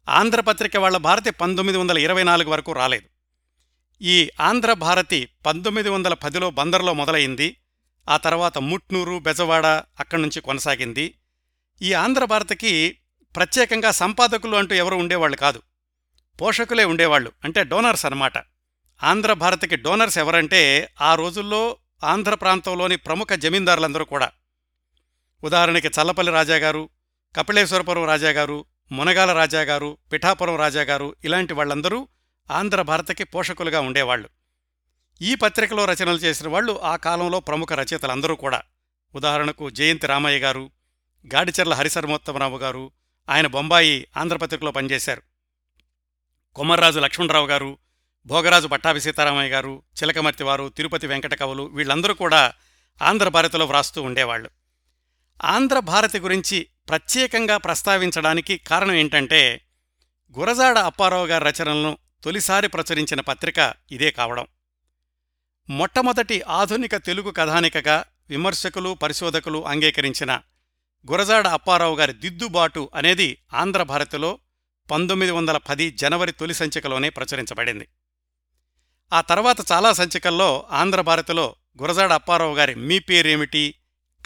ఆంధ్రపత్రిక 0.09 0.77
వాళ్ళ 0.77 0.97
భారతి 0.97 1.31
పంతొమ్మిది 1.31 1.79
వందల 1.79 1.99
ఇరవై 1.99 2.23
నాలుగు 2.23 2.51
వరకు 2.51 2.73
రాలేదు. 2.73 3.09
ఈ 4.03 4.31
ఆంధ్రభారతి 4.41 5.29
పంతొమ్మిది 5.47 5.89
వందల 5.89 6.15
పదిలో 6.15 6.51
బందర్లో 6.51 6.93
మొదలైంది. 6.93 7.57
ఆ 8.09 8.17
తర్వాత 8.17 8.59
ముట్నూరు 8.59 9.19
బెజవాడ 9.19 9.67
అక్కడి 10.01 10.23
నుంచి 10.23 10.41
కొనసాగింది. 10.41 11.15
ఈ 11.83 11.93
ఆంధ్రభారతికి 11.93 12.99
ప్రత్యేకంగా 13.37 13.91
సంపాదకులు 13.91 14.57
అంటూ 14.57 14.75
ఎవరు 14.75 14.97
ఉండేవాళ్ళు 14.97 15.37
కాదు. 15.37 15.63
పోషకులే 16.41 16.85
ఉండేవాళ్ళు. 16.85 17.33
అంటే 17.45 17.65
డోనర్స్ 17.65 18.07
అన్నమాట. 18.07 18.33
ఆంధ్ర 19.03 19.33
భారత్కి 19.33 19.77
డోనర్స్ 19.77 20.19
ఎవరంటే 20.19 20.93
ఆ 21.01 21.15
రోజుల్లో 21.15 21.77
ఆంధ్ర 22.05 22.35
ప్రాంతంలోని 22.35 22.97
ప్రముఖ 22.97 23.29
జమీందారులందరూ 23.29 24.05
కూడా. 24.05 24.31
ఉదాహరణకి 25.45 25.89
చల్లపల్లి 25.89 26.33
రాజాగారు 26.33 26.89
కపిలేశ్వరపురం 27.37 28.05
రాజాగారు 28.05 28.65
మునగాల 28.93 29.33
రాజాగారు 29.33 29.99
పిఠాపురం 30.13 30.57
రాజాగారు 30.57 31.17
ఇలాంటి 31.25 31.55
వాళ్ళందరూ 31.55 32.09
ఆంధ్ర 32.51 32.83
భారతకి 32.83 33.25
పోషకులుగా 33.25 33.81
ఉండేవాళ్ళు. 33.81 34.29
ఈ 35.23 35.35
పత్రికలో 35.35 35.85
రచనలు 35.85 36.17
చేసిన 36.17 36.49
వాళ్ళు 36.49 36.83
ఆ 36.83 36.97
కాలంలో 36.97 37.41
ప్రముఖ 37.41 37.73
రచయితలందరూ 37.73 38.35
కూడా. 38.35 38.63
ఉదాహరణకు 39.15 39.71
జయంతి 39.71 40.07
రామయ్య 40.07 40.39
గారు 40.39 40.71
గాడిచెర్ల 41.35 41.75
హరిశర్మోత్తమరావు 41.75 42.59
గారు 42.59 42.91
ఆయన 43.31 43.47
బొంబాయి 43.47 44.07
ఆంధ్రపత్రికలో 44.17 44.71
పనిచేశారు. 44.71 45.23
కొమ్మర్రాజు 46.57 47.01
లక్ష్మణరావు 47.01 47.47
గారు 47.47 47.79
భోగరాజు 48.27 48.67
పట్టాభి 48.67 49.01
సీతారామయ్య 49.01 49.51
గారు 49.51 49.83
చిలకమర్తి 50.03 50.45
వారు 50.45 50.69
తిరుపతి 50.69 51.07
వెంకట 51.07 51.35
కవులు 51.35 51.63
వీళ్ళందరూ 51.63 52.15
కూడా 52.15 52.53
ఆంధ్ర 53.03 53.29
భారతిలో 53.29 53.65
వ్రాస్తూ 53.65 54.03
ఉండేవాళ్ళు. 54.03 54.51
ఆంధ్ర 55.45 55.79
భారతి 55.79 56.19
గురించి 56.19 56.67
ప్రత్యేకంగా 56.89 57.57
ప్రస్తావించడానికి 57.57 58.57
కారణం 58.57 58.95
ఏంటంటే 58.95 59.61
గురజాడ 60.39 60.79
అప్పారావు 60.79 61.27
గారి 61.27 61.45
రచనలను 61.45 61.99
తొలిసారి 62.25 62.69
ప్రచురించిన 62.69 63.21
పత్రిక 63.21 63.75
ఇదే 63.91 64.11
కావడం. 64.11 64.47
మొట్టమొదటి 65.71 66.43
ఆధునిక 66.43 66.97
తెలుగు 66.97 67.31
కథానికగా 67.31 68.05
విమర్శకులు 68.31 68.95
పరిశోధకులు 68.95 69.67
అంగీకరించిన 69.67 70.41
గురజాడ 71.11 71.47
అప్పారావు 71.47 71.97
గారి 71.97 72.13
దిద్దుబాటు 72.13 72.91
అనేది 72.95 73.39
ఆంధ్ర 73.55 73.83
భారతిలో 73.83 74.39
పంతొమ్మిది 74.91 75.33
వందల 75.33 75.57
పది 75.57 75.91
జనవరి 75.91 76.33
తొలి 76.33 76.55
సంచికలోనే 76.55 77.09
ప్రచురించబడింది. 77.09 77.89
ఆ 79.13 79.21
తర్వాత 79.21 79.57
చాలా 79.73 79.93
సంచికల్లో 79.93 80.67
ఆంధ్రభారతిలో 80.71 81.57
గురజాడ 81.83 82.13
అప్పారావు 82.13 82.55
గారి 82.55 82.75
మీ 82.75 82.99
పేరేమిటి 82.99 83.75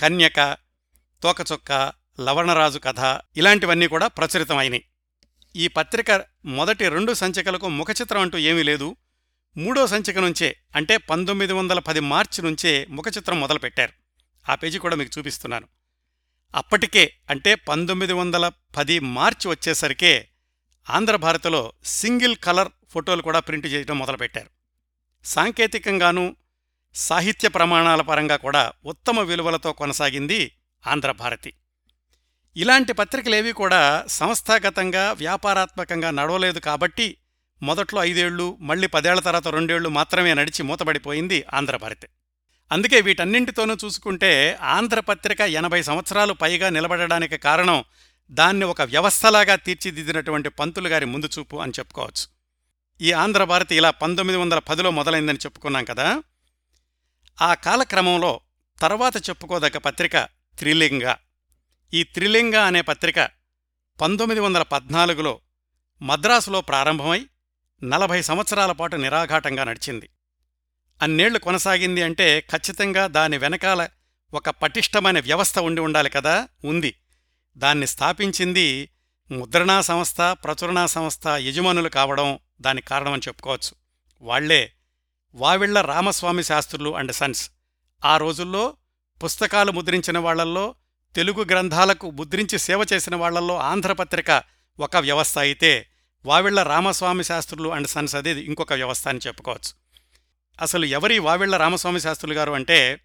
కన్యక 0.00 0.56
తోకచొక్క 1.22 1.92
లవణరాజు 2.20 2.78
కథ 2.78 3.20
ఇలాంటివన్నీ 3.36 3.86
కూడా 3.86 4.06
ప్రచురితమైనాయి. 4.06 4.84
ఈ 5.56 5.68
పత్రిక 5.68 6.24
మొదటి 6.44 6.88
రెండు 6.88 7.12
సంచికలకు 7.12 7.68
ముఖచిత్రం 7.68 8.20
అంటూ 8.20 8.38
ఏమీ 8.38 8.62
లేదు. 8.62 8.96
మూడో 9.56 9.86
సంచిక 9.86 10.18
నుంచే 10.18 10.56
అంటే 10.76 10.96
పంతొమ్మిది 10.96 11.52
వందల 11.52 11.78
పది 11.78 12.00
మార్చి 12.00 12.44
నుంచే 12.44 12.86
ముఖచిత్రం 12.90 13.40
మొదలుపెట్టారు. 13.40 13.92
ఆ 14.50 14.54
పేజీ 14.54 14.78
కూడా 14.78 14.96
మీకు 14.96 15.18
చూపిస్తున్నాను. 15.18 15.68
అప్పటికే 16.54 17.14
అంటే 17.30 17.54
పంతొమ్మిది 17.54 18.12
వందల 18.12 18.50
పది 18.76 18.98
మార్చి 18.98 19.50
వచ్చేసరికే 19.50 20.30
ఆంధ్రభారత్లో 20.91 21.72
సింగిల్ 21.84 22.36
కలర్ 22.36 22.70
ఫోటోలు 22.93 23.22
కూడా 23.22 23.41
ప్రింట్ 23.41 23.66
చేయడం 23.66 23.99
మొదలుపెట్టారు. 23.99 24.51
సాంకేతికంగానూ 25.24 26.24
సాహిత్య 26.95 27.49
ప్రమాణాల 27.49 28.01
పరంగా 28.01 28.36
కూడా 28.36 28.72
ఉత్తమ 28.84 29.20
విలువలతో 29.20 29.72
కొనసాగింది 29.72 30.53
ఆంధ్రభారతి 30.86 31.53
ఇలాంటి 32.57 32.93
పత్రికలేవి 32.93 33.53
కూడా 33.53 34.05
సంస్థాగతంగా 34.09 35.12
వ్యాపారాత్మకంగా 35.12 36.11
నడవలేదు 36.11 36.59
కాబట్టి 36.59 37.07
మొదట్లో 37.62 38.05
ఐదేళ్ళు 38.05 38.47
మళ్ళీ 38.61 38.86
పదేళ్ళ 38.86 39.20
తర్వాత 39.20 39.49
రెండేళ్ళు 39.49 39.88
మాత్రమే 39.88 40.34
నడిచి 40.34 40.62
మూతబడిపోయింది 40.62 41.38
ఆంధ్రభారతి 41.53 42.09
అందుకే 42.72 43.01
వీటన్నింటితోనూ 43.01 43.76
చూసుకుంటే 43.84 44.59
ఆంధ్రపత్రిక 44.61 45.41
ఎనభై 45.41 45.82
సంవత్సరాలు 45.82 46.32
పైగా 46.32 46.68
నిలబడడానికి 46.68 47.36
కారణం 47.36 47.84
దాన్ని 48.31 48.64
ఒక 48.64 48.83
వ్యవస్థలాగా 48.83 49.57
తీర్చిదిద్దినటువంటి 49.57 50.49
పంతులు 50.49 50.89
గారి 50.89 51.07
ముందు 51.07 51.28
చూపు 51.39 51.57
అని 51.57 51.72
చెప్పుకోవచ్చు. 51.78 52.26
ఈ 53.01 53.12
ఆంధ్రభారతి 53.12 53.76
ఇలా 53.76 53.91
పంతొమ్మిది 53.91 54.41
వందల 54.41 54.59
పదిలో 54.59 54.91
మొదలైందని 54.91 55.39
చెప్పుకున్నాం 55.39 55.85
కదా. 55.85 56.22
ఆ 57.43 57.55
కాలక్రమంలో 57.55 58.41
తర్వాత 58.81 59.16
చెప్పుకోదగ్గ 59.16 59.78
పత్రిక 59.78 60.16
త్రిలింగ. 60.59 61.14
ఈ 61.95 62.03
త్రిలింగ 62.05 62.55
అనే 62.55 62.81
పత్రిక 62.81 63.31
పంతొమ్మిది 64.01 64.41
వందల 64.41 64.62
పద్నాలుగులో 64.62 65.41
మద్రాసులో 66.03 66.61
ప్రారంభమై 66.61 67.26
నలభై 67.85 68.22
సంవత్సరాల 68.22 68.72
పాటు 68.72 68.97
నిరాఘాటంగా 68.97 69.64
నడిచింది. 69.64 70.11
అన్నేళ్ళు 71.03 71.39
కొనసాగింది 71.39 72.03
అంటే 72.03 72.41
ఖచ్చితంగా 72.41 73.07
దాని 73.07 73.39
వెనకాల 73.39 73.89
ఒక 74.35 74.51
పటిష్టమైన 74.51 75.20
వ్యవస్థ 75.20 75.59
ఉండి 75.59 75.81
ఉండాలి 75.81 76.11
కదా 76.11 76.49
ఉంది. 76.64 76.95
దాన్ని 77.57 77.86
స్థాపించింది 77.86 78.90
ముద్రణా 79.30 79.80
సంస్థ 79.80 80.20
ప్రచురణా 80.20 80.86
సంస్థ 80.86 81.26
యజమానులు 81.28 81.88
కావడం 81.88 82.38
దానికి 82.61 82.86
కారణమని 82.86 83.22
చెప్పుకోవచ్చు. 83.28 83.74
వాళ్ళే 84.22 84.72
వావిళ్ళ 85.34 85.80
రామస్వామి 85.80 86.42
శాస్త్రులు 86.42 86.96
అండ్ 86.96 87.12
సన్స్. 87.12 87.51
ఆ 88.05 88.16
రోజుల్లో 88.16 88.76
పుస్తకాలు 89.24 89.72
ముద్రించిన 89.72 90.18
వాళ్ళల్లో 90.18 90.74
తెలుగు 91.14 91.44
గ్రంథాలకు 91.44 92.11
ముద్రించి 92.11 92.59
సేవ 92.59 92.86
చేసిన 92.92 93.16
వాళ్ళల్లో 93.16 93.59
ఆంధ్రపత్రిక 93.59 94.42
ఒక 94.80 94.96
వ్యవస్థ 94.96 95.38
అయితే 95.38 95.86
వావిళ్ళ 96.24 96.62
రామస్వామి 96.62 97.24
శాస్త్రులు 97.24 97.68
అండ్ 97.68 97.88
సన్స్ 97.88 98.14
అనేది 98.14 98.40
ఇంకొక 98.40 98.72
వ్యవస్థ 98.72 99.09
అని 99.09 99.20
చెప్పుకోవచ్చు. 99.26 99.72
అసలు 100.61 100.84
ఎవరి 100.84 101.18
వావిళ్ళ 101.18 101.57
రామస్వామి 101.57 102.01
శాస్త్రులు 102.01 102.34
గారు 102.34 102.53
అంటే 102.53 103.01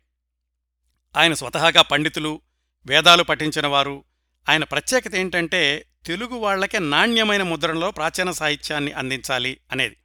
ఆయన 1.18 1.34
స్వతహాగా 1.34 1.82
పండితులు 1.82 2.42
వేదాలు 2.86 3.24
పఠించిన 3.24 3.68
వారు 3.68 4.04
ఆయన 4.50 4.64
ప్రత్యేకత 4.64 5.16
ఏంటంటే 5.16 5.86
తెలుగు 6.06 6.36
వాళ్ళకే 6.36 6.80
నాణ్యమైన 6.80 7.44
ముద్రణలో 7.44 7.92
ప్రాచీన 7.92 8.32
సాహిత్యాన్ని 8.32 8.92
అందించాలి 8.92 9.58
అనేది. 9.72 9.98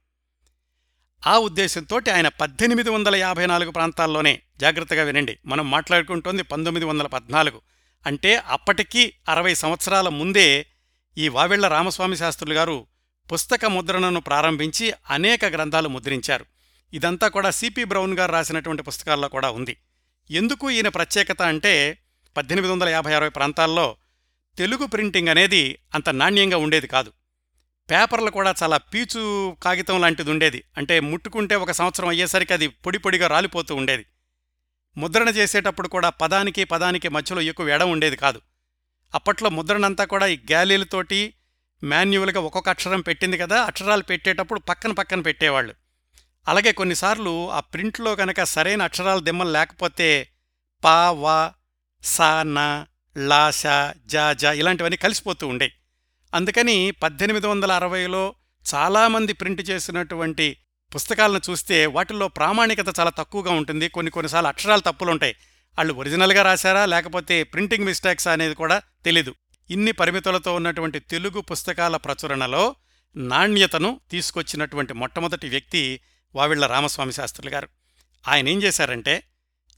ఆ 1.27 1.37
ఉద్దేశంతో 1.37 2.01
ఆయన 2.13 2.27
పద్దెనిమిది 2.27 2.89
వందల 2.89 3.15
యాభై 3.15 3.45
నాలుగు 3.45 3.71
ప్రాంతాల్లోనే 3.71 4.41
జాగ్రత్తగా 4.57 5.03
వినండి. 5.03 5.39
మనం 5.45 5.71
మాట్లాడుకుంటోంది 5.71 6.43
పంతొమ్మిది 6.43 6.85
వందల 6.85 7.07
పద్నాలుగు. 7.07 7.61
అంటే 8.05 8.35
అప్పటికీ 8.35 9.13
అరవై 9.29 9.55
సంవత్సరాల 9.55 10.09
ముందే 10.09 10.65
ఈ 11.17 11.27
వావెళ్ళ 11.27 11.67
రామస్వామి 11.67 12.17
శాస్త్రులు 12.17 12.53
గారు 12.53 12.87
పుస్తక 13.33 13.65
ముద్రణను 13.65 14.19
ప్రారంభించి 14.19 14.93
అనేక 15.09 15.45
గ్రంథాలు 15.45 15.89
ముద్రించారు. 15.89 16.45
ఇదంతా 16.93 17.27
కూడా 17.27 17.51
సిపి 17.51 17.83
బ్రౌన్ 17.83 18.13
గారు 18.13 18.31
రాసినటువంటి 18.31 18.83
పుస్తకాల్లో 18.83 19.27
కూడా 19.27 19.51
ఉంది. 19.51 19.77
ఎందుకు 20.31 20.69
ఈయన 20.69 20.87
ప్రత్యేకత 20.87 21.41
అంటే 21.41 21.97
పద్దెనిమిది 22.37 22.73
వందల 22.73 22.89
యాభై 22.89 23.13
అరవై 23.13 23.29
ప్రాంతాల్లో 23.29 23.97
తెలుగు 24.57 24.85
ప్రింటింగ్ 24.85 25.27
అనేది 25.27 25.79
అంత 25.95 26.09
నాణ్యంగా 26.09 26.57
ఉండేది 26.57 26.87
కాదు. 26.87 27.13
పేపర్లు 27.91 28.31
కూడా 28.31 28.55
చాలా 28.63 28.77
పీచు 28.77 29.55
కాగితం 29.63 30.01
లాంటిది 30.01 30.31
ఉండేది. 30.31 30.63
అంటే 30.77 30.99
ముట్టుకుంటే 30.99 31.55
ఒక 31.55 31.71
సంవత్సరం 31.71 32.07
అయ్యేసరికి 32.07 32.53
అది 32.53 32.67
పొడి 32.67 32.97
పొడిగా 32.97 33.27
రాలిపోతూ 33.27 33.75
ఉండేది. 33.75 34.05
ముద్రణ 34.97 35.29
చేసేటప్పుడు 35.29 35.87
కూడా 35.87 36.09
పదానికి 36.09 36.63
పదానికి 36.63 37.09
మధ్యలో 37.09 37.41
ఎక్కువ 37.41 37.69
ఎడం 37.69 37.91
ఉండేది 37.91 38.15
కాదు. 38.15 38.41
అప్పట్లో 39.15 39.49
ముద్రణంతా 39.49 40.05
కూడా 40.05 40.27
ఈ 40.27 40.37
గ్యాలీలతోటి 40.37 41.33
మాన్యువల్గా 41.83 42.39
ఒక్కొక్క 42.39 42.69
అక్షరం 42.69 43.01
పెట్టింది 43.01 43.37
కదా 43.37 43.61
అక్షరాలు 43.61 44.03
పెట్టేటప్పుడు 44.03 44.59
పక్కన 44.59 44.91
పక్కన 44.91 45.21
పెట్టేవాళ్ళు. 45.21 45.75
అలాగే 46.47 46.71
కొన్నిసార్లు 46.71 47.51
ఆ 47.51 47.59
ప్రింట్లో 47.59 48.15
కనుక 48.15 48.43
సరైన 48.43 48.81
అక్షరాలు 48.81 49.19
దిమ్మలు 49.19 49.49
లేకపోతే 49.49 50.29
పా 50.83 51.11
వా 51.11 51.53
సా 52.03 52.43
నా 52.43 52.87
లా 53.17 53.51
జాజ 54.05 54.43
ఇలాంటివన్నీ 54.43 54.97
కలిసిపోతూ 54.97 55.47
ఉండే 55.47 55.71
అందుకని 56.33 56.91
పద్దెనిమిది 56.91 57.47
వందల 57.47 57.71
అరవైలో 57.71 58.35
చాలామంది 58.75 59.33
ప్రింట్ 59.33 59.69
చేసినటువంటి 59.69 60.57
పుస్తకాలను 60.95 61.41
చూస్తే 61.49 61.85
వాటిల్లో 61.85 62.27
ప్రామాణికత 62.27 62.99
చాలా 62.99 63.09
తక్కువగా 63.09 63.51
ఉంటుంది. 63.51 63.87
కొన్ని 63.87 64.11
కొన్నిసార్లు 64.11 64.47
అక్షరాలు 64.47 64.81
తప్పులుంటాయి. 64.81 65.35
వాళ్ళు 65.77 65.93
ఒరిజినల్గా 65.93 66.43
రాశారా 66.43 66.85
లేకపోతే 66.85 67.43
ప్రింటింగ్ 67.43 67.85
మిస్టేక్స్ 67.85 68.27
అనేది 68.27 68.55
కూడా 68.55 68.81
తెలీదు. 69.05 69.35
ఇన్ని 69.69 69.91
పరిమితులతో 69.91 70.55
ఉన్నటువంటి 70.55 70.99
తెలుగు 70.99 71.41
పుస్తకాల 71.41 71.97
ప్రచురణలో 71.97 72.75
నాణ్యతను 73.15 73.99
తీసుకొచ్చినటువంటి 74.11 74.93
మొట్టమొదటి 74.93 75.49
వ్యక్తి 75.49 75.99
వావిళ్ళ 76.35 76.65
రామస్వామి 76.65 77.13
శాస్త్రులు 77.13 77.49
గారు. 77.49 77.69
ఆయన 78.27 78.49
ఏం 78.49 78.63
చేశారంటే 78.63 79.23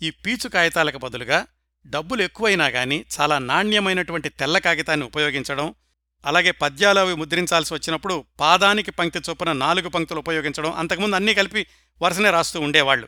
ఈ 0.02 0.10
పీచు 0.10 0.50
కాగితాలకు 0.50 0.98
బదులుగా 0.98 1.46
డబ్బులు 1.88 2.22
ఎక్కువైనా 2.22 2.70
కానీ 2.70 3.06
చాలా 3.20 3.40
నాణ్యమైనటువంటి 3.40 4.30
తెల్ల 4.30 4.58
కాగితాన్ని 4.58 5.06
ఉపయోగించడం 5.06 5.74
అలాగే 6.26 6.52
పద్యాలు 6.52 7.00
అవి 7.00 7.16
ముద్రించాల్సి 7.16 7.74
వచ్చినప్పుడు 7.74 8.26
పాదానికి 8.40 8.92
పంక్తి 8.92 9.20
చొప్పున 9.30 9.52
నాలుగు 9.52 9.90
పంక్తులు 9.90 10.20
ఉపయోగించడం 10.20 10.72
అంతకుముందు 10.72 11.16
అన్నీ 11.16 11.34
కలిపి 11.34 11.68
వరుసనే 12.02 12.30
రాస్తూ 12.30 12.62
ఉండేవాళ్ళు. 12.62 13.08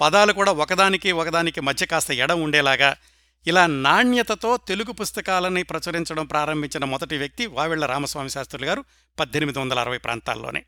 పదాలు 0.00 0.32
కూడా 0.32 0.52
ఒకదానికి 0.52 1.12
ఒకదానికి 1.12 1.60
మధ్య 1.60 1.86
కాస్త 1.86 2.10
ఎడం 2.10 2.42
ఉండేలాగా 2.42 2.96
ఇలా 3.46 3.66
నాణ్యతతో 3.66 4.56
తెలుగు 4.56 4.92
పుస్తకాలని 4.92 5.62
ప్రచురించడం 5.62 6.26
ప్రారంభించిన 6.26 6.84
మొదటి 6.84 7.18
వ్యక్తి 7.18 7.46
వావిళ్ళ 7.46 7.86
రామస్వామి 7.86 8.30
శాస్త్రులు 8.30 8.66
గారు 8.66 8.84
పద్దెనిమిది 9.20 9.58
వందల 9.58 9.78
అరవై 9.78 9.98
ప్రాంతాల్లోనే. 9.98 10.64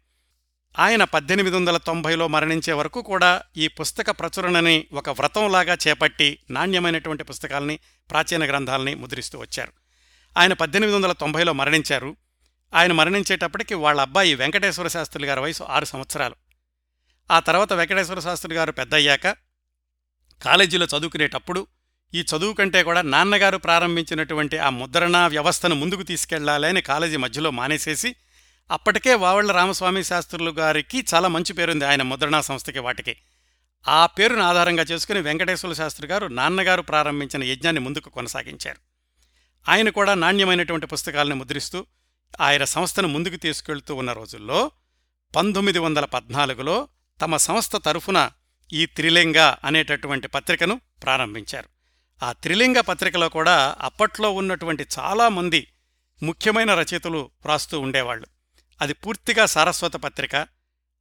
ఆయన 0.78 1.04
పద్దెనిమిది 1.04 1.56
వందల 1.56 1.76
తొంభైలో 1.76 2.28
మరణించే 2.28 2.72
వరకు 2.72 3.02
కూడా 3.02 3.42
ఈ 3.56 3.68
పుస్తక 3.68 4.10
ప్రచురణని 4.10 4.86
ఒక 4.92 5.10
వ్రతంలాగా 5.10 5.76
చేపట్టి 5.88 6.38
నాణ్యమైనటువంటి 6.50 7.24
పుస్తకాలని 7.24 7.78
ప్రాచీన 8.10 8.48
గ్రంథాలని 8.48 8.94
ముద్రిస్తూ 8.94 9.38
వచ్చారు. 9.38 9.72
ఆయన 10.38 10.52
పద్దెనిమిది 10.52 10.96
వందల 10.96 11.12
తొంభైలో 11.12 11.52
మరణించారు. 11.52 12.16
ఆయన 12.74 12.92
మరణించేటప్పటికి 12.92 13.74
వాళ్ళ 13.74 14.00
అబ్బాయి 14.00 14.34
వెంకటేశ్వర 14.34 14.88
శాస్త్రులు 14.88 15.26
గారి 15.26 15.40
వయసు 15.40 15.64
ఆరు 15.64 15.84
సంవత్సరాలు. 15.84 16.34
ఆ 17.30 17.40
తర్వాత 17.40 17.72
వెంకటేశ్వర 17.72 18.20
శాస్త్రి 18.20 18.54
గారు 18.54 18.72
పెద్దయ్యాక 18.72 19.26
కాలేజీలో 20.42 20.86
చదువుకునేటప్పుడు 20.86 21.66
ఈ 22.14 22.20
చదువు 22.20 22.52
కంటే 22.52 22.82
కూడా 22.82 23.02
నాన్నగారు 23.02 23.56
ప్రారంభించినటువంటి 23.56 24.58
ఆ 24.58 24.68
ముద్రణ 24.70 25.16
వ్యవస్థను 25.16 25.74
ముందుకు 25.74 26.02
తీసుకెళ్ళాలి 26.02 26.68
అని 26.68 26.80
కాలేజీ 26.80 27.16
మధ్యలో 27.16 27.50
మానేసేసి 27.50 28.14
అప్పటికే 28.70 29.14
వావళ్ళ 29.14 29.52
రామస్వామి 29.52 30.04
శాస్త్రులు 30.04 30.50
గారికి 30.50 31.04
చాలా 31.14 31.28
మంచి 31.28 31.52
పేరుంది 31.52 31.84
ఆయన 31.84 32.02
ముద్రణా 32.02 32.40
సంస్థకి 32.40 32.78
వాటికి. 32.78 33.16
ఆ 33.88 34.06
పేరును 34.06 34.42
ఆధారంగా 34.42 34.82
చేసుకుని 34.82 35.20
వెంకటేశ్వర 35.20 35.72
శాస్త్రి 35.72 36.08
గారు 36.08 36.26
నాన్నగారు 36.26 36.82
ప్రారంభించిన 36.82 37.44
యజ్ఞాన్ని 37.44 37.80
ముందుకు 37.80 38.10
కొనసాగించారు. 38.10 38.76
ఆయన 39.70 39.88
కూడా 39.88 40.14
నాణ్యమైనటువంటి 40.14 40.86
పుస్తకాలను 40.86 41.36
ముద్రిస్తూ 41.36 41.86
ఆయన 42.40 42.64
సంస్థను 42.64 43.08
ముందుకు 43.08 43.36
తీసుకెళ్తూ 43.36 43.94
ఉన్న 43.94 44.12
రోజుల్లో 44.12 44.70
పంతొమ్మిది 45.36 45.78
వందల 45.78 46.04
పద్నాలుగులో 46.04 46.88
తమ 47.20 47.36
సంస్థ 47.36 47.76
తరఫున 47.76 48.30
ఈ 48.72 48.86
త్రిలింగ 48.86 49.54
అనేటటువంటి 49.64 50.28
పత్రికను 50.28 50.80
ప్రారంభించారు. 51.02 51.68
ఆ 52.24 52.32
త్రిలింగ 52.32 52.80
పత్రికలో 52.80 53.28
కూడా 53.28 53.76
అప్పట్లో 53.80 54.30
ఉన్నటువంటి 54.30 54.86
చాలామంది 54.98 55.66
ముఖ్యమైన 56.22 56.74
రచయితలు 56.74 57.18
వ్రాస్తూ 57.18 57.80
ఉండేవాళ్ళు. 57.80 58.33
అది 58.80 58.92
పూర్తిగా 58.92 59.46
సారస్వత 59.46 59.96
పత్రిక. 59.96 60.46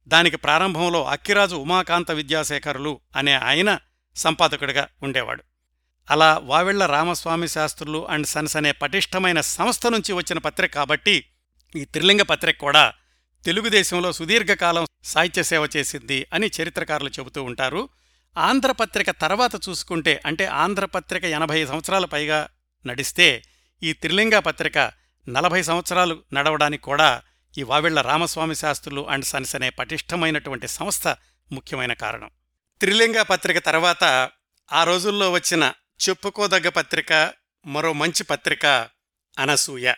దానికి 0.08 0.36
ప్రారంభంలో 0.36 1.04
అక్కిరాజు 1.04 1.56
ఉమాకాంత 1.56 2.10
విద్యాశేఖరులు 2.10 3.00
అనే 3.16 3.32
ఆయన 3.34 3.78
సంపాదకుడిగా 4.16 4.88
ఉండేవాడు. 5.02 5.42
అలా 6.10 6.40
వావిళ్ళ 6.42 6.86
రామస్వామి 6.86 7.48
శాస్త్రులు 7.48 8.08
అండ్ 8.08 8.26
సన్స్ 8.26 8.56
అనే 8.56 8.72
పటిష్టమైన 8.72 9.40
సంస్థ 9.40 9.86
నుంచి 9.86 10.12
వచ్చిన 10.12 10.38
పత్రిక 10.38 10.74
కాబట్టి 10.74 11.26
ఈ 11.76 11.84
త్రిలింగ 11.84 12.22
పత్రిక 12.22 12.60
కూడా 12.60 12.92
తెలుగుదేశంలో 13.44 14.12
సుదీర్ఘకాలం 14.12 14.86
సాహిత్య 15.04 15.42
సేవ 15.42 15.68
చేసింది 15.76 16.26
అని 16.32 16.50
చరిత్రకారులు 16.62 17.08
చెబుతూ 17.08 17.42
ఉంటారు. 17.42 17.88
ఆంధ్రపత్రిక 18.38 19.10
తర్వాత 19.10 19.50
చూసుకుంటే 19.68 20.22
అంటే 20.26 20.46
ఆంధ్రపత్రిక 20.46 21.24
ఎనభై 21.24 21.66
సంవత్సరాల 21.66 22.04
పైగా 22.04 22.48
నడిస్తే 22.86 23.42
ఈ 23.82 23.92
త్రిలింగ 23.92 24.38
పత్రిక 24.38 24.78
నలభై 25.28 25.62
సంవత్సరాలు 25.62 26.18
నడవడానికి 26.32 26.82
కూడా 26.82 27.22
ఈ 27.58 27.62
వావిళ్ళ 27.62 28.00
రామస్వామి 28.00 28.54
శాస్త్రులు 28.54 29.08
అండ్ 29.08 29.24
సన్స్ 29.24 29.54
అనే 29.54 29.70
పటిష్టమైనటువంటి 29.70 30.68
సంస్థ 30.68 31.08
ముఖ్యమైన 31.52 31.92
కారణం. 31.92 32.30
త్రిలింగ 32.80 33.22
పత్రిక 33.22 33.58
తర్వాత 33.58 34.30
ఆ 34.72 34.84
రోజుల్లో 34.84 35.32
వచ్చిన 35.32 35.72
చెప్పుకోదగ్గ 36.08 36.68
పత్రిక 36.68 37.34
మరో 37.66 37.92
మంచి 37.92 38.24
పత్రిక 38.24 38.66
అనసూయ. 39.38 39.92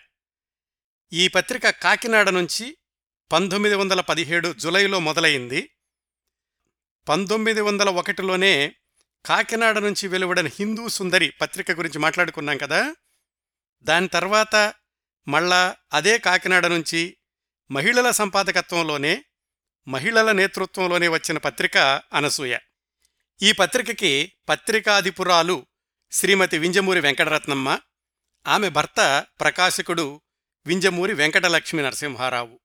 ఈ 1.13 1.29
పత్రిక 1.29 1.71
కాకినాడ 1.71 2.29
నుంచి 2.29 2.77
పంతొమ్మిది 3.33 3.75
వందల 3.75 4.01
పదిహేడు 4.01 4.53
జులైలో 4.53 4.99
మొదలైంది. 4.99 5.71
పంతొమ్మిది 7.09 7.61
వందల 7.61 7.89
ఒకటిలోనే 7.89 8.75
కాకినాడ 9.27 9.79
నుంచి 9.79 10.09
వెలువడిన 10.09 10.47
హిందూ 10.47 10.89
సుందరి 10.89 11.31
పత్రిక 11.41 11.71
గురించి 11.71 11.99
మాట్లాడుకున్నాం 11.99 12.57
కదా. 12.57 12.97
దాని 13.83 14.09
తర్వాత 14.09 14.75
మళ్ళా 15.29 15.77
అదే 15.93 16.19
కాకినాడ 16.19 16.67
నుంచి 16.67 17.16
మహిళల 17.71 18.11
సంపాదకత్వంలోనే 18.11 19.25
మహిళల 19.89 20.33
నేతృత్వంలోనే 20.33 21.09
వచ్చిన 21.09 21.39
పత్రిక 21.39 22.03
అనసూయ. 22.15 22.59
ఈ 23.43 23.53
పత్రికకి 23.53 24.33
పత్రికాధిపురాలు 24.49 25.67
శ్రీమతి 26.13 26.59
వింజమూరి 26.59 27.01
వెంకటరత్నమ్మ 27.01 27.79
ఆమె 28.47 28.69
భర్త 28.69 29.27
ప్రకాశకుడు 29.41 30.21
వింజమూరి 30.67 31.15
వెంకటలక్ష్మి 31.15 31.83
నరసింహారావు. 31.83 32.61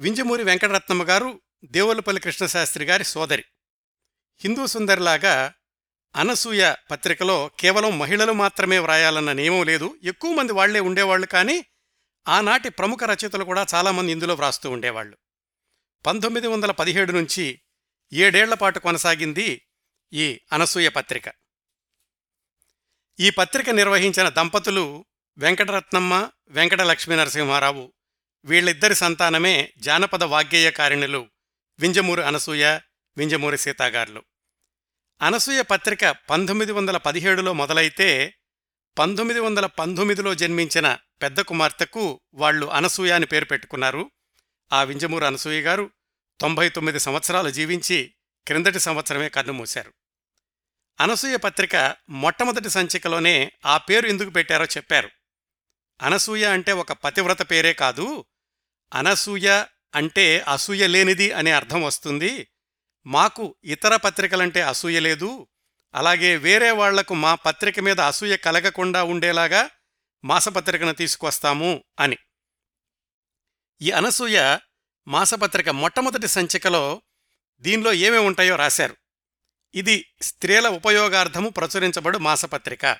వింజమూరి 0.00 0.42
వెంకటరత్నమ్మ 0.42 1.02
గారు 1.02 1.40
దేవులపల్లి 1.64 2.22
కృష్ణశాస్త్రి 2.22 2.84
గారి 2.84 3.04
సోదరి. 3.04 3.44
హిందూ 4.40 4.66
సుందరిలాగా 4.66 5.54
అనసూయ 6.16 6.74
పత్రికలో 6.90 7.50
కేవలం 7.60 7.98
మహిళలు 7.98 8.32
మాత్రమే 8.32 8.78
వ్రాయాలన్న 8.78 9.32
నియమం 9.32 9.64
లేదు. 9.64 9.98
ఎక్కువ 10.02 10.32
మంది 10.32 10.52
వాళ్ళే 10.52 10.80
ఉండేవాళ్ళు 10.80 11.26
కానీ 11.26 11.64
ఆనాటి 12.28 12.68
ప్రముఖ 12.68 12.98
రచయితలు 13.04 13.44
కూడా 13.44 13.66
చాలామంది 13.74 14.12
ఇందులో 14.12 14.34
వ్రాస్తూ 14.34 14.70
ఉండేవాళ్ళు 14.70 15.18
పంతొమ్మిది 16.06 16.46
వందల 16.46 16.70
పదిహేడు 16.70 17.12
నుంచి 17.12 17.60
ఏడేళ్ళ 18.12 18.54
పాటు 18.54 18.78
కొనసాగింది 18.78 19.62
ఈ 20.12 20.40
అనసూయ 20.52 20.88
పత్రిక. 20.88 21.32
ఈ 23.20 23.30
పత్రిక 23.30 23.70
నిర్వహించిన 23.70 24.28
దంపతులు 24.28 25.04
వెంకటరత్నమ్మ 25.38 26.30
వెంకట 26.48 26.80
లక్ష్మీ 26.80 27.16
నరసింహారావు 27.16 27.92
వీళ్ళిద్దరి 28.44 28.94
సంతానమే 28.94 29.72
జానపద 29.78 30.22
వాగ్గేయకారిణులు 30.24 31.28
వింజమూరి 31.78 32.22
అనసూయ 32.22 32.78
వింజమూరి 33.16 33.58
సీతాగారులు. 33.58 34.24
అనసూయ 35.22 35.62
పత్రిక 35.62 36.04
పంతొమ్మిది 36.04 36.72
వందల 36.72 36.96
పదిహేడులో 36.96 37.52
మొదలైతే 37.52 38.34
పంతొమ్మిది 38.98 39.40
వందల 39.40 39.66
పంతొమ్మిదిలో 39.66 40.34
జన్మించిన 40.34 40.98
పెద్ద 41.22 41.40
కుమార్తెకు 41.40 42.20
వాళ్ళు 42.34 42.66
అనసూయ 42.66 43.10
అని 43.10 43.26
పేరు 43.26 43.44
పెట్టుకున్నారు. 43.44 44.10
ఆ 44.72 44.82
వింజమూరు 44.82 45.24
అనసూయ 45.24 45.60
గారు 45.60 45.90
తొంభై 46.40 46.68
తొమ్మిది 46.68 47.00
సంవత్సరాలు 47.00 47.50
జీవించి 47.50 48.14
క్రిందటి 48.46 48.80
సంవత్సరమే 48.80 49.28
కన్నుమూశారు 49.28 49.92
అనసూయ 51.00 51.36
పత్రిక 51.36 51.96
మొట్టమొదటి 52.08 52.70
సంచికలోనే 52.70 53.52
ఆ 53.66 53.76
పేరు 53.76 54.06
ఎందుకు 54.06 54.30
పెట్టారో 54.30 54.64
చెప్పారు. 54.64 55.10
అనసూయ 56.02 56.44
అంటే 56.44 56.72
ఒక 56.72 56.92
పతివ్రత 56.92 57.50
పేరే 57.50 57.72
కాదు. 57.72 58.24
అనసూయ 58.94 59.64
అంటే 59.94 60.38
అసూయ 60.38 60.86
లేనిది 60.86 61.32
అనే 61.32 61.52
అర్థం 61.52 61.82
వస్తుంది. 61.82 62.48
మాకు 63.06 63.54
ఇతర 63.64 63.96
పత్రికలంటే 63.96 64.62
అసూయ 64.62 65.00
లేదు. 65.00 65.46
అలాగే 65.94 66.36
వేరే 66.36 66.70
వాళ్ళకు 66.70 67.14
మా 67.14 67.34
పత్రిక 67.34 67.80
మీద 67.80 68.00
అసూయ 68.00 68.36
కలగకుండా 68.36 69.02
ఉండేలాగా 69.02 69.70
మాసపత్రికను 70.24 70.92
తీసుకొస్తాము 70.92 71.84
అని. 72.00 72.16
ఈ 73.82 73.90
అనసూయ 73.90 74.58
మాసపత్రిక 75.08 75.68
మొట్టమొదటి 75.68 76.28
సంచికలో 76.28 77.02
దీనిలో 77.60 77.92
ఏమేమి 77.92 78.26
ఉంటాయో 78.26 78.56
రాశారు. 78.56 78.96
ఇది 79.74 80.14
స్త్రీల 80.22 80.68
ఉపయోగార్థము 80.68 81.48
ప్రచురించబడు 81.48 82.18
మాసపత్రిక. 82.18 82.98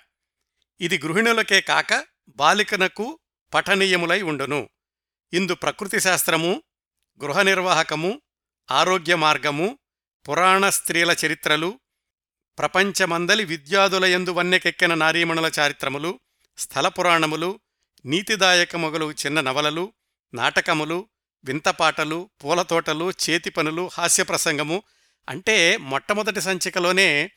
ఇది 0.81 0.99
గృహిణులకే 0.99 1.61
కాక 1.61 2.07
బాలికనకు 2.29 3.18
పఠనీయములై 3.55 4.23
ఉండును. 4.23 4.68
ఇందు 5.33 5.55
ప్రకృతి 5.55 6.01
శాస్త్రము 6.01 6.62
గృహ 7.25 7.43
నిర్వాహకము 7.43 8.23
ఆరోగ్య 8.70 9.14
మార్గము 9.14 9.79
పురాణ 10.29 10.68
స్త్రీల 10.68 11.16
చరిత్రలు 11.27 11.81
ప్రపంచమందలి 12.59 13.45
విద్యాదులయందు 13.45 14.31
వన్నెకెక్కిన 14.31 14.95
నారీమణుల 14.95 15.51
చారిత్రములు 15.59 16.20
స్థల 16.59 16.88
పురాణములు 16.88 17.61
చిన్న 19.26 19.40
నవలలు 19.40 19.92
నాటకములు 20.34 21.09
వింతపాటలు 21.44 22.30
పూలతోటలు 22.44 23.11
చేతి 23.11 23.50
పనులు 23.50 23.90
హాస్యప్రసంగము 23.92 24.82
అంటే 25.28 25.76
మొట్టమొదటి 25.76 26.40
సంచికలోనే 26.40 27.30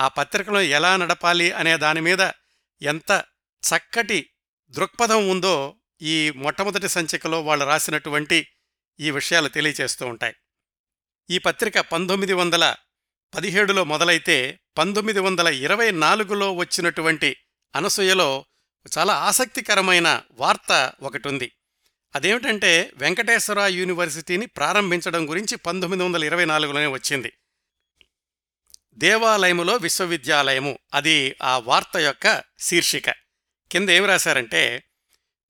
ఆ 0.00 0.08
పత్రికను 0.08 0.58
ఎలా 0.58 0.96
నడపాలి 0.96 1.52
అనే 1.52 1.76
దానిమీద 1.76 2.30
ఎంత 2.82 3.24
చక్కటి 3.62 4.30
దృక్పథం 4.70 5.28
ఉందో 5.28 5.76
ఈ 6.02 6.30
మొట్టమొదటి 6.30 6.88
సంచికలో 6.88 7.42
వాళ్ళు 7.42 7.64
రాసినటువంటి 7.66 8.48
ఈ 9.00 9.10
విషయాలు 9.10 9.48
తెలియచేస్తూ 9.48 10.06
ఉంటాయి. 10.06 10.34
ఈ 11.30 11.38
పత్రిక 11.38 11.78
పంతొమ్మిది 11.78 12.32
వందల 12.32 12.74
పదిహేడులో 13.34 13.84
మొదలైతే 13.84 14.60
పంతొమ్మిది 14.78 15.20
వందల 15.20 15.48
ఇరవై 15.48 15.90
నాలుగులో 15.90 16.52
వచ్చినటువంటి 16.52 17.36
అనసూయలో 17.76 18.44
చాలా 18.86 19.14
ఆసక్తికరమైన 19.14 20.22
వార్త 20.32 20.92
ఒకటి 21.02 21.28
ఉంది 21.28 21.52
అదేమిటంటే 22.14 22.92
వెంకటేశ్వర 22.96 23.60
యూనివర్సిటీని 23.60 24.46
ప్రారంభించడం 24.46 25.30
గురించి 25.30 25.56
పంతొమ్మిది 25.56 26.02
వందల 26.02 26.24
ఇరవై 26.24 26.44
నాలుగులోనే 26.44 26.86
వచ్చింది. 26.86 27.32
దేవాలయములో 28.94 29.76
విశ్వవిద్యాలయము 29.76 30.78
అది 30.94 31.36
ఆ 31.42 31.58
వార్త 31.58 31.96
యొక్క 31.96 32.42
శీర్షిక. 32.58 33.10
కింద 33.70 33.88
ఏమి 33.90 34.06
రాశారంటే 34.06 34.84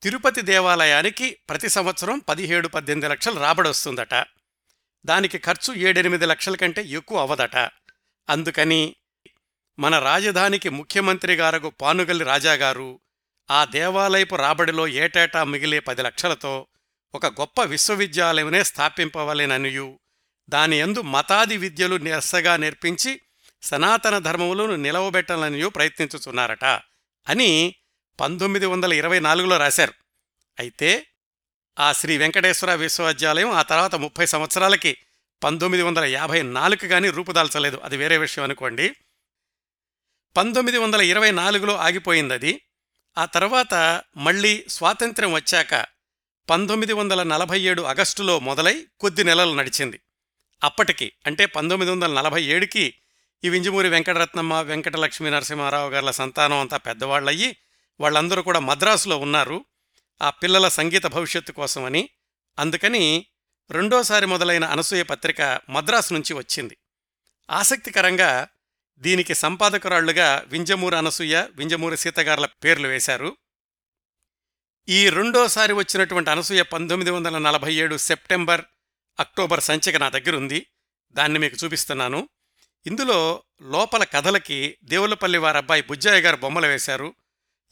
తిరుపతి 0.03 0.43
దేవాలయానికి 0.43 1.39
ప్రతి 1.49 1.69
సంవత్సరం 1.69 2.19
పదిహేడు 2.19 2.69
పద్దెనిమిది 2.69 3.09
లక్షలు 3.09 3.41
రాబడొస్తుందట 3.41 4.15
దానికి 5.05 5.39
ఖర్చు 5.39 5.75
ఏడెనిమిది 5.75 6.27
లక్షల 6.27 6.57
కంటే 6.57 6.83
ఎక్కువ 6.83 7.21
అవదట 7.21 7.57
అందుకని 8.29 8.97
మన 9.79 9.99
రాజధానికి 9.99 10.69
ముఖ్యమంత్రి 10.69 11.35
గారకు 11.35 11.71
పానుగల్లి 11.71 12.25
రాజాగారు 12.25 13.01
ఆ 13.51 13.65
దేవాలయపు 13.65 14.37
రాబడిలో 14.37 14.89
ఏటేటా 14.89 15.45
మిగిలే 15.45 15.81
పది 15.81 16.03
లక్షలతో 16.03 16.67
ఒక 17.15 17.27
గొప్ప 17.27 17.63
విశ్వవిద్యాలయమునే 17.63 18.65
స్థాపింపవలెననియు. 18.65 19.99
దాని 20.49 20.77
యందు 20.77 21.03
మతాది 21.03 21.57
విద్యలు 21.57 21.97
నిరసగా 21.97 22.57
నేర్పించి 22.57 23.21
సనాతన 23.63 24.19
ధర్మములను 24.19 24.77
నిలవబెట్టాలనియు 24.77 25.69
ప్రయత్నించుచున్నారట 25.69 26.65
అని 27.29 27.75
పంతొమ్మిది 28.21 28.67
వందల 28.67 28.93
ఇరవై 28.93 29.21
నాలుగులో 29.21 29.57
రాశారు. 29.57 29.93
అయితే 30.59 31.07
ఆ 31.79 31.93
శ్రీ 31.93 32.17
వెంకటేశ్వర 32.17 32.75
విశ్వవిద్యాలయం 32.75 33.51
ఆ 33.51 33.63
తర్వాత 33.63 33.95
ముప్పై 33.95 34.27
సంవత్సరాలకి 34.27 34.97
పంతొమ్మిది 35.43 35.83
వందల 35.83 36.05
యాభై 36.05 36.43
నాలుగు 36.43 36.89
కానీ 36.89 37.11
రూపుదాల్చలేదు. 37.11 37.81
అది 37.85 37.97
వేరే 37.97 38.19
విషయం 38.19 38.45
అనుకోండి. 38.45 38.97
పంతొమ్మిది 40.37 40.79
వందల 40.79 41.01
ఇరవై 41.01 41.31
నాలుగులో 41.31 41.77
ఆగిపోయింది 41.77 42.35
అది. 42.35 42.61
ఆ 43.19 43.25
తర్వాత 43.25 44.03
మళ్ళీ 44.17 44.65
స్వాతంత్ర్యం 44.69 45.33
వచ్చాక 45.33 45.87
పంతొమ్మిది 46.51 46.93
వందల 46.93 47.23
నలభై 47.23 47.61
ఏడు 47.61 47.83
ఆగస్టులో 47.83 48.39
మొదలై 48.39 48.87
కొద్ది 49.01 49.25
నెలలు 49.25 49.55
నడిచింది. 49.55 50.01
అప్పటికి 50.65 51.13
అంటే 51.27 51.47
పంతొమ్మిది 51.47 51.93
వందల 51.93 52.15
నలభై 52.15 52.43
ఏడుకి 52.43 52.95
ఈ 53.45 53.49
వింజమూరి 53.49 53.89
వెంకటరత్నమ్మ 53.89 54.55
వెంకటలక్ష్మీ 54.55 55.31
నరసింహారావు 55.31 55.91
గారుల 55.91 56.11
సంతానం 56.11 56.57
అంతా 56.57 56.77
పెద్దవాళ్ళయ్యి 56.77 57.57
వాళ్ళందరూ 58.01 58.43
కూడా 58.43 58.59
మద్రాసులో 58.59 59.19
ఉన్నారు. 59.19 59.65
ఆ 60.23 60.31
పిల్లల 60.31 60.69
సంగీత 60.69 61.07
భవిష్యత్తు 61.07 61.53
కోసమని. 61.53 62.09
అందుకని 62.59 63.27
రెండోసారి 63.71 64.27
మొదలైన 64.27 64.65
అనసూయ 64.65 65.03
పత్రిక 65.03 65.61
మద్రాసు 65.71 66.13
నుంచి 66.13 66.35
వచ్చింది. 66.35 66.77
ఆసక్తికరంగా 67.51 68.49
దీనికి 69.03 69.35
సంపాదకురాళ్ళుగా 69.35 70.45
వింజమూరు 70.47 70.97
అనసూయ 70.97 71.45
వింజమూరి 71.53 71.97
సీతగారుల 71.97 72.47
పేర్లు 72.47 72.89
వేశారు. 72.89 73.37
ఈ 74.89 75.09
రెండోసారి 75.09 75.73
వచ్చినటువంటి 75.73 76.31
అనసూయ 76.31 76.63
పంతొమ్మిది 76.63 77.11
వందల 77.11 77.39
నలభై 77.39 77.75
ఏడు 77.75 77.97
సెప్టెంబర్ 77.97 78.65
అక్టోబర్ 79.21 79.61
సంచిక 79.61 79.97
నా 79.97 80.09
దగ్గరుంది. 80.09 80.67
దాన్ని 81.13 81.39
మీకు 81.39 81.57
చూపిస్తున్నాను. 81.65 82.29
ఇందులో 82.87 83.43
లోపల 83.63 84.05
కథలకి 84.05 84.77
దేవులపల్లి 84.85 85.39
వారి 85.39 85.59
అబ్బాయి 85.59 85.83
బుజ్జయ్య 85.83 86.21
గారు 86.21 86.37
బొమ్మలు 86.37 86.67
వేశారు. 86.67 87.15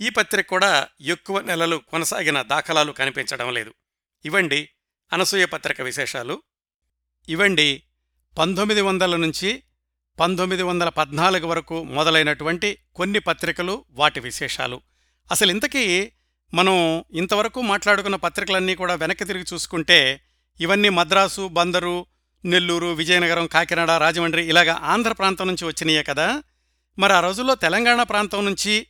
ఈ 0.01 0.09
పత్రిక 0.09 0.49
కూడా 0.49 0.89
ఎక్కువ 1.01 1.41
నెలలు 1.41 1.77
కొనసాగిన 1.77 2.43
దాఖలాలు 2.43 2.93
కనిపించడం 2.93 3.55
లేదు. 3.55 3.75
ఇవండి 4.25 4.69
అనసూయ 5.13 5.45
పత్రిక 5.45 5.81
విశేషాలు. 5.81 6.43
ఇవండి 7.29 7.83
పంతొమ్మిది 8.39 8.81
వందల 8.81 9.17
నుంచి 9.17 9.63
పంతొమ్మిది 10.19 10.63
వందల 10.63 10.89
పద్నాలుగు 10.89 11.47
వరకు 11.47 11.85
మొదలైనటువంటి 11.85 12.79
కొన్ని 12.95 13.19
పత్రికలు 13.19 13.85
వాటి 13.91 14.21
విశేషాలు. 14.21 14.81
అసలు 15.31 15.51
ఇంతకీ 15.51 16.13
మనం 16.55 17.05
ఇంతవరకు 17.15 17.61
మాట్లాడుకున్న 17.61 18.17
పత్రికలన్నీ 18.17 18.75
కూడా 18.75 18.95
వెనక్కి 18.95 19.25
తిరిగి 19.25 19.45
చూసుకుంటే 19.53 20.21
ఇవన్నీ 20.61 20.89
మద్రాసు 20.89 21.49
బందరు 21.49 22.07
నెల్లూరు 22.45 22.87
విజయనగరం 22.87 23.47
కాకినాడ 23.47 23.91
రాజమండ్రి 23.91 24.49
ఇలాగా 24.49 24.81
ఆంధ్ర 24.83 25.13
ప్రాంతం 25.13 25.47
నుంచి 25.47 25.65
వచ్చినాయే 25.65 26.03
కదా. 26.03 26.43
మరి 26.99 27.13
ఆ 27.13 27.21
రోజుల్లో 27.21 27.55
తెలంగాణ 27.55 28.03
ప్రాంతం 28.03 28.45
నుంచి 28.45 28.87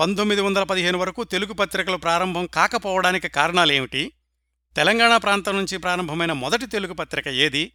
పంతొమ్మిది 0.00 0.40
వందల 0.40 0.62
పదిహేను 0.62 0.98
వరకు 0.98 1.24
తెలుగు 1.24 1.52
పత్రికలు 1.52 1.96
ప్రారంభం 1.96 2.46
కాకపోవడానికి 2.46 3.28
కారణాలేమిటి? 3.28 4.12
తెలంగాణ 4.76 5.16
ప్రాంతం 5.16 5.56
నుంచి 5.56 5.76
ప్రారంభమైన 5.76 6.32
మొదటి 6.32 6.66
తెలుగు 6.66 6.92
పత్రిక 6.92 7.28
ఏది? 7.28 7.72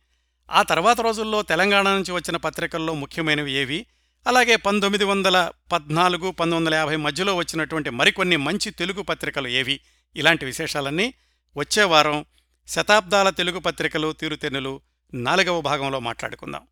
ఆ 0.52 0.62
తర్వాత 0.62 1.02
రోజుల్లో 1.02 1.42
తెలంగాణ 1.42 1.90
నుంచి 1.90 2.12
వచ్చిన 2.12 2.38
పత్రికల్లో 2.38 2.94
ముఖ్యమైనవి 2.94 3.52
ఏవి? 3.52 3.86
అలాగే 4.28 4.56
పంతొమ్మిది 4.56 5.04
వందల 5.04 5.52
పద్నాలుగు 5.72 6.32
పంతొమ్మిది 6.32 6.56
వందల 6.56 6.74
యాభై 6.74 6.96
మధ్యలో 6.96 7.36
వచ్చినటువంటి 7.36 7.90
మరికొన్ని 7.90 8.38
మంచి 8.38 8.72
తెలుగు 8.72 9.02
పత్రికలు 9.02 9.48
ఏవి? 9.48 9.80
ఇలాంటి 10.16 10.46
విశేషాలన్నీ 10.46 11.14
వచ్చే 11.58 11.84
వారం 11.84 12.26
శతాబ్దాల 12.68 13.30
తెలుగు 13.30 13.60
పత్రికలు 13.60 14.12
తీరుతెన్నులు 14.12 14.82
నాలుగవ 15.14 15.62
భాగంలో 15.62 16.00
మాట్లాడుకుందాం. 16.00 16.68